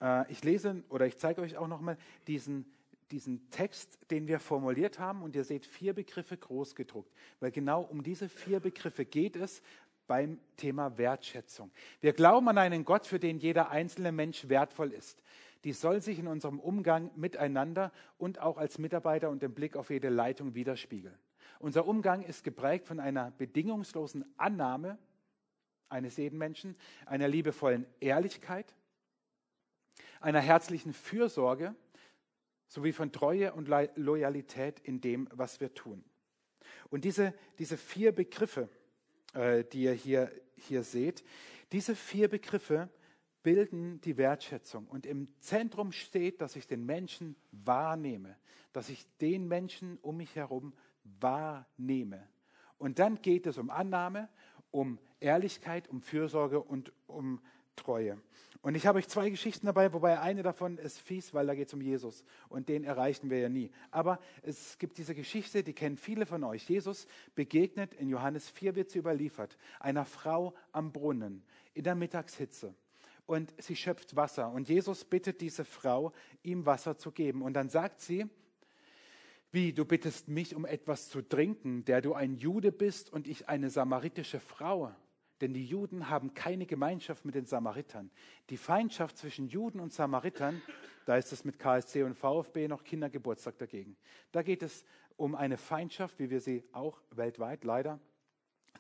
äh, 0.01 0.31
ich 0.31 0.45
lese 0.45 0.85
oder 0.89 1.07
ich 1.07 1.19
zeige 1.19 1.41
euch 1.43 1.57
auch 1.57 1.67
nochmal 1.67 1.99
diesen, 2.29 2.65
diesen 3.11 3.51
Text, 3.51 3.99
den 4.11 4.29
wir 4.29 4.39
formuliert 4.39 5.01
haben. 5.01 5.23
Und 5.23 5.35
ihr 5.35 5.45
seht 5.45 5.67
vier 5.67 5.95
Begriffe 5.95 6.37
groß 6.37 6.77
gedruckt, 6.77 7.13
weil 7.41 7.51
genau 7.51 7.83
um 7.83 8.05
diese 8.05 8.29
vier 8.29 8.61
Begriffe 8.61 9.05
geht 9.05 9.35
es 9.35 9.63
beim 10.07 10.39
Thema 10.57 10.97
Wertschätzung. 10.97 11.73
Wir 12.01 12.13
glauben 12.13 12.49
an 12.49 12.59
einen 12.59 12.85
Gott, 12.85 13.05
für 13.05 13.19
den 13.19 13.39
jeder 13.39 13.71
einzelne 13.71 14.13
Mensch 14.13 14.49
wertvoll 14.49 14.93
ist. 14.93 15.21
Die 15.65 15.73
soll 15.73 16.01
sich 16.01 16.21
in 16.21 16.29
unserem 16.29 16.61
Umgang 16.61 17.11
miteinander 17.17 17.91
und 18.17 18.39
auch 18.39 18.59
als 18.59 18.79
Mitarbeiter 18.79 19.29
und 19.31 19.43
im 19.43 19.55
Blick 19.55 19.75
auf 19.75 19.91
jede 19.91 20.09
Leitung 20.09 20.55
widerspiegeln. 20.55 21.19
Unser 21.59 21.87
Umgang 21.87 22.23
ist 22.23 22.45
geprägt 22.45 22.87
von 22.87 23.01
einer 23.01 23.31
bedingungslosen 23.33 24.25
Annahme 24.37 24.99
eines 25.89 26.17
jeden 26.17 26.39
Menschen, 26.39 26.77
einer 27.07 27.29
liebevollen 27.29 27.87
Ehrlichkeit, 28.01 28.75
einer 30.21 30.41
herzlichen 30.41 30.93
Fürsorge 30.93 31.75
sowie 32.69 32.93
von 32.93 33.13
Treue 33.13 33.53
und 33.53 33.69
Loyalität 33.69 34.81
in 34.81 35.01
dem, 35.01 35.29
was 35.33 35.61
wir 35.61 35.73
tun. 35.75 36.05
Und 36.91 37.05
diese, 37.05 37.33
diese 37.59 37.77
vier 37.77 38.13
Begriffe, 38.13 38.69
äh, 39.35 39.65
die 39.65 39.83
ihr 39.83 39.93
hier, 39.93 40.33
hier 40.57 40.83
seht, 40.83 41.25
diese 41.73 41.95
vier 41.95 42.29
Begriffe 42.29 42.89
bilden 43.43 44.01
die 44.01 44.17
Wertschätzung. 44.17 44.87
Und 44.89 45.07
im 45.07 45.29
Zentrum 45.39 45.93
steht, 45.93 46.41
dass 46.41 46.57
ich 46.57 46.67
den 46.67 46.85
Menschen 46.85 47.37
wahrnehme, 47.53 48.37
dass 48.73 48.89
ich 48.89 49.07
den 49.19 49.47
Menschen 49.47 49.99
um 49.99 50.17
mich 50.17 50.35
herum 50.35 50.73
wahrnehme. 51.21 52.29
Und 52.79 52.99
dann 52.99 53.21
geht 53.23 53.47
es 53.47 53.59
um 53.59 53.71
Annahme 53.71 54.29
um 54.77 54.99
Ehrlichkeit, 55.21 55.89
um 55.89 56.03
Fürsorge 56.03 56.61
und 56.61 56.93
um 57.07 57.41
Treue. 57.77 58.21
Und 58.63 58.75
ich 58.75 58.87
habe 58.87 58.99
euch 58.99 59.09
zwei 59.09 59.31
Geschichten 59.31 59.67
dabei, 59.67 59.93
wobei 59.93 60.19
eine 60.19 60.43
davon 60.43 60.79
ist 60.79 60.99
fies, 61.01 61.33
weil 61.33 61.47
da 61.47 61.55
geht 61.55 61.69
es 61.69 61.75
um 61.75 61.81
Jesus. 61.81 62.25
Und 62.49 62.69
den 62.69 62.85
erreichen 62.85 63.31
wir 63.31 63.39
ja 63.39 63.49
nie. 63.49 63.71
Aber 63.91 64.19
es 64.43 64.79
gibt 64.79 64.99
diese 64.99 65.15
Geschichte, 65.15 65.63
die 65.63 65.73
kennen 65.73 65.97
viele 65.97 66.27
von 66.27 66.43
euch. 66.43 66.69
Jesus 66.69 67.07
begegnet, 67.35 67.95
in 67.95 68.09
Johannes 68.09 68.51
4 68.51 68.75
wird 68.75 68.91
sie 68.91 68.99
überliefert, 68.99 69.57
einer 69.79 70.05
Frau 70.05 70.55
am 70.73 70.93
Brunnen 70.93 71.45
in 71.75 71.85
der 71.85 71.95
Mittagshitze. 71.95 72.75
Und 73.27 73.55
sie 73.59 73.77
schöpft 73.77 74.17
Wasser. 74.17 74.51
Und 74.51 74.69
Jesus 74.69 75.05
bittet 75.05 75.41
diese 75.41 75.65
Frau, 75.65 76.13
ihm 76.43 76.67
Wasser 76.67 76.97
zu 76.97 77.13
geben. 77.13 77.43
Und 77.43 77.55
dann 77.55 77.69
sagt 77.69 78.01
sie, 78.01 78.27
wie, 79.53 79.73
du 79.73 79.85
bittest 79.85 80.29
mich 80.29 80.55
um 80.55 80.65
etwas 80.65 81.09
zu 81.09 81.23
trinken, 81.23 81.85
der 81.85 82.01
du 82.01 82.15
ein 82.15 82.37
Jude 82.37 82.73
bist 82.73 83.13
und 83.13 83.27
ich 83.27 83.49
eine 83.49 83.71
samaritische 83.71 84.41
Frau. 84.41 84.93
Denn 85.41 85.53
die 85.53 85.65
Juden 85.65 86.09
haben 86.09 86.35
keine 86.35 86.67
Gemeinschaft 86.67 87.25
mit 87.25 87.35
den 87.35 87.45
Samaritern. 87.45 88.11
Die 88.49 88.57
Feindschaft 88.57 89.19
zwischen 89.19 89.49
Juden 89.49 89.81
und 89.81 89.93
Samaritern, 89.93 90.63
da 91.05 91.17
ist 91.17 91.33
es 91.33 91.45
mit 91.45 91.59
KSC 91.59 92.05
und 92.05 92.15
VfB 92.17 92.69
noch 92.69 92.85
Kindergeburtstag 92.85 93.59
dagegen. 93.59 93.97
Da 94.33 94.43
geht 94.43 94.63
es 94.63 94.85
um 95.17 95.35
eine 95.35 95.59
Feindschaft, 95.59 96.19
wie 96.19 96.31
wir 96.31 96.41
sie 96.41 96.65
auch 96.73 97.01
weltweit 97.11 97.65
leider 97.65 98.01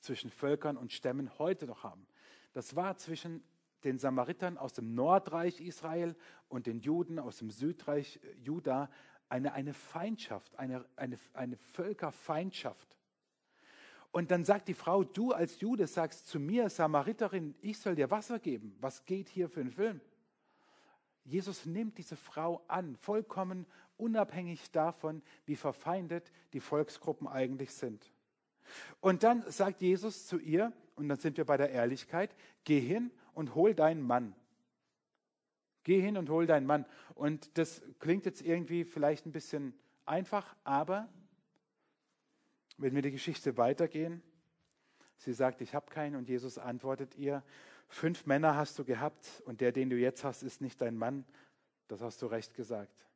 zwischen 0.01 0.31
Völkern 0.31 0.77
und 0.77 0.93
Stämmen 0.93 1.39
heute 1.39 1.67
noch 1.67 1.83
haben. 1.83 2.07
Das 2.53 2.75
war 2.75 2.97
zwischen 2.97 3.43
den 3.85 3.99
Samaritern 3.99 4.57
aus 4.57 4.73
dem 4.73 4.95
Nordreich 4.95 5.61
Israel 5.61 6.17
und 6.49 6.67
den 6.67 6.81
Juden 6.81 7.19
aus 7.19 7.39
dem 7.39 7.51
Südreich 7.51 8.19
Juda 8.39 8.91
eine, 9.29 9.53
eine 9.53 9.75
Feindschaft, 9.75 10.59
eine, 10.59 10.85
eine, 10.97 11.19
eine 11.35 11.57
Völkerfeindschaft. 11.57 12.97
Und 14.13 14.31
dann 14.31 14.45
sagt 14.45 14.69
die 14.69 14.75
Frau, 14.75 15.05
du 15.05 15.33
als 15.33 15.61
Jude 15.61 15.87
sagst 15.87 16.29
zu 16.29 16.41
mir, 16.41 16.71
Samariterin, 16.71 17.55
ich 17.61 17.79
soll 17.79 17.97
dir 17.97 18.11
Wasser 18.11 18.39
geben. 18.39 18.77
Was 18.81 19.05
geht 19.05 19.29
hier 19.29 19.49
für 19.49 19.61
ein 19.61 19.71
Film? 19.71 20.01
Jesus 21.25 21.67
nimmt 21.67 21.99
diese 21.99 22.17
Frau 22.17 22.65
an, 22.69 22.97
vollkommen 22.97 23.67
unabhängig 23.97 24.71
davon, 24.71 25.23
wie 25.45 25.57
verfeindet 25.57 26.31
die 26.53 26.61
Volksgruppen 26.61 27.27
eigentlich 27.27 27.73
sind. 27.73 28.11
Und 29.01 29.23
dann 29.23 29.49
sagt 29.51 29.83
Jesus 29.83 30.27
zu 30.27 30.39
ihr, 30.39 30.73
und 30.95 31.09
dann 31.09 31.19
sind 31.19 31.37
wir 31.37 31.45
bei 31.45 31.57
der 31.57 31.71
Ehrlichkeit, 31.71 32.35
geh 32.65 32.81
hin 32.81 33.11
und 33.35 33.55
hol 33.55 33.75
deinen 33.75 34.03
Mann. 34.03 34.35
Geh 35.87 36.01
hin 36.01 36.17
und 36.17 36.29
hol 36.31 36.47
deinen 36.49 36.67
Mann. 36.67 36.85
Und 37.15 37.57
das 37.59 37.81
klingt 38.01 38.27
jetzt 38.27 38.43
irgendwie 38.43 38.83
vielleicht 38.83 39.25
ein 39.25 39.31
bisschen 39.31 39.73
einfach, 40.05 40.57
aber 40.65 41.09
wenn 42.77 42.93
wir 42.97 43.03
die 43.03 43.13
Geschichte 43.13 43.57
weitergehen, 43.57 44.21
sie 45.19 45.33
sagt, 45.33 45.61
ich 45.61 45.77
habe 45.77 45.89
keinen 45.89 46.17
und 46.17 46.29
Jesus 46.29 46.59
antwortet 46.59 47.15
ihr, 47.15 47.45
fünf 47.87 48.27
Männer 48.27 48.57
hast 48.57 48.77
du 48.81 48.85
gehabt 48.85 49.41
und 49.45 49.61
der, 49.61 49.71
den 49.71 49.89
du 49.89 49.95
jetzt 49.95 50.25
hast, 50.25 50.43
ist 50.43 50.61
nicht 50.61 50.81
dein 50.81 50.97
Mann. 50.97 51.25
Das 51.87 52.03
hast 52.03 52.21
du 52.21 52.27
recht 52.27 52.55
gesagt. 52.55 53.07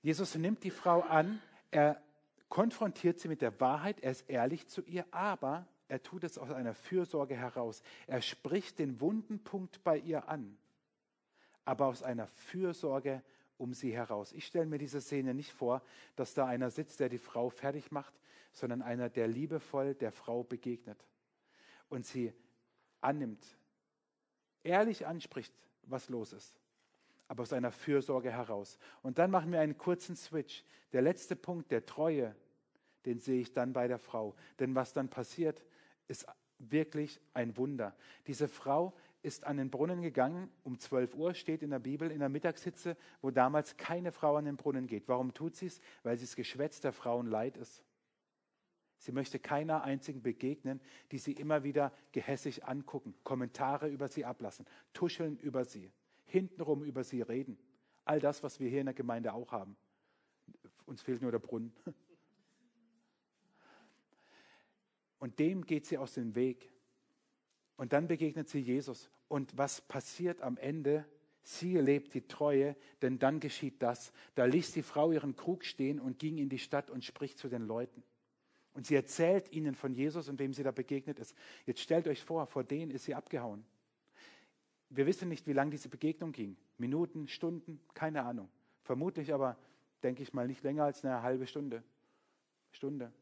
Jesus 0.00 0.34
nimmt 0.34 0.64
die 0.64 0.72
Frau 0.72 1.02
an, 1.02 1.40
er 1.70 2.02
konfrontiert 2.48 3.20
sie 3.20 3.28
mit 3.28 3.40
der 3.40 3.60
Wahrheit, 3.60 4.00
er 4.00 4.10
ist 4.10 4.28
ehrlich 4.28 4.66
zu 4.66 4.82
ihr, 4.82 5.06
aber 5.12 5.64
er 5.86 6.02
tut 6.02 6.24
es 6.24 6.38
aus 6.38 6.50
einer 6.50 6.74
Fürsorge 6.74 7.36
heraus. 7.36 7.84
Er 8.08 8.20
spricht 8.20 8.80
den 8.80 9.00
wunden 9.00 9.44
Punkt 9.44 9.84
bei 9.84 9.96
ihr 9.96 10.28
an, 10.28 10.58
aber 11.64 11.86
aus 11.86 12.02
einer 12.02 12.26
Fürsorge 12.26 13.22
um 13.58 13.74
sie 13.74 13.92
heraus. 13.92 14.32
Ich 14.32 14.46
stelle 14.46 14.66
mir 14.66 14.78
diese 14.78 15.00
Szene 15.00 15.34
nicht 15.34 15.52
vor, 15.52 15.82
dass 16.16 16.34
da 16.34 16.46
einer 16.46 16.70
sitzt, 16.70 17.00
der 17.00 17.08
die 17.08 17.18
Frau 17.18 17.48
fertig 17.48 17.92
macht, 17.92 18.12
sondern 18.52 18.82
einer, 18.82 19.08
der 19.08 19.28
liebevoll 19.28 19.94
der 19.94 20.12
Frau 20.12 20.42
begegnet 20.42 20.98
und 21.88 22.06
sie 22.06 22.32
annimmt, 23.00 23.44
ehrlich 24.62 25.06
anspricht, 25.06 25.54
was 25.84 26.08
los 26.08 26.32
ist, 26.32 26.58
aber 27.28 27.42
aus 27.42 27.52
einer 27.52 27.72
Fürsorge 27.72 28.30
heraus. 28.30 28.78
Und 29.02 29.18
dann 29.18 29.30
machen 29.30 29.52
wir 29.52 29.60
einen 29.60 29.78
kurzen 29.78 30.16
Switch. 30.16 30.64
Der 30.92 31.02
letzte 31.02 31.36
Punkt 31.36 31.70
der 31.70 31.86
Treue, 31.86 32.34
den 33.06 33.18
sehe 33.18 33.40
ich 33.40 33.52
dann 33.52 33.72
bei 33.72 33.88
der 33.88 33.98
Frau. 33.98 34.34
Denn 34.58 34.74
was 34.74 34.92
dann 34.92 35.08
passiert, 35.08 35.62
ist 36.08 36.26
wirklich 36.58 37.20
ein 37.34 37.56
Wunder. 37.56 37.96
Diese 38.26 38.48
Frau 38.48 38.94
ist 39.22 39.44
an 39.44 39.56
den 39.56 39.70
Brunnen 39.70 40.02
gegangen, 40.02 40.50
um 40.64 40.78
12 40.78 41.14
Uhr 41.14 41.34
steht 41.34 41.62
in 41.62 41.70
der 41.70 41.78
Bibel, 41.78 42.10
in 42.10 42.18
der 42.18 42.28
Mittagshitze, 42.28 42.96
wo 43.20 43.30
damals 43.30 43.76
keine 43.76 44.12
Frau 44.12 44.36
an 44.36 44.44
den 44.44 44.56
Brunnen 44.56 44.86
geht. 44.86 45.08
Warum 45.08 45.32
tut 45.32 45.54
sie 45.56 45.66
es? 45.66 45.80
Weil 46.02 46.18
sie 46.18 46.26
das 46.26 46.36
Geschwätz 46.36 46.80
der 46.80 46.92
Frauen 46.92 47.26
leid 47.26 47.56
ist. 47.56 47.84
Sie 48.98 49.12
möchte 49.12 49.38
keiner 49.38 49.82
einzigen 49.82 50.22
begegnen, 50.22 50.80
die 51.10 51.18
sie 51.18 51.32
immer 51.32 51.64
wieder 51.64 51.92
gehässig 52.12 52.64
angucken, 52.64 53.14
Kommentare 53.24 53.88
über 53.88 54.08
sie 54.08 54.24
ablassen, 54.24 54.66
tuscheln 54.92 55.38
über 55.38 55.64
sie, 55.64 55.90
hintenrum 56.24 56.84
über 56.84 57.02
sie 57.02 57.22
reden. 57.22 57.58
All 58.04 58.20
das, 58.20 58.42
was 58.42 58.60
wir 58.60 58.68
hier 58.68 58.80
in 58.80 58.86
der 58.86 58.94
Gemeinde 58.94 59.32
auch 59.32 59.50
haben. 59.52 59.76
Uns 60.86 61.02
fehlt 61.02 61.22
nur 61.22 61.32
der 61.32 61.38
Brunnen. 61.38 61.72
Und 65.18 65.38
dem 65.38 65.64
geht 65.66 65.86
sie 65.86 65.98
aus 65.98 66.14
dem 66.14 66.34
Weg. 66.34 66.72
Und 67.82 67.92
dann 67.92 68.06
begegnet 68.06 68.48
sie 68.48 68.60
Jesus. 68.60 69.10
Und 69.26 69.58
was 69.58 69.80
passiert 69.80 70.40
am 70.40 70.56
Ende? 70.56 71.04
Sie 71.42 71.74
erlebt 71.74 72.14
die 72.14 72.28
Treue, 72.28 72.76
denn 73.02 73.18
dann 73.18 73.40
geschieht 73.40 73.82
das. 73.82 74.12
Da 74.36 74.44
ließ 74.44 74.70
die 74.70 74.84
Frau 74.84 75.10
ihren 75.10 75.34
Krug 75.34 75.64
stehen 75.64 75.98
und 75.98 76.20
ging 76.20 76.38
in 76.38 76.48
die 76.48 76.60
Stadt 76.60 76.90
und 76.90 77.04
spricht 77.04 77.38
zu 77.38 77.48
den 77.48 77.62
Leuten. 77.62 78.04
Und 78.74 78.86
sie 78.86 78.94
erzählt 78.94 79.50
ihnen 79.50 79.74
von 79.74 79.94
Jesus 79.94 80.28
und 80.28 80.38
wem 80.38 80.54
sie 80.54 80.62
da 80.62 80.70
begegnet 80.70 81.18
ist. 81.18 81.34
Jetzt 81.66 81.80
stellt 81.80 82.06
euch 82.06 82.22
vor, 82.22 82.46
vor 82.46 82.62
denen 82.62 82.92
ist 82.92 83.02
sie 83.02 83.16
abgehauen. 83.16 83.64
Wir 84.88 85.04
wissen 85.04 85.28
nicht, 85.28 85.48
wie 85.48 85.52
lange 85.52 85.72
diese 85.72 85.88
Begegnung 85.88 86.30
ging. 86.30 86.56
Minuten, 86.78 87.26
Stunden, 87.26 87.80
keine 87.94 88.22
Ahnung. 88.22 88.48
Vermutlich 88.84 89.34
aber, 89.34 89.58
denke 90.04 90.22
ich 90.22 90.32
mal, 90.32 90.46
nicht 90.46 90.62
länger 90.62 90.84
als 90.84 91.04
eine 91.04 91.22
halbe 91.22 91.48
Stunde. 91.48 91.82
Stunde. 92.70 93.12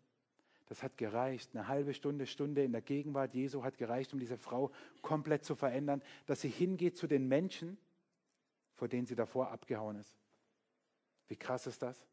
Das 0.71 0.85
hat 0.85 0.97
gereicht. 0.97 1.51
Eine 1.53 1.67
halbe 1.67 1.93
Stunde, 1.93 2.29
Stunde 2.29 2.63
in 2.63 2.71
der 2.71 2.81
Gegenwart 2.81 3.35
Jesu 3.35 3.65
hat 3.65 3.77
gereicht, 3.77 4.13
um 4.13 4.21
diese 4.21 4.37
Frau 4.37 4.71
komplett 5.03 5.45
zu 5.45 5.57
verändern, 5.57 6.01
dass 6.27 6.43
sie 6.43 6.49
hingeht 6.49 6.97
zu 6.97 7.09
den 7.09 7.27
Menschen, 7.27 7.77
vor 8.77 8.87
denen 8.87 9.05
sie 9.05 9.17
davor 9.17 9.51
abgehauen 9.51 9.97
ist. 9.97 10.15
Wie 11.27 11.35
krass 11.35 11.67
ist 11.67 11.83
das? 11.83 12.07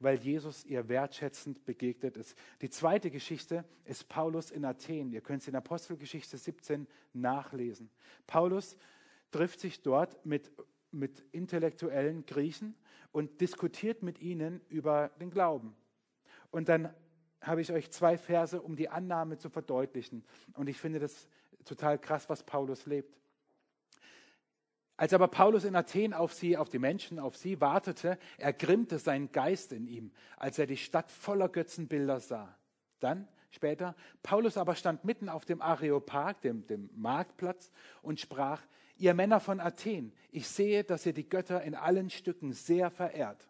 Weil 0.00 0.16
Jesus 0.18 0.64
ihr 0.64 0.88
wertschätzend 0.88 1.64
begegnet 1.64 2.16
ist. 2.16 2.36
Die 2.60 2.70
zweite 2.70 3.08
Geschichte 3.08 3.64
ist 3.84 4.08
Paulus 4.08 4.50
in 4.50 4.64
Athen. 4.64 5.12
Ihr 5.12 5.20
könnt 5.20 5.42
es 5.42 5.48
in 5.48 5.54
Apostelgeschichte 5.54 6.36
17 6.36 6.88
nachlesen. 7.12 7.88
Paulus 8.26 8.76
trifft 9.30 9.60
sich 9.60 9.80
dort 9.82 10.26
mit, 10.26 10.50
mit 10.90 11.24
intellektuellen 11.30 12.26
Griechen 12.26 12.74
und 13.12 13.40
diskutiert 13.40 14.02
mit 14.02 14.20
ihnen 14.20 14.60
über 14.68 15.10
den 15.20 15.30
Glauben. 15.30 15.76
Und 16.50 16.68
dann 16.68 16.92
habe 17.40 17.60
ich 17.60 17.72
euch 17.72 17.90
zwei 17.90 18.18
Verse, 18.18 18.60
um 18.60 18.76
die 18.76 18.88
Annahme 18.88 19.38
zu 19.38 19.48
verdeutlichen. 19.48 20.24
Und 20.54 20.68
ich 20.68 20.78
finde 20.78 20.98
das 20.98 21.28
total 21.64 21.98
krass, 21.98 22.28
was 22.28 22.42
Paulus 22.42 22.86
lebt. 22.86 23.18
Als 24.96 25.14
aber 25.14 25.28
Paulus 25.28 25.62
in 25.62 25.76
Athen 25.76 26.12
auf 26.12 26.32
sie, 26.32 26.56
auf 26.56 26.70
die 26.70 26.80
Menschen, 26.80 27.20
auf 27.20 27.36
sie 27.36 27.60
wartete, 27.60 28.18
ergrimmte 28.36 28.98
sein 28.98 29.30
Geist 29.30 29.72
in 29.72 29.86
ihm, 29.86 30.10
als 30.36 30.58
er 30.58 30.66
die 30.66 30.76
Stadt 30.76 31.12
voller 31.12 31.48
Götzenbilder 31.48 32.18
sah. 32.18 32.56
Dann, 32.98 33.28
später, 33.50 33.94
Paulus 34.24 34.56
aber 34.56 34.74
stand 34.74 35.04
mitten 35.04 35.28
auf 35.28 35.44
dem 35.44 35.62
Areopag, 35.62 36.40
dem, 36.40 36.66
dem 36.66 36.90
Marktplatz, 36.96 37.70
und 38.02 38.18
sprach, 38.18 38.60
ihr 38.96 39.14
Männer 39.14 39.38
von 39.38 39.60
Athen, 39.60 40.12
ich 40.32 40.48
sehe, 40.48 40.82
dass 40.82 41.06
ihr 41.06 41.12
die 41.12 41.28
Götter 41.28 41.62
in 41.62 41.76
allen 41.76 42.10
Stücken 42.10 42.52
sehr 42.52 42.90
verehrt. 42.90 43.48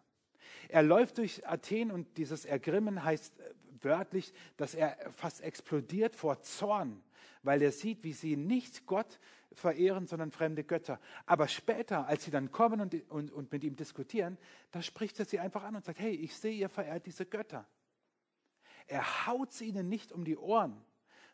Er 0.67 0.83
läuft 0.83 1.17
durch 1.17 1.47
Athen 1.47 1.89
und 1.89 2.17
dieses 2.17 2.45
Ergrimmen 2.45 3.03
heißt 3.03 3.33
wörtlich, 3.83 4.33
dass 4.57 4.75
er 4.75 4.97
fast 5.11 5.41
explodiert 5.41 6.15
vor 6.15 6.41
Zorn, 6.41 7.01
weil 7.43 7.61
er 7.61 7.71
sieht, 7.71 8.03
wie 8.03 8.13
sie 8.13 8.35
nicht 8.35 8.85
Gott 8.85 9.19
verehren, 9.53 10.07
sondern 10.07 10.31
fremde 10.31 10.63
Götter. 10.63 10.99
Aber 11.25 11.47
später, 11.47 12.07
als 12.07 12.23
sie 12.23 12.31
dann 12.31 12.51
kommen 12.51 12.81
und, 12.81 13.09
und, 13.09 13.31
und 13.31 13.51
mit 13.51 13.63
ihm 13.63 13.75
diskutieren, 13.75 14.37
da 14.71 14.81
spricht 14.81 15.19
er 15.19 15.25
sie 15.25 15.39
einfach 15.39 15.63
an 15.63 15.75
und 15.75 15.85
sagt, 15.85 15.99
hey, 15.99 16.13
ich 16.13 16.35
sehe, 16.35 16.53
ihr 16.53 16.69
verehrt 16.69 17.05
diese 17.05 17.25
Götter. 17.25 17.67
Er 18.87 19.27
haut 19.27 19.51
sie 19.51 19.65
ihnen 19.65 19.87
nicht 19.87 20.11
um 20.11 20.23
die 20.23 20.37
Ohren, 20.37 20.83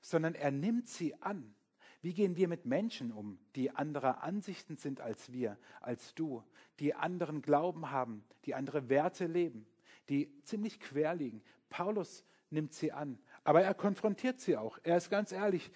sondern 0.02 0.36
er 0.36 0.52
nimmt 0.52 0.88
sie 0.88 1.16
an. 1.22 1.56
Wie 2.02 2.14
gehen 2.14 2.36
wir 2.36 2.48
mit 2.48 2.66
Menschen 2.66 3.12
um, 3.12 3.40
die 3.56 3.72
anderer 3.72 4.22
Ansichten 4.22 4.78
sind 4.78 5.02
als 5.02 5.32
wir, 5.32 5.58
als 5.82 6.14
du, 6.14 6.44
die 6.80 6.94
anderen 6.94 7.42
Glauben 7.42 7.90
haben, 7.90 8.24
die 8.46 8.54
andere 8.54 8.90
Werte 8.90 9.26
leben, 9.26 9.66
die 10.10 10.30
ziemlich 10.44 10.80
quer 10.80 11.16
liegen? 11.16 11.42
Paulus 11.70 12.24
nimmt 12.50 12.74
sie 12.74 12.92
an. 12.92 13.20
Aber 13.44 13.62
er 13.62 13.74
konfrontiert 13.74 14.40
sie 14.40 14.58
auch. 14.58 14.78
Er 14.84 14.98
ist 14.98 15.10
ganz 15.10 15.32
ehrlich, 15.32 15.72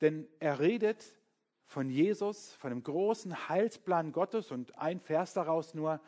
denn 0.00 0.28
er 0.40 0.60
redet 0.60 1.04
von 1.66 1.88
Jesus, 1.88 2.52
von 2.54 2.70
dem 2.70 2.82
großen 2.82 3.48
Heilsplan 3.48 4.12
Gottes 4.12 4.50
und 4.50 4.78
ein 4.78 5.00
Vers 5.00 5.32
daraus 5.32 5.74
nur, 5.74 6.00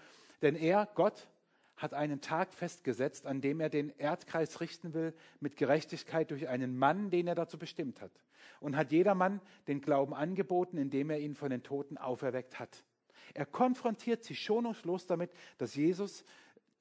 denn 0.43 0.57
er, 0.57 0.89
Gott, 0.95 1.29
hat 1.77 1.95
einen 1.95 2.21
Tag 2.21 2.53
festgesetzt, 2.53 3.27
an 3.27 3.41
dem 3.41 3.61
er 3.61 3.69
den 3.69 3.91
Erdkreis 3.99 4.61
richten 4.61 4.95
will 4.95 5.15
mit 5.41 5.57
Gerechtigkeit 5.57 6.31
durch 6.31 6.49
einen 6.49 6.77
Mann, 6.77 7.11
den 7.11 7.27
er 7.27 7.35
dazu 7.35 7.59
bestimmt 7.59 8.01
hat. 8.01 8.13
Und 8.61 8.77
hat 8.77 8.93
jedermann 8.93 9.41
den 9.67 9.81
Glauben 9.81 10.15
angeboten, 10.15 10.79
indem 10.79 11.11
er 11.11 11.19
ihn 11.19 11.35
von 11.35 11.51
den 11.51 11.63
Toten 11.63 11.99
auferweckt 11.99 12.59
hat. 12.59 12.85
Er 13.33 13.47
konfrontiert 13.47 14.23
sie 14.23 14.37
schonungslos 14.37 15.07
damit, 15.07 15.31
dass 15.59 15.75
Jesus 15.75 16.25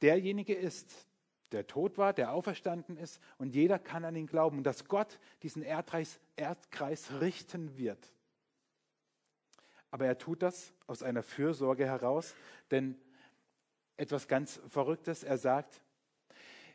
derjenige 0.02 0.54
ist, 0.54 1.08
der 1.54 1.68
tot 1.68 1.98
war, 1.98 2.14
der 2.14 2.34
auferstanden 2.34 2.98
ist 2.98 3.22
und 3.38 3.54
jeder 3.54 3.80
kann 3.80 4.04
an 4.04 4.16
ihn 4.16 4.28
glauben, 4.28 4.64
dass 4.64 4.86
Gott 4.86 5.20
diesen 5.44 5.62
Erdkreis, 5.62 6.20
Erdkreis 6.36 7.22
richten 7.22 7.78
wird. 7.78 8.12
Aber 9.92 10.06
er 10.06 10.18
tut 10.18 10.42
das 10.42 10.74
aus 10.88 11.04
einer 11.04 11.24
Fürsorge 11.24 11.86
heraus, 11.86 12.36
denn 12.72 12.98
etwas 13.96 14.28
ganz 14.28 14.60
Verrücktes, 14.68 15.24
er 15.24 15.38
sagt, 15.38 15.82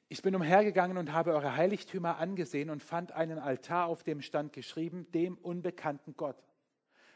ich 0.08 0.22
bin 0.22 0.34
umhergegangen 0.34 0.96
und 0.96 1.12
habe 1.12 1.34
eure 1.34 1.56
Heiligtümer 1.56 2.16
angesehen 2.16 2.70
und 2.70 2.82
fand 2.82 3.12
einen 3.12 3.38
Altar, 3.38 3.86
auf 3.86 4.04
dem 4.04 4.22
stand 4.22 4.52
geschrieben, 4.54 5.10
dem 5.12 5.36
unbekannten 5.36 6.16
Gott. 6.16 6.42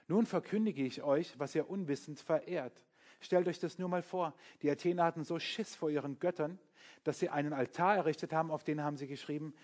Nun 0.09 0.27
verkündige 0.27 0.83
ich 0.85 1.03
euch, 1.03 1.39
was 1.39 1.55
ihr 1.55 1.71
unwissend 1.71 2.21
verehrt. 2.21 2.85
Stellt 3.23 3.47
euch 3.47 3.61
das 3.61 3.79
nur 3.79 3.89
mal 3.89 4.03
vor. 4.03 4.35
Die 4.63 4.71
Athener 4.71 5.05
hatten 5.05 5.25
so 5.25 5.39
Schiss 5.39 5.77
vor 5.77 5.89
ihren 5.91 6.19
Göttern, 6.19 6.59
dass 7.05 7.21
sie 7.21 7.31
einen 7.31 7.53
Altar 7.53 7.97
errichtet 7.97 8.33
haben, 8.33 8.51
auf 8.51 8.65
den 8.65 8.83
haben 8.83 8.97
sie 8.97 9.07
geschrieben, 9.07 9.55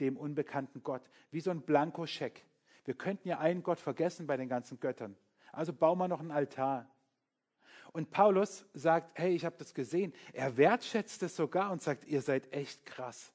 dem 0.00 0.16
unbekannten 0.16 0.82
Gott. 0.82 1.02
Wie 1.32 1.40
so 1.40 1.50
ein 1.50 1.62
Blankoscheck. 1.62 2.46
Wir 2.84 2.94
könnten 2.94 3.28
ja 3.28 3.38
einen 3.38 3.62
Gott 3.62 3.80
vergessen 3.80 4.26
bei 4.26 4.36
den 4.36 4.48
ganzen 4.48 4.78
Göttern. 4.78 5.16
Also 5.50 5.72
bauen 5.72 5.98
wir 5.98 6.08
noch 6.08 6.20
einen 6.20 6.30
Altar. 6.30 6.88
Und 7.92 8.10
Paulus 8.10 8.64
sagt, 8.72 9.18
hey, 9.18 9.34
ich 9.34 9.44
habe 9.44 9.56
das 9.58 9.74
gesehen. 9.74 10.14
Er 10.32 10.56
wertschätzt 10.56 11.22
es 11.24 11.34
sogar 11.36 11.72
und 11.72 11.82
sagt, 11.82 12.04
ihr 12.04 12.22
seid 12.22 12.52
echt 12.52 12.86
krass. 12.86 13.32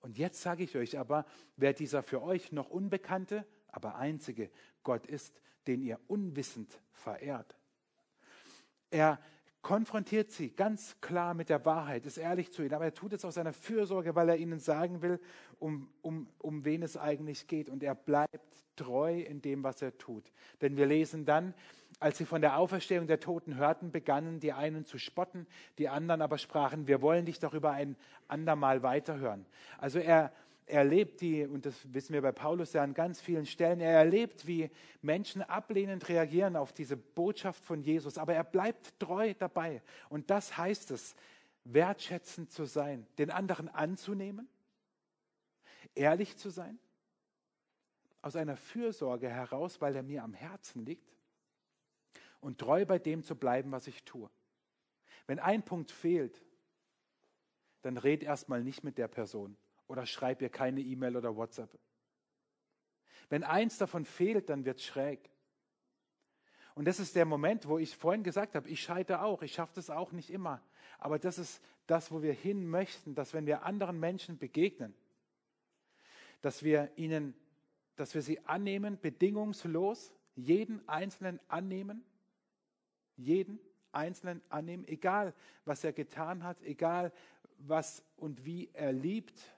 Und 0.00 0.18
jetzt 0.18 0.42
sage 0.42 0.64
ich 0.64 0.76
euch 0.76 0.98
aber, 0.98 1.24
wer 1.56 1.72
dieser 1.72 2.02
für 2.02 2.22
euch 2.22 2.50
noch 2.50 2.70
unbekannte, 2.70 3.46
aber 3.68 3.94
einzige 3.94 4.50
Gott 4.82 5.06
ist, 5.06 5.40
den 5.68 5.80
ihr 5.80 5.98
unwissend 6.08 6.78
verehrt. 6.92 7.56
Er 8.90 9.18
konfrontiert 9.64 10.30
sie 10.30 10.50
ganz 10.50 11.00
klar 11.00 11.34
mit 11.34 11.48
der 11.48 11.64
Wahrheit, 11.64 12.04
ist 12.06 12.18
ehrlich 12.18 12.52
zu 12.52 12.62
ihnen, 12.62 12.74
aber 12.74 12.84
er 12.84 12.94
tut 12.94 13.14
es 13.14 13.24
aus 13.24 13.34
seiner 13.34 13.54
Fürsorge, 13.54 14.14
weil 14.14 14.28
er 14.28 14.36
ihnen 14.36 14.60
sagen 14.60 15.00
will, 15.00 15.18
um, 15.58 15.88
um, 16.02 16.28
um 16.38 16.64
wen 16.64 16.82
es 16.82 16.96
eigentlich 16.96 17.46
geht. 17.48 17.70
Und 17.70 17.82
er 17.82 17.94
bleibt 17.94 18.64
treu 18.76 19.20
in 19.20 19.40
dem, 19.40 19.64
was 19.64 19.80
er 19.80 19.96
tut. 19.96 20.30
Denn 20.60 20.76
wir 20.76 20.86
lesen 20.86 21.24
dann, 21.24 21.54
als 21.98 22.18
sie 22.18 22.26
von 22.26 22.42
der 22.42 22.58
Auferstehung 22.58 23.06
der 23.06 23.20
Toten 23.20 23.56
hörten, 23.56 23.90
begannen 23.90 24.38
die 24.38 24.52
einen 24.52 24.84
zu 24.84 24.98
spotten, 24.98 25.46
die 25.78 25.88
anderen 25.88 26.22
aber 26.22 26.38
sprachen, 26.38 26.86
wir 26.86 27.00
wollen 27.00 27.24
dich 27.24 27.38
darüber 27.38 27.70
ein 27.70 27.96
andermal 28.28 28.82
weiterhören. 28.82 29.46
Also 29.78 29.98
er, 29.98 30.32
erlebt 30.66 31.20
die, 31.20 31.46
und 31.46 31.66
das 31.66 31.92
wissen 31.92 32.14
wir 32.14 32.22
bei 32.22 32.32
Paulus 32.32 32.72
ja 32.72 32.82
an 32.82 32.94
ganz 32.94 33.20
vielen 33.20 33.46
Stellen, 33.46 33.80
er 33.80 33.92
erlebt, 33.92 34.46
wie 34.46 34.70
Menschen 35.02 35.42
ablehnend 35.42 36.08
reagieren 36.08 36.56
auf 36.56 36.72
diese 36.72 36.96
Botschaft 36.96 37.62
von 37.64 37.82
Jesus, 37.82 38.18
aber 38.18 38.34
er 38.34 38.44
bleibt 38.44 38.98
treu 38.98 39.34
dabei. 39.34 39.82
Und 40.08 40.30
das 40.30 40.56
heißt 40.56 40.90
es, 40.90 41.14
wertschätzend 41.64 42.50
zu 42.50 42.64
sein, 42.64 43.06
den 43.18 43.30
anderen 43.30 43.68
anzunehmen, 43.68 44.48
ehrlich 45.94 46.36
zu 46.36 46.50
sein, 46.50 46.78
aus 48.22 48.36
einer 48.36 48.56
Fürsorge 48.56 49.28
heraus, 49.28 49.80
weil 49.80 49.96
er 49.96 50.02
mir 50.02 50.22
am 50.22 50.32
Herzen 50.32 50.84
liegt, 50.84 51.14
und 52.40 52.58
treu 52.58 52.84
bei 52.84 52.98
dem 52.98 53.22
zu 53.22 53.36
bleiben, 53.36 53.72
was 53.72 53.86
ich 53.86 54.02
tue. 54.04 54.30
Wenn 55.26 55.38
ein 55.38 55.62
Punkt 55.62 55.90
fehlt, 55.90 56.42
dann 57.82 57.96
red 57.96 58.22
erstmal 58.22 58.62
nicht 58.62 58.84
mit 58.84 58.98
der 58.98 59.08
Person 59.08 59.56
oder 59.94 60.06
schreib 60.06 60.42
ihr 60.42 60.48
keine 60.48 60.80
E-Mail 60.80 61.16
oder 61.16 61.36
WhatsApp. 61.36 61.70
Wenn 63.28 63.44
eins 63.44 63.78
davon 63.78 64.04
fehlt, 64.04 64.50
dann 64.50 64.64
wird 64.64 64.80
schräg. 64.80 65.30
Und 66.74 66.86
das 66.86 66.98
ist 66.98 67.14
der 67.14 67.24
Moment, 67.24 67.68
wo 67.68 67.78
ich 67.78 67.96
vorhin 67.96 68.24
gesagt 68.24 68.56
habe, 68.56 68.68
ich 68.68 68.82
scheitere 68.82 69.22
auch, 69.22 69.42
ich 69.42 69.54
schaffe 69.54 69.76
das 69.76 69.90
auch 69.90 70.10
nicht 70.10 70.30
immer. 70.30 70.60
Aber 70.98 71.20
das 71.20 71.38
ist 71.38 71.62
das, 71.86 72.10
wo 72.10 72.22
wir 72.22 72.32
hin 72.32 72.68
möchten, 72.68 73.14
dass 73.14 73.34
wenn 73.34 73.46
wir 73.46 73.62
anderen 73.62 74.00
Menschen 74.00 74.36
begegnen, 74.36 74.94
dass 76.42 76.64
wir 76.64 76.90
ihnen, 76.96 77.32
dass 77.94 78.16
wir 78.16 78.22
sie 78.22 78.44
annehmen, 78.46 78.98
bedingungslos, 79.00 80.12
jeden 80.34 80.86
Einzelnen 80.88 81.38
annehmen, 81.46 82.04
jeden 83.16 83.60
Einzelnen 83.92 84.42
annehmen, 84.48 84.88
egal 84.88 85.32
was 85.64 85.84
er 85.84 85.92
getan 85.92 86.42
hat, 86.42 86.60
egal 86.62 87.12
was 87.58 88.04
und 88.16 88.44
wie 88.44 88.70
er 88.72 88.92
liebt, 88.92 89.53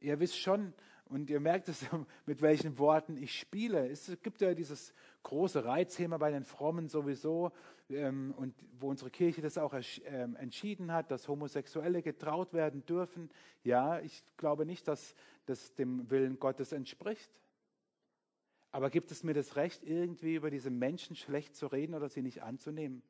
Ihr 0.00 0.20
wisst 0.20 0.38
schon, 0.38 0.72
und 1.08 1.30
ihr 1.30 1.40
merkt 1.40 1.68
es, 1.68 1.84
mit 2.26 2.42
welchen 2.42 2.78
Worten 2.78 3.16
ich 3.16 3.38
spiele. 3.38 3.88
Es 3.88 4.10
gibt 4.22 4.40
ja 4.40 4.54
dieses 4.54 4.92
große 5.22 5.64
Reizthema 5.64 6.18
bei 6.18 6.30
den 6.30 6.44
Frommen 6.44 6.88
sowieso, 6.88 7.52
ähm, 7.88 8.34
und 8.36 8.54
wo 8.80 8.88
unsere 8.88 9.10
Kirche 9.10 9.40
das 9.40 9.58
auch 9.58 9.74
ähm, 10.06 10.36
entschieden 10.36 10.92
hat, 10.92 11.10
dass 11.10 11.28
Homosexuelle 11.28 12.02
getraut 12.02 12.52
werden 12.52 12.84
dürfen. 12.86 13.30
Ja, 13.62 14.00
ich 14.00 14.24
glaube 14.36 14.66
nicht, 14.66 14.88
dass 14.88 15.14
das 15.46 15.74
dem 15.74 16.10
Willen 16.10 16.38
Gottes 16.40 16.72
entspricht. 16.72 17.30
Aber 18.72 18.90
gibt 18.90 19.10
es 19.10 19.22
mir 19.22 19.32
das 19.32 19.56
Recht, 19.56 19.84
irgendwie 19.84 20.34
über 20.34 20.50
diese 20.50 20.70
Menschen 20.70 21.16
schlecht 21.16 21.54
zu 21.54 21.68
reden 21.68 21.94
oder 21.94 22.08
sie 22.08 22.22
nicht 22.22 22.42
anzunehmen? 22.42 23.02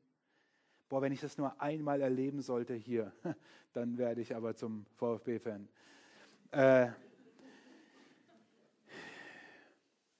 Boah, 0.88 1.02
wenn 1.02 1.12
ich 1.12 1.20
das 1.20 1.38
nur 1.38 1.60
einmal 1.60 2.02
erleben 2.02 2.42
sollte 2.42 2.74
hier, 2.74 3.12
dann 3.72 3.98
werde 3.98 4.20
ich 4.20 4.36
aber 4.36 4.54
zum 4.54 4.84
VfB-Fan. 4.96 5.68
Äh, 6.50 6.88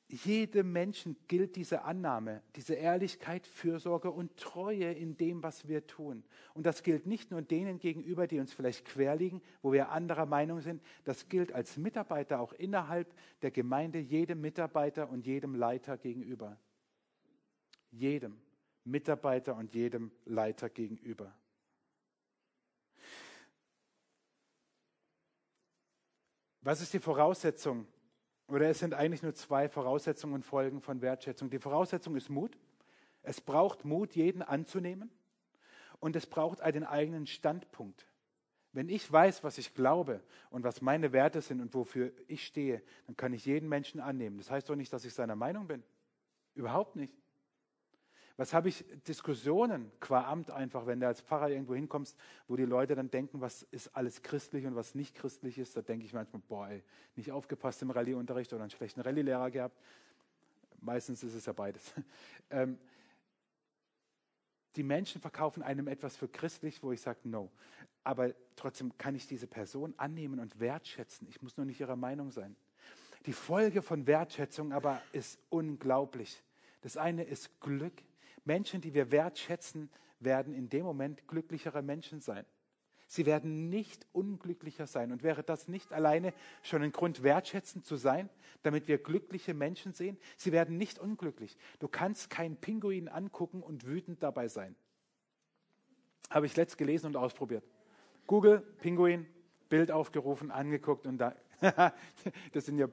jedem 0.09 0.73
Menschen 0.73 1.17
gilt 1.27 1.57
diese 1.57 1.83
Annahme, 1.83 2.43
diese 2.55 2.75
Ehrlichkeit, 2.75 3.47
Fürsorge 3.47 4.11
und 4.11 4.37
Treue 4.37 4.93
in 4.93 5.17
dem, 5.17 5.43
was 5.43 5.67
wir 5.67 5.87
tun. 5.87 6.25
Und 6.55 6.65
das 6.65 6.83
gilt 6.83 7.07
nicht 7.07 7.31
nur 7.31 7.43
denen 7.43 7.79
gegenüber, 7.79 8.27
die 8.27 8.39
uns 8.39 8.53
vielleicht 8.53 8.85
querliegen, 8.85 9.43
wo 9.63 9.73
wir 9.73 9.91
anderer 9.91 10.27
Meinung 10.27 10.61
sind. 10.61 10.83
Das 11.05 11.29
gilt 11.29 11.53
als 11.53 11.77
Mitarbeiter 11.77 12.41
auch 12.41 12.53
innerhalb 12.53 13.13
der 13.43 13.51
Gemeinde, 13.51 13.99
jedem 13.99 14.41
Mitarbeiter 14.41 15.11
und 15.11 15.27
jedem 15.27 15.55
Leiter 15.55 15.99
gegenüber. 15.99 16.59
Jedem 17.91 18.41
Mitarbeiter 18.85 19.57
und 19.57 19.75
jedem 19.75 20.13
Leiter 20.25 20.71
gegenüber. 20.71 21.37
Was 26.67 26.81
ist 26.81 26.93
die 26.93 26.99
Voraussetzung? 26.99 27.87
Oder 28.49 28.69
es 28.69 28.81
sind 28.81 28.93
eigentlich 28.93 29.23
nur 29.23 29.37
zwei 29.37 29.69
Voraussetzungen 29.69 30.35
und 30.35 30.45
Folgen 30.45 30.81
von 30.81 31.01
Wertschätzung. 31.01 31.49
Die 31.49 31.61
Voraussetzung 31.61 32.17
ist 32.17 32.29
Mut. 32.29 32.59
Es 33.23 33.41
braucht 33.41 33.85
Mut, 33.85 34.17
jeden 34.17 34.43
anzunehmen. 34.43 35.13
Und 36.01 36.17
es 36.17 36.27
braucht 36.27 36.61
einen 36.63 36.83
eigenen 36.83 37.29
Standpunkt. 37.29 38.09
Wenn 38.73 38.89
ich 38.89 39.11
weiß, 39.13 39.45
was 39.45 39.59
ich 39.59 39.75
glaube 39.75 40.21
und 40.51 40.65
was 40.65 40.83
meine 40.83 41.13
Werte 41.13 41.41
sind 41.41 41.61
und 41.61 41.73
wofür 41.73 42.11
ich 42.27 42.45
stehe, 42.45 42.83
dann 43.07 43.17
kann 43.17 43.33
ich 43.33 43.47
jeden 43.47 43.69
Menschen 43.69 44.01
annehmen. 44.01 44.39
Das 44.39 44.51
heißt 44.51 44.69
doch 44.69 44.75
nicht, 44.75 44.93
dass 44.93 45.05
ich 45.05 45.15
seiner 45.15 45.37
Meinung 45.37 45.69
bin. 45.69 45.85
Überhaupt 46.57 46.97
nicht. 46.97 47.17
Was 48.39 48.53
habe 48.53 48.69
ich 48.69 48.85
Diskussionen 49.09 49.91
qua 49.99 50.25
Amt 50.31 50.51
einfach, 50.51 50.87
wenn 50.87 51.01
du 51.01 51.07
als 51.07 51.23
Pfarrer 51.23 51.49
irgendwo 51.49 51.75
hinkommst, 51.75 52.19
wo 52.49 52.57
die 52.57 52.67
Leute 52.67 52.95
dann 52.95 53.11
denken, 53.11 53.41
was 53.41 53.63
ist 53.71 53.97
alles 53.97 54.23
christlich 54.23 54.67
und 54.67 54.77
was 54.77 54.95
nicht 54.95 55.15
christlich 55.15 55.59
ist, 55.59 55.75
da 55.75 55.81
denke 55.81 56.05
ich 56.05 56.13
manchmal, 56.13 56.43
boah, 56.47 56.69
ey, 56.69 56.83
nicht 57.15 57.33
aufgepasst 57.33 57.81
im 57.81 57.91
Rallyeunterricht 57.91 58.53
oder 58.53 58.63
einen 58.63 58.71
schlechten 58.71 59.01
Rallye-Lehrer 59.01 59.51
gehabt. 59.51 59.81
Meistens 60.81 61.23
ist 61.23 61.35
es 61.35 61.47
ja 61.47 61.53
beides. 61.53 61.93
Ähm, 62.49 62.79
die 64.77 64.85
Menschen 64.85 65.21
verkaufen 65.21 65.65
einem 65.65 65.89
etwas 65.89 66.17
für 66.17 66.29
christlich, 66.29 66.81
wo 66.83 66.93
ich 66.93 67.01
sage, 67.01 67.19
no. 67.25 67.51
Aber 68.05 68.33
trotzdem 68.55 68.97
kann 68.99 69.17
ich 69.17 69.27
diese 69.27 69.49
Person 69.49 69.95
annehmen 69.97 70.39
und 70.39 70.61
wertschätzen. 70.61 71.27
Ich 71.29 71.43
muss 71.43 71.57
nur 71.57 71.67
nicht 71.67 71.81
ihrer 71.81 71.97
Meinung 71.97 72.31
sein. 72.31 72.55
Die 73.25 73.33
Folge 73.33 73.83
von 73.83 74.07
Wertschätzung 74.07 74.73
aber 74.73 75.03
ist 75.11 75.41
unglaublich. 75.49 76.41
Das 76.83 76.97
eine 76.97 77.25
ist 77.25 77.61
Glück, 77.61 78.01
Menschen, 78.47 78.81
die 78.81 78.95
wir 78.95 79.11
wertschätzen, 79.11 79.91
werden 80.21 80.55
in 80.55 80.69
dem 80.69 80.85
Moment 80.85 81.29
glücklichere 81.29 81.83
Menschen 81.83 82.21
sein. 82.21 82.47
Sie 83.09 83.25
werden 83.25 83.69
nicht 83.69 84.07
unglücklicher 84.13 84.87
sein. 84.87 85.13
Und 85.13 85.23
wäre 85.23 85.45
das 85.45 85.69
nicht 85.69 85.93
alleine 85.93 86.33
schon 86.63 86.83
ein 86.83 86.93
Grund, 86.93 87.23
wertschätzend 87.23 87.85
zu 87.87 87.97
sein, 87.97 88.29
damit 88.63 88.89
wir 88.89 88.99
glückliche 88.99 89.55
Menschen 89.55 89.93
sehen? 89.93 90.19
Sie 90.37 90.51
werden 90.51 90.77
nicht 90.77 90.99
unglücklich. 90.99 91.57
Du 91.79 91.87
kannst 91.87 92.31
keinen 92.31 92.57
Pinguin 92.57 93.09
angucken 93.09 93.63
und 93.63 93.87
wütend 93.87 94.23
dabei 94.23 94.49
sein. 94.49 94.75
Habe 96.31 96.47
ich 96.47 96.57
letzt 96.57 96.79
gelesen 96.79 97.07
und 97.07 97.17
ausprobiert. 97.17 97.65
Google, 98.27 98.61
Pinguin, 98.81 99.27
Bild 99.69 99.93
aufgerufen, 99.93 100.51
angeguckt 100.51 101.07
und 101.07 101.19
da, 101.19 101.37
das 102.53 102.67
sind 102.67 102.79
ja 102.79 102.89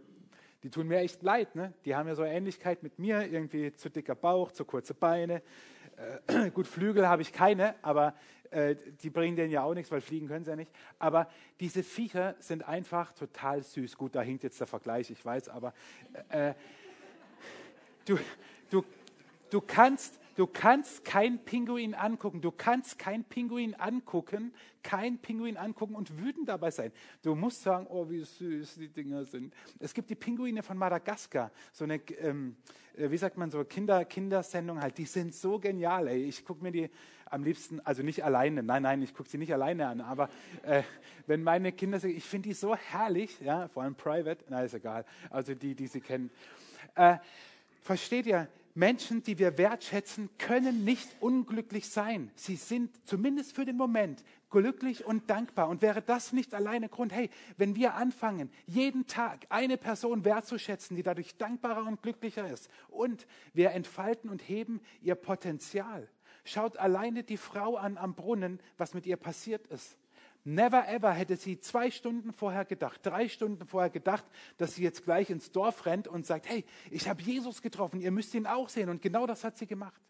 die 0.64 0.70
tun 0.70 0.88
mir 0.88 1.00
echt 1.00 1.22
leid. 1.22 1.56
Ne? 1.56 1.74
Die 1.86 1.96
haben 1.96 2.08
ja 2.08 2.16
so 2.16 2.24
Ähnlichkeit 2.24 2.84
mit 2.84 2.98
mir, 2.98 3.28
irgendwie 3.30 3.74
zu 3.76 3.90
dicker 3.90 4.16
Bauch, 4.16 4.52
zu 4.52 4.66
kurze 4.66 4.94
Beine. 4.94 5.42
Äh, 6.28 6.50
gut, 6.54 6.68
Flügel 6.68 7.08
habe 7.08 7.22
ich 7.22 7.34
keine, 7.34 7.76
aber 7.82 8.16
äh, 8.50 8.76
die 9.02 9.10
bringen 9.10 9.36
denen 9.36 9.52
ja 9.52 9.64
auch 9.64 9.74
nichts, 9.74 9.92
weil 9.92 10.02
fliegen 10.02 10.28
können 10.28 10.46
sie 10.46 10.52
ja 10.52 10.56
nicht. 10.56 10.72
Aber 11.00 11.28
diese 11.60 11.84
Viecher 11.84 12.36
sind 12.40 12.68
einfach 12.68 13.12
total 13.12 13.62
süß. 13.62 13.98
Gut, 13.98 14.16
da 14.16 14.22
hinkt 14.22 14.44
jetzt 14.44 14.60
der 14.60 14.68
Vergleich, 14.68 15.10
ich 15.12 15.24
weiß, 15.24 15.50
aber 15.50 15.74
äh, 16.30 16.54
du, 18.06 18.18
du, 18.70 18.86
du 19.50 19.62
kannst 19.62 20.20
Du 20.36 20.48
kannst 20.48 21.06
kein 21.06 21.44
Pinguin 21.46 21.94
angucken. 21.94 22.42
Du 22.42 22.52
kannst 22.52 22.98
kein 22.98 23.24
Pinguin 23.24 23.76
angucken, 23.76 24.54
kein 24.82 25.20
Pinguin 25.20 25.58
angucken 25.58 25.96
und 25.96 26.18
wütend 26.20 26.50
dabei 26.50 26.72
sein. 26.72 26.92
Du 27.22 27.36
musst 27.36 27.62
sagen, 27.62 27.86
oh, 27.90 28.10
wie 28.10 28.22
süß 28.24 28.76
die 28.76 28.88
Dinger 28.88 29.26
sind. 29.26 29.54
Es 29.80 29.94
gibt 29.94 30.10
die 30.10 30.16
Pinguine 30.16 30.64
von 30.64 30.78
Madagaskar, 30.78 31.52
so 31.72 31.84
eine, 31.84 32.02
ähm, 32.20 32.56
äh, 32.98 33.12
wie 33.12 33.18
sagt 33.18 33.38
man 33.38 33.52
so, 33.52 33.64
Kinder, 33.64 34.06
Kindersendung 34.06 34.82
halt. 34.82 34.98
Die 34.98 35.06
sind 35.06 35.36
so 35.36 35.60
genial, 35.60 36.08
ey. 36.08 36.24
Ich 36.24 36.44
gucke 36.44 36.64
mir 36.64 36.72
die 36.72 36.90
am 37.34 37.44
liebsten, 37.44 37.80
also 37.80 38.04
nicht 38.04 38.24
alleine, 38.24 38.62
nein, 38.62 38.84
nein, 38.84 39.02
ich 39.02 39.14
gucke 39.14 39.28
sie 39.28 39.40
nicht 39.40 39.52
alleine 39.52 39.88
an, 39.88 40.02
aber 40.02 40.30
äh, 40.62 40.84
wenn 41.26 41.42
meine 41.42 41.72
Kinder 41.72 42.04
ich 42.04 42.24
finde 42.24 42.50
die 42.50 42.54
so 42.54 42.76
herrlich, 42.76 43.40
ja, 43.42 43.68
vor 43.70 43.82
allem 43.82 43.96
private, 43.96 44.46
na, 44.50 44.62
ist 44.62 44.76
egal, 44.76 45.04
also 45.32 45.56
die, 45.56 45.74
die 45.74 45.88
sie 45.88 46.00
kennen. 46.00 46.30
Äh, 46.94 47.18
versteht 47.82 48.28
ihr, 48.28 48.48
Menschen, 48.76 49.22
die 49.22 49.38
wir 49.38 49.58
wertschätzen, 49.58 50.30
können 50.38 50.84
nicht 50.84 51.08
unglücklich 51.20 51.90
sein. 51.90 52.32
Sie 52.36 52.56
sind 52.56 52.92
zumindest 53.06 53.54
für 53.54 53.66
den 53.66 53.78
Moment 53.78 54.24
glücklich 54.50 55.06
und 55.06 55.30
dankbar. 55.30 55.70
Und 55.70 55.82
wäre 55.82 56.02
das 56.02 56.34
nicht 56.34 56.54
alleine 56.54 56.90
Grund, 56.90 57.12
hey, 57.12 57.30
wenn 57.58 57.76
wir 57.76 57.96
anfangen, 57.96 58.52
jeden 58.66 59.06
Tag 59.08 59.46
eine 59.50 59.78
Person 59.78 60.26
wertzuschätzen, 60.26 60.96
die 60.96 61.04
dadurch 61.04 61.36
dankbarer 61.38 61.86
und 61.86 62.02
glücklicher 62.02 62.50
ist, 62.50 62.70
und 62.90 63.28
wir 63.54 63.72
entfalten 63.72 64.30
und 64.30 64.42
heben 64.42 64.82
ihr 65.02 65.16
Potenzial. 65.16 66.10
Schaut 66.44 66.78
alleine 66.78 67.24
die 67.24 67.38
Frau 67.38 67.78
an 67.78 67.98
am 67.98 68.16
Brunnen, 68.16 68.60
was 68.78 68.94
mit 68.94 69.06
ihr 69.06 69.18
passiert 69.18 69.68
ist. 69.68 69.98
Never 70.46 70.88
ever 70.90 71.14
hätte 71.14 71.38
sie 71.38 71.60
zwei 71.60 71.90
Stunden 71.90 72.34
vorher 72.34 72.66
gedacht, 72.66 73.00
drei 73.06 73.30
Stunden 73.30 73.66
vorher 73.66 73.90
gedacht, 73.90 74.26
dass 74.58 74.76
sie 74.76 74.84
jetzt 74.84 75.06
gleich 75.06 75.30
ins 75.30 75.52
Dorf 75.52 75.86
rennt 75.86 76.08
und 76.08 76.26
sagt, 76.26 76.50
hey, 76.50 76.66
ich 76.92 77.08
habe 77.08 77.22
Jesus 77.22 77.62
getroffen, 77.62 78.02
ihr 78.02 78.12
müsst 78.12 78.34
ihn 78.34 78.46
auch 78.46 78.68
sehen. 78.68 78.90
Und 78.90 79.02
genau 79.02 79.26
das 79.26 79.46
hat 79.46 79.58
sie 79.58 79.68
gemacht. 79.68 80.02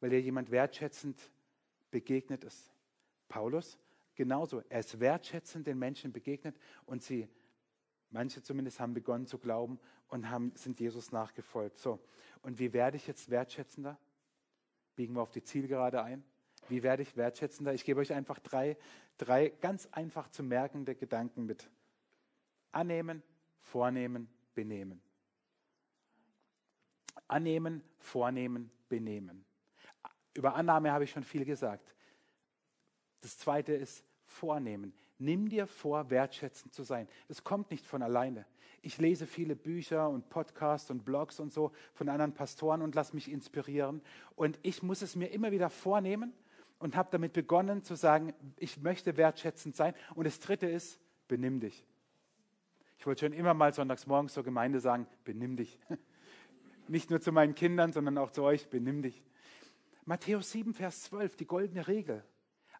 Weil 0.00 0.12
ihr 0.12 0.20
jemand 0.20 0.50
wertschätzend 0.50 1.18
begegnet 1.90 2.44
ist. 2.44 2.70
Paulus 3.28 3.78
genauso. 4.14 4.62
Er 4.68 4.80
ist 4.80 5.00
wertschätzend 5.00 5.66
den 5.66 5.78
Menschen 5.78 6.12
begegnet 6.12 6.54
und 6.84 7.02
sie, 7.02 7.28
manche 8.10 8.42
zumindest, 8.42 8.78
haben 8.78 8.92
begonnen 8.92 9.26
zu 9.26 9.38
glauben 9.38 9.80
und 10.08 10.28
haben, 10.28 10.52
sind 10.54 10.80
Jesus 10.80 11.12
nachgefolgt. 11.12 11.78
So, 11.78 11.98
und 12.42 12.58
wie 12.58 12.74
werde 12.74 12.98
ich 12.98 13.06
jetzt 13.06 13.30
wertschätzender? 13.30 13.98
Biegen 14.96 15.14
wir 15.14 15.22
auf 15.22 15.30
die 15.30 15.42
Zielgerade 15.42 16.02
ein. 16.02 16.22
Wie 16.68 16.82
werde 16.82 17.02
ich 17.02 17.16
wertschätzender? 17.16 17.74
Ich 17.74 17.84
gebe 17.84 18.00
euch 18.00 18.12
einfach 18.12 18.38
drei, 18.38 18.76
drei 19.18 19.48
ganz 19.60 19.88
einfach 19.92 20.28
zu 20.28 20.42
merkende 20.42 20.94
Gedanken 20.94 21.46
mit. 21.46 21.68
Annehmen, 22.70 23.22
vornehmen, 23.60 24.28
benehmen. 24.54 25.02
Annehmen, 27.28 27.82
vornehmen, 27.98 28.70
benehmen. 28.88 29.44
Über 30.34 30.54
Annahme 30.54 30.92
habe 30.92 31.04
ich 31.04 31.10
schon 31.10 31.24
viel 31.24 31.44
gesagt. 31.44 31.94
Das 33.20 33.38
zweite 33.38 33.72
ist 33.72 34.04
vornehmen. 34.24 34.94
Nimm 35.18 35.48
dir 35.48 35.66
vor, 35.66 36.10
wertschätzend 36.10 36.72
zu 36.72 36.82
sein. 36.82 37.08
Es 37.28 37.44
kommt 37.44 37.70
nicht 37.70 37.86
von 37.86 38.02
alleine. 38.02 38.46
Ich 38.80 38.98
lese 38.98 39.26
viele 39.26 39.54
Bücher 39.54 40.08
und 40.08 40.28
Podcasts 40.28 40.90
und 40.90 41.04
Blogs 41.04 41.38
und 41.38 41.52
so 41.52 41.70
von 41.94 42.08
anderen 42.08 42.34
Pastoren 42.34 42.82
und 42.82 42.94
lasse 42.94 43.14
mich 43.14 43.30
inspirieren. 43.30 44.02
Und 44.34 44.58
ich 44.62 44.82
muss 44.82 45.02
es 45.02 45.14
mir 45.14 45.28
immer 45.28 45.52
wieder 45.52 45.70
vornehmen 45.70 46.32
und 46.82 46.96
habe 46.96 47.08
damit 47.12 47.32
begonnen 47.32 47.84
zu 47.84 47.94
sagen, 47.94 48.34
ich 48.56 48.80
möchte 48.82 49.16
wertschätzend 49.16 49.76
sein. 49.76 49.94
Und 50.16 50.26
das 50.26 50.40
Dritte 50.40 50.66
ist, 50.66 50.98
benimm 51.28 51.60
dich. 51.60 51.86
Ich 52.98 53.06
wollte 53.06 53.24
schon 53.24 53.32
immer 53.32 53.54
mal 53.54 53.72
sonntags 53.72 54.06
morgens 54.06 54.32
zur 54.32 54.42
Gemeinde 54.42 54.80
sagen, 54.80 55.06
benimm 55.22 55.56
dich. 55.56 55.78
Nicht 56.88 57.08
nur 57.08 57.20
zu 57.20 57.30
meinen 57.30 57.54
Kindern, 57.54 57.92
sondern 57.92 58.18
auch 58.18 58.32
zu 58.32 58.42
euch, 58.42 58.68
benimm 58.68 59.00
dich. 59.00 59.22
Matthäus 60.06 60.50
7, 60.50 60.74
Vers 60.74 61.04
12, 61.04 61.36
die 61.36 61.46
goldene 61.46 61.86
Regel. 61.86 62.24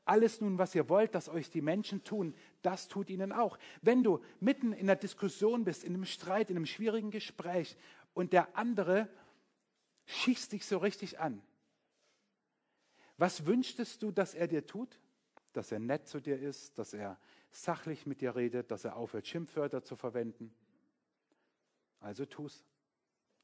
Alles 0.04 0.40
nun, 0.40 0.58
was 0.58 0.74
ihr 0.74 0.88
wollt, 0.88 1.14
dass 1.14 1.28
euch 1.28 1.48
die 1.48 1.62
Menschen 1.62 2.02
tun, 2.02 2.34
das 2.62 2.88
tut 2.88 3.08
ihnen 3.08 3.30
auch. 3.30 3.56
Wenn 3.82 4.02
du 4.02 4.20
mitten 4.40 4.72
in 4.72 4.90
einer 4.90 4.96
Diskussion 4.96 5.62
bist, 5.62 5.84
in 5.84 5.94
einem 5.94 6.06
Streit, 6.06 6.50
in 6.50 6.56
einem 6.56 6.66
schwierigen 6.66 7.12
Gespräch 7.12 7.76
und 8.14 8.32
der 8.32 8.56
andere 8.58 9.08
schießt 10.06 10.50
dich 10.50 10.66
so 10.66 10.78
richtig 10.78 11.20
an, 11.20 11.40
was 13.22 13.46
wünschtest 13.46 14.02
du, 14.02 14.10
dass 14.10 14.34
er 14.34 14.48
dir 14.48 14.66
tut? 14.66 14.98
Dass 15.52 15.70
er 15.70 15.78
nett 15.78 16.08
zu 16.08 16.18
dir 16.18 16.40
ist, 16.40 16.76
dass 16.76 16.92
er 16.92 17.16
sachlich 17.52 18.04
mit 18.04 18.20
dir 18.20 18.34
redet, 18.34 18.72
dass 18.72 18.84
er 18.84 18.96
aufhört, 18.96 19.28
Schimpfwörter 19.28 19.84
zu 19.84 19.94
verwenden. 19.94 20.52
Also 22.00 22.26
tu's. 22.26 22.64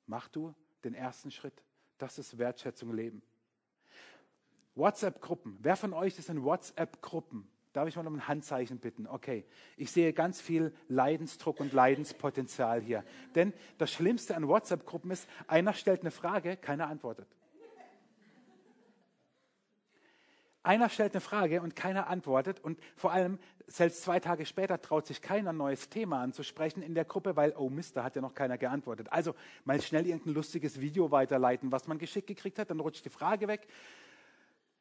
Mach 0.06 0.26
du 0.26 0.52
den 0.82 0.94
ersten 0.94 1.30
Schritt. 1.30 1.62
Das 1.96 2.18
ist 2.18 2.38
Wertschätzung 2.38 2.92
leben. 2.92 3.22
WhatsApp-Gruppen. 4.74 5.58
Wer 5.60 5.76
von 5.76 5.92
euch 5.92 6.18
ist 6.18 6.28
in 6.28 6.42
WhatsApp-Gruppen? 6.42 7.48
Darf 7.72 7.86
ich 7.86 7.94
mal 7.94 8.04
um 8.04 8.16
ein 8.16 8.26
Handzeichen 8.26 8.80
bitten? 8.80 9.06
Okay. 9.06 9.44
Ich 9.76 9.92
sehe 9.92 10.12
ganz 10.12 10.40
viel 10.40 10.74
Leidensdruck 10.88 11.60
und 11.60 11.72
Leidenspotenzial 11.72 12.80
hier. 12.80 13.04
Denn 13.36 13.52
das 13.76 13.92
Schlimmste 13.92 14.34
an 14.34 14.48
WhatsApp-Gruppen 14.48 15.12
ist, 15.12 15.28
einer 15.46 15.72
stellt 15.72 16.00
eine 16.00 16.10
Frage, 16.10 16.56
keiner 16.56 16.88
antwortet. 16.88 17.28
Einer 20.68 20.90
stellt 20.90 21.14
eine 21.14 21.22
Frage 21.22 21.62
und 21.62 21.76
keiner 21.76 22.08
antwortet. 22.08 22.60
Und 22.60 22.78
vor 22.94 23.10
allem, 23.10 23.38
selbst 23.68 24.02
zwei 24.02 24.20
Tage 24.20 24.44
später 24.44 24.78
traut 24.82 25.06
sich 25.06 25.22
keiner, 25.22 25.48
ein 25.48 25.56
neues 25.56 25.88
Thema 25.88 26.20
anzusprechen 26.20 26.82
in 26.82 26.94
der 26.94 27.06
Gruppe, 27.06 27.36
weil, 27.36 27.54
oh 27.56 27.70
Mist, 27.70 27.96
da 27.96 28.04
hat 28.04 28.16
ja 28.16 28.20
noch 28.20 28.34
keiner 28.34 28.58
geantwortet. 28.58 29.10
Also 29.10 29.34
mal 29.64 29.80
schnell 29.80 30.06
irgendein 30.06 30.34
lustiges 30.34 30.78
Video 30.78 31.10
weiterleiten, 31.10 31.72
was 31.72 31.86
man 31.86 31.96
geschickt 31.96 32.26
gekriegt 32.26 32.58
hat, 32.58 32.68
dann 32.68 32.80
rutscht 32.80 33.02
die 33.06 33.08
Frage 33.08 33.48
weg 33.48 33.66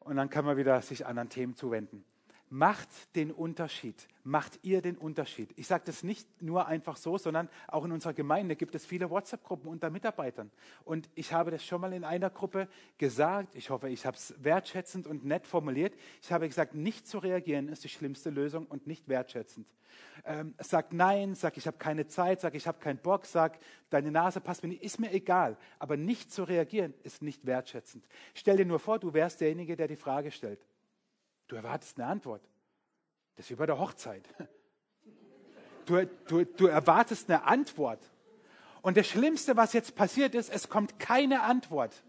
und 0.01 0.17
dann 0.17 0.29
kann 0.29 0.43
man 0.43 0.57
wieder 0.57 0.81
sich 0.81 1.05
anderen 1.05 1.29
Themen 1.29 1.55
zuwenden 1.55 2.03
macht 2.49 2.89
den 3.15 3.31
Unterschied. 3.31 4.07
Macht 4.23 4.59
ihr 4.61 4.81
den 4.81 4.97
Unterschied. 4.97 5.49
Ich 5.55 5.67
sage 5.67 5.83
das 5.85 6.03
nicht 6.03 6.27
nur 6.41 6.67
einfach 6.67 6.97
so, 6.97 7.17
sondern 7.17 7.49
auch 7.67 7.85
in 7.85 7.91
unserer 7.91 8.13
Gemeinde 8.13 8.55
gibt 8.55 8.75
es 8.75 8.85
viele 8.85 9.09
WhatsApp-Gruppen 9.09 9.69
unter 9.69 9.89
Mitarbeitern. 9.89 10.51
Und 10.83 11.09
ich 11.15 11.31
habe 11.31 11.51
das 11.51 11.63
schon 11.65 11.79
mal 11.79 11.93
in 11.93 12.03
einer 12.03 12.29
Gruppe 12.29 12.67
gesagt. 12.97 13.55
Ich 13.55 13.69
hoffe, 13.69 13.89
ich 13.89 14.05
habe 14.05 14.17
es 14.17 14.33
wertschätzend 14.43 15.07
und 15.07 15.25
nett 15.25 15.47
formuliert. 15.47 15.95
Ich 16.21 16.31
habe 16.31 16.47
gesagt, 16.47 16.75
nicht 16.75 17.07
zu 17.07 17.19
reagieren 17.19 17.69
ist 17.69 17.83
die 17.83 17.89
schlimmste 17.89 18.29
Lösung 18.29 18.65
und 18.65 18.85
nicht 18.85 19.07
wertschätzend. 19.07 19.67
Ähm, 20.25 20.55
sag 20.59 20.93
nein, 20.93 21.35
sag 21.35 21.57
ich 21.57 21.67
habe 21.67 21.77
keine 21.77 22.07
Zeit, 22.07 22.41
sag 22.41 22.55
ich 22.55 22.67
habe 22.67 22.79
keinen 22.79 22.99
Bock, 22.99 23.25
sag 23.25 23.59
deine 23.89 24.11
Nase 24.11 24.41
passt 24.41 24.63
mir 24.63 24.69
nicht, 24.69 24.83
ist 24.83 24.99
mir 24.99 25.11
egal. 25.13 25.57
Aber 25.79 25.95
nicht 25.95 26.31
zu 26.31 26.43
reagieren 26.43 26.93
ist 27.03 27.21
nicht 27.21 27.45
wertschätzend. 27.45 28.05
Stell 28.33 28.57
dir 28.57 28.65
nur 28.65 28.79
vor, 28.79 28.99
du 28.99 29.13
wärst 29.13 29.41
derjenige, 29.41 29.75
der 29.75 29.87
die 29.87 29.95
Frage 29.95 30.31
stellt. 30.31 30.59
Du 31.47 31.55
erwartest 31.55 31.99
eine 31.99 32.09
Antwort. 32.09 32.41
Das 33.35 33.45
ist 33.45 33.51
wie 33.51 33.55
bei 33.55 33.65
der 33.65 33.79
Hochzeit. 33.79 34.27
Du, 35.85 36.05
du, 36.27 36.43
du 36.43 36.67
erwartest 36.67 37.29
eine 37.29 37.45
Antwort. 37.45 38.01
Und 38.81 38.97
das 38.97 39.07
Schlimmste, 39.07 39.55
was 39.55 39.71
jetzt 39.71 39.95
passiert 39.95 40.35
ist, 40.35 40.49
es 40.49 40.67
kommt 40.67 40.99
keine 40.99 41.43
Antwort. 41.43 42.03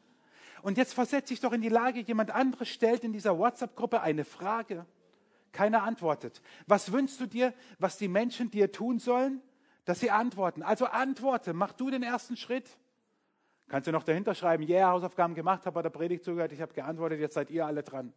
Und 0.63 0.77
jetzt 0.79 0.95
versetze 0.95 1.33
ich 1.33 1.39
doch 1.39 1.53
in 1.53 1.61
die 1.61 1.69
Lage, 1.69 2.01
jemand 2.01 2.33
anderes 2.33 2.69
stellt 2.69 3.05
in 3.05 3.13
dieser 3.13 3.39
WhatsApp-Gruppe 3.39 4.01
eine 4.01 4.25
Frage. 4.25 4.85
Keiner 5.53 5.85
antwortet. 5.85 6.43
Was 6.67 6.91
wünschst 6.91 7.21
du 7.21 7.27
dir, 7.27 7.55
was 7.79 7.99
die 7.99 8.09
Menschen 8.09 8.51
dir 8.51 8.73
tun 8.73 8.99
sollen? 8.99 9.41
Dass 9.85 10.01
sie 10.01 10.11
antworten. 10.11 10.65
Also 10.65 10.87
antworte, 10.87 11.53
mach 11.53 11.73
du 11.73 11.89
den 11.89 12.03
ersten 12.03 12.37
Schritt. 12.37 12.69
Kannst 13.69 13.87
du 13.87 13.93
noch 13.93 14.03
dahinter 14.03 14.35
schreiben, 14.35 14.65
ja, 14.65 14.79
yeah, 14.79 14.91
Hausaufgaben 14.91 15.35
gemacht, 15.35 15.67
habe 15.67 15.75
bei 15.75 15.83
der 15.83 15.91
Predigt 15.91 16.25
zugehört, 16.25 16.53
ich 16.53 16.61
habe 16.61 16.73
geantwortet, 16.75 17.21
jetzt 17.21 17.35
seid 17.35 17.51
ihr 17.51 17.65
alle 17.65 17.83
dran. 17.83 18.13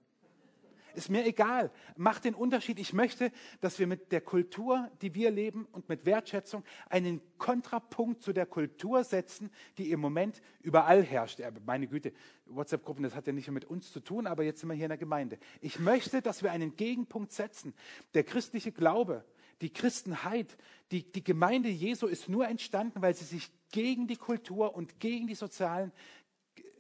Ist 0.94 1.10
mir 1.10 1.26
egal. 1.26 1.72
Macht 1.96 2.26
den 2.26 2.36
Unterschied. 2.36 2.80
Ich 2.80 2.94
möchte, 2.94 3.32
dass 3.60 3.80
wir 3.80 3.88
mit 3.88 4.12
der 4.12 4.22
Kultur, 4.22 4.90
die 5.02 5.14
wir 5.16 5.32
leben 5.32 5.66
und 5.72 5.90
mit 5.90 6.06
Wertschätzung 6.06 6.64
einen 6.90 7.22
Kontrapunkt 7.38 8.22
zu 8.22 8.34
der 8.34 8.46
Kultur 8.46 9.04
setzen, 9.04 9.52
die 9.78 9.92
im 9.92 10.00
Moment 10.00 10.42
überall 10.62 11.04
herrscht. 11.04 11.42
Meine 11.66 11.88
Güte, 11.88 12.14
WhatsApp-Gruppen, 12.46 13.04
das 13.04 13.16
hat 13.16 13.28
ja 13.28 13.34
nicht 13.34 13.48
mehr 13.48 13.54
mit 13.54 13.66
uns 13.66 13.92
zu 13.92 14.00
tun, 14.00 14.28
aber 14.28 14.44
jetzt 14.44 14.60
sind 14.60 14.70
wir 14.70 14.76
hier 14.76 14.86
in 14.86 14.90
der 14.90 14.98
Gemeinde. 14.98 15.38
Ich 15.62 15.80
möchte, 15.80 16.22
dass 16.22 16.44
wir 16.44 16.52
einen 16.52 16.76
Gegenpunkt 16.76 17.32
setzen. 17.32 17.74
Der 18.14 18.24
christliche 18.24 18.72
Glaube, 18.72 19.26
die 19.62 19.72
Christenheit, 19.72 20.58
die, 20.92 21.10
die 21.10 21.24
Gemeinde 21.24 21.70
Jesu 21.70 22.08
ist 22.08 22.30
nur 22.30 22.48
entstanden, 22.48 23.02
weil 23.02 23.16
sie 23.16 23.26
sich 23.26 23.52
gegen 23.72 24.08
die 24.08 24.18
Kultur 24.18 24.76
und 24.76 25.00
gegen 25.00 25.28
die 25.28 25.36
sozialen 25.36 25.92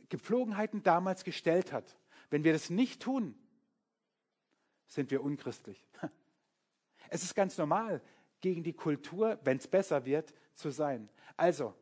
Gepflogenheiten 0.10 0.84
damals 0.84 1.24
gestellt 1.24 1.72
hat. 1.72 1.98
Wenn 2.30 2.44
wir 2.44 2.54
das 2.54 2.70
nicht 2.70 3.02
tun, 3.02 3.36
sind 4.92 5.12
wir 5.12 5.24
unchristlich. 5.24 5.86
Es 7.14 7.24
ist 7.24 7.36
ganz 7.36 7.58
normal, 7.58 8.02
gegen 8.40 8.64
die 8.64 8.72
Kultur, 8.72 9.38
wenn 9.44 9.58
es 9.58 9.68
besser 9.68 10.06
wird, 10.06 10.34
zu 10.54 10.70
sein. 10.70 11.10
Also, 11.36 11.76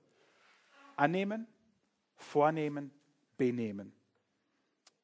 annehmen, 0.95 1.45
vornehmen, 2.15 2.89
benehmen. 3.37 3.93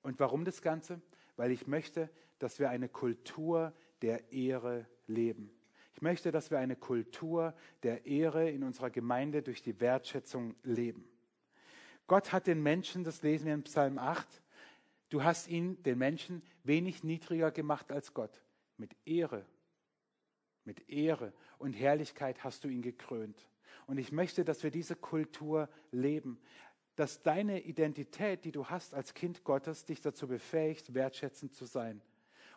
Und 0.01 0.19
warum 0.19 0.43
das 0.43 0.63
Ganze? 0.63 0.99
weil 1.35 1.51
ich 1.51 1.67
möchte, 1.67 2.09
dass 2.39 2.59
wir 2.59 2.69
eine 2.69 2.89
Kultur 2.89 3.73
der 4.01 4.31
Ehre 4.31 4.87
leben. 5.07 5.51
Ich 5.93 6.01
möchte, 6.01 6.31
dass 6.31 6.51
wir 6.51 6.59
eine 6.59 6.75
Kultur 6.75 7.53
der 7.83 8.05
Ehre 8.05 8.49
in 8.49 8.63
unserer 8.63 8.89
Gemeinde 8.89 9.41
durch 9.41 9.61
die 9.61 9.79
Wertschätzung 9.79 10.55
leben. 10.63 11.07
Gott 12.07 12.33
hat 12.33 12.47
den 12.47 12.61
Menschen, 12.61 13.03
das 13.03 13.21
lesen 13.21 13.45
wir 13.45 13.53
in 13.53 13.63
Psalm 13.63 13.97
8, 13.97 14.27
du 15.15 15.23
hast 15.23 15.47
ihn, 15.47 15.81
den 15.83 15.97
Menschen, 15.97 16.41
wenig 16.65 17.05
niedriger 17.05 17.49
gemacht 17.49 17.89
als 17.89 18.13
Gott. 18.13 18.41
Mit 18.75 18.97
Ehre, 19.05 19.45
mit 20.65 20.89
Ehre 20.89 21.31
und 21.57 21.71
Herrlichkeit 21.71 22.43
hast 22.43 22.65
du 22.65 22.67
ihn 22.67 22.81
gekrönt. 22.81 23.49
Und 23.87 23.97
ich 23.97 24.11
möchte, 24.11 24.43
dass 24.43 24.61
wir 24.63 24.71
diese 24.71 24.97
Kultur 24.97 25.69
leben, 25.91 26.37
dass 26.97 27.23
deine 27.23 27.61
Identität, 27.61 28.43
die 28.43 28.51
du 28.51 28.65
hast 28.65 28.93
als 28.93 29.13
Kind 29.13 29.45
Gottes, 29.45 29.85
dich 29.85 30.01
dazu 30.01 30.27
befähigt, 30.27 30.93
wertschätzend 30.93 31.53
zu 31.53 31.63
sein. 31.63 32.01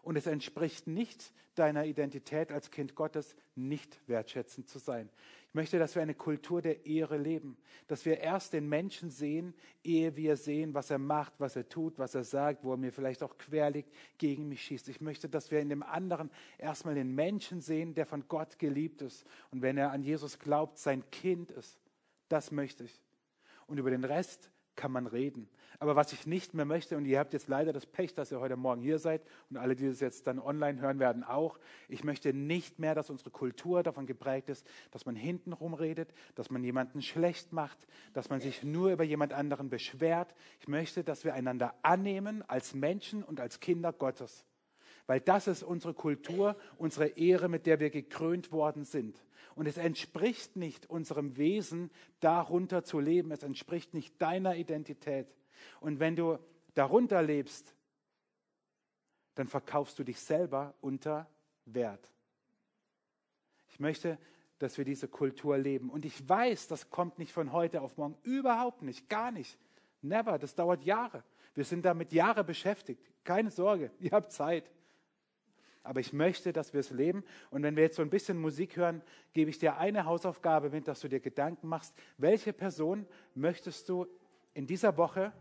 Und 0.08 0.16
es 0.16 0.26
entspricht 0.26 0.86
nicht 0.86 1.34
deiner 1.54 1.84
Identität 1.84 2.50
als 2.50 2.70
Kind 2.70 2.94
Gottes, 2.94 3.36
nicht 3.54 4.00
wertschätzend 4.08 4.66
zu 4.66 4.78
sein. 4.78 5.10
Ich 5.48 5.54
möchte, 5.54 5.78
dass 5.78 5.96
wir 5.96 6.00
eine 6.00 6.14
Kultur 6.14 6.62
der 6.62 6.86
Ehre 6.86 7.18
leben, 7.18 7.58
dass 7.88 8.06
wir 8.06 8.16
erst 8.16 8.54
den 8.54 8.70
Menschen 8.70 9.10
sehen, 9.10 9.52
ehe 9.84 10.16
wir 10.16 10.38
sehen, 10.38 10.72
was 10.72 10.88
er 10.88 10.96
macht, 10.96 11.34
was 11.36 11.56
er 11.56 11.68
tut, 11.68 11.98
was 11.98 12.14
er 12.14 12.24
sagt, 12.24 12.64
wo 12.64 12.72
er 12.72 12.78
mir 12.78 12.90
vielleicht 12.90 13.22
auch 13.22 13.36
quer 13.36 13.70
liegt, 13.70 13.92
gegen 14.16 14.48
mich 14.48 14.62
schießt. 14.62 14.88
Ich 14.88 15.02
möchte, 15.02 15.28
dass 15.28 15.50
wir 15.50 15.60
in 15.60 15.68
dem 15.68 15.82
anderen 15.82 16.30
erstmal 16.56 16.94
den 16.94 17.14
Menschen 17.14 17.60
sehen, 17.60 17.92
der 17.92 18.06
von 18.06 18.26
Gott 18.28 18.58
geliebt 18.58 19.02
ist 19.02 19.26
und 19.50 19.60
wenn 19.60 19.76
er 19.76 19.90
an 19.90 20.02
Jesus 20.02 20.38
glaubt, 20.38 20.78
sein 20.78 21.04
Kind 21.10 21.50
ist. 21.50 21.78
Das 22.30 22.50
möchte 22.50 22.84
ich. 22.84 23.02
Und 23.66 23.76
über 23.76 23.90
den 23.90 24.04
Rest 24.04 24.50
kann 24.78 24.92
man 24.92 25.06
reden. 25.08 25.48
Aber 25.80 25.96
was 25.96 26.12
ich 26.12 26.26
nicht 26.26 26.54
mehr 26.54 26.64
möchte, 26.64 26.96
und 26.96 27.04
ihr 27.04 27.18
habt 27.18 27.32
jetzt 27.32 27.48
leider 27.48 27.72
das 27.72 27.84
Pech, 27.84 28.14
dass 28.14 28.32
ihr 28.32 28.40
heute 28.40 28.56
Morgen 28.56 28.80
hier 28.80 28.98
seid 28.98 29.22
und 29.50 29.56
alle, 29.56 29.74
die 29.76 29.86
das 29.86 30.00
jetzt 30.00 30.26
dann 30.26 30.38
online 30.38 30.80
hören 30.80 31.00
werden, 31.00 31.24
auch, 31.24 31.58
ich 31.88 32.04
möchte 32.04 32.32
nicht 32.32 32.78
mehr, 32.78 32.94
dass 32.94 33.10
unsere 33.10 33.30
Kultur 33.30 33.82
davon 33.82 34.06
geprägt 34.06 34.48
ist, 34.48 34.66
dass 34.92 35.04
man 35.04 35.16
hintenrum 35.16 35.74
redet, 35.74 36.14
dass 36.36 36.50
man 36.50 36.62
jemanden 36.62 37.02
schlecht 37.02 37.52
macht, 37.52 37.78
dass 38.12 38.30
man 38.30 38.40
sich 38.40 38.62
nur 38.62 38.92
über 38.92 39.04
jemand 39.04 39.32
anderen 39.32 39.68
beschwert. 39.68 40.34
Ich 40.60 40.68
möchte, 40.68 41.04
dass 41.04 41.24
wir 41.24 41.34
einander 41.34 41.74
annehmen 41.82 42.42
als 42.48 42.72
Menschen 42.72 43.22
und 43.24 43.40
als 43.40 43.60
Kinder 43.60 43.92
Gottes. 43.92 44.44
Weil 45.06 45.20
das 45.20 45.48
ist 45.48 45.64
unsere 45.64 45.94
Kultur, 45.94 46.56
unsere 46.76 47.06
Ehre, 47.08 47.48
mit 47.48 47.66
der 47.66 47.80
wir 47.80 47.90
gekrönt 47.90 48.52
worden 48.52 48.84
sind. 48.84 49.20
Und 49.58 49.66
es 49.66 49.76
entspricht 49.76 50.54
nicht 50.54 50.88
unserem 50.88 51.36
Wesen, 51.36 51.90
darunter 52.20 52.84
zu 52.84 53.00
leben. 53.00 53.32
Es 53.32 53.42
entspricht 53.42 53.92
nicht 53.92 54.22
deiner 54.22 54.54
Identität. 54.54 55.26
Und 55.80 55.98
wenn 55.98 56.14
du 56.14 56.38
darunter 56.74 57.20
lebst, 57.24 57.74
dann 59.34 59.48
verkaufst 59.48 59.98
du 59.98 60.04
dich 60.04 60.20
selber 60.20 60.76
unter 60.80 61.28
Wert. 61.64 62.12
Ich 63.70 63.80
möchte, 63.80 64.16
dass 64.60 64.78
wir 64.78 64.84
diese 64.84 65.08
Kultur 65.08 65.58
leben. 65.58 65.90
Und 65.90 66.04
ich 66.04 66.28
weiß, 66.28 66.68
das 66.68 66.88
kommt 66.88 67.18
nicht 67.18 67.32
von 67.32 67.50
heute 67.50 67.82
auf 67.82 67.96
morgen. 67.96 68.16
Überhaupt 68.22 68.82
nicht, 68.82 69.08
gar 69.08 69.32
nicht. 69.32 69.58
Never. 70.02 70.38
Das 70.38 70.54
dauert 70.54 70.84
Jahre. 70.84 71.24
Wir 71.56 71.64
sind 71.64 71.84
damit 71.84 72.12
Jahre 72.12 72.44
beschäftigt. 72.44 73.02
Keine 73.24 73.50
Sorge, 73.50 73.90
ihr 73.98 74.12
habt 74.12 74.30
Zeit. 74.30 74.70
Aber 75.88 76.00
ich 76.00 76.12
möchte, 76.12 76.52
dass 76.52 76.74
wir 76.74 76.80
es 76.80 76.90
leben. 76.90 77.24
Und 77.48 77.62
wenn 77.62 77.74
wir 77.74 77.82
jetzt 77.82 77.96
so 77.96 78.02
ein 78.02 78.10
bisschen 78.10 78.38
Musik 78.38 78.76
hören, 78.76 79.00
gebe 79.32 79.48
ich 79.48 79.58
dir 79.58 79.78
eine 79.78 80.04
Hausaufgabe 80.04 80.68
mit, 80.68 80.86
dass 80.86 81.00
du 81.00 81.08
dir 81.08 81.18
Gedanken 81.18 81.66
machst, 81.66 81.94
welche 82.18 82.52
Person 82.52 83.06
möchtest 83.34 83.88
du 83.88 84.06
in 84.52 84.66
dieser 84.66 84.98
Woche 84.98 85.32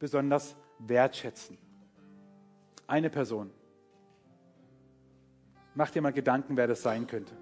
besonders 0.00 0.56
wertschätzen. 0.80 1.56
Eine 2.88 3.10
Person. 3.10 3.52
Mach 5.76 5.90
dir 5.90 6.02
mal 6.02 6.12
Gedanken, 6.12 6.56
wer 6.56 6.66
das 6.66 6.82
sein 6.82 7.06
könnte. 7.06 7.36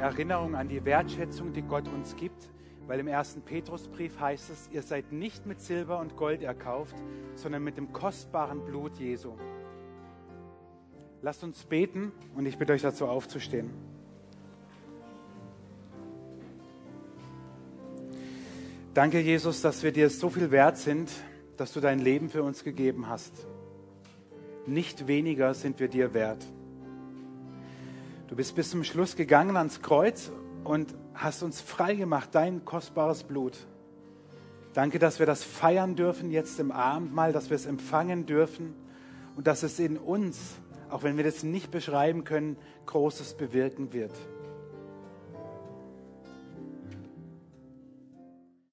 Erinnerung 0.00 0.56
an 0.56 0.68
die 0.68 0.84
Wertschätzung, 0.84 1.52
die 1.52 1.62
Gott 1.62 1.86
uns 1.86 2.16
gibt, 2.16 2.50
weil 2.86 2.98
im 2.98 3.06
ersten 3.06 3.42
Petrusbrief 3.42 4.18
heißt 4.18 4.50
es, 4.50 4.68
ihr 4.72 4.82
seid 4.82 5.12
nicht 5.12 5.46
mit 5.46 5.60
Silber 5.60 6.00
und 6.00 6.16
Gold 6.16 6.42
erkauft, 6.42 6.96
sondern 7.34 7.62
mit 7.62 7.76
dem 7.76 7.92
kostbaren 7.92 8.64
Blut 8.64 8.96
Jesu. 8.98 9.34
Lasst 11.22 11.44
uns 11.44 11.64
beten 11.64 12.12
und 12.34 12.46
ich 12.46 12.56
bitte 12.56 12.72
euch 12.72 12.82
dazu 12.82 13.06
aufzustehen. 13.06 13.70
Danke, 18.94 19.20
Jesus, 19.20 19.60
dass 19.60 19.82
wir 19.82 19.92
dir 19.92 20.10
so 20.10 20.30
viel 20.30 20.50
wert 20.50 20.78
sind, 20.78 21.12
dass 21.58 21.72
du 21.72 21.80
dein 21.80 22.00
Leben 22.00 22.30
für 22.30 22.42
uns 22.42 22.64
gegeben 22.64 23.08
hast. 23.08 23.46
Nicht 24.66 25.06
weniger 25.06 25.54
sind 25.54 25.78
wir 25.78 25.88
dir 25.88 26.14
wert. 26.14 26.44
Du 28.30 28.36
bist 28.36 28.54
bis 28.54 28.70
zum 28.70 28.84
Schluss 28.84 29.16
gegangen 29.16 29.56
ans 29.56 29.82
Kreuz 29.82 30.30
und 30.62 30.94
hast 31.14 31.42
uns 31.42 31.60
frei 31.60 31.96
gemacht, 31.96 32.28
dein 32.30 32.64
kostbares 32.64 33.24
Blut. 33.24 33.66
Danke, 34.72 35.00
dass 35.00 35.18
wir 35.18 35.26
das 35.26 35.42
feiern 35.42 35.96
dürfen 35.96 36.30
jetzt 36.30 36.60
im 36.60 36.70
Abendmahl, 36.70 37.32
dass 37.32 37.50
wir 37.50 37.56
es 37.56 37.66
empfangen 37.66 38.26
dürfen 38.26 38.76
und 39.34 39.48
dass 39.48 39.64
es 39.64 39.80
in 39.80 39.98
uns, 39.98 40.38
auch 40.90 41.02
wenn 41.02 41.16
wir 41.16 41.24
das 41.24 41.42
nicht 41.42 41.72
beschreiben 41.72 42.22
können, 42.22 42.56
Großes 42.86 43.34
bewirken 43.34 43.92
wird. 43.92 44.12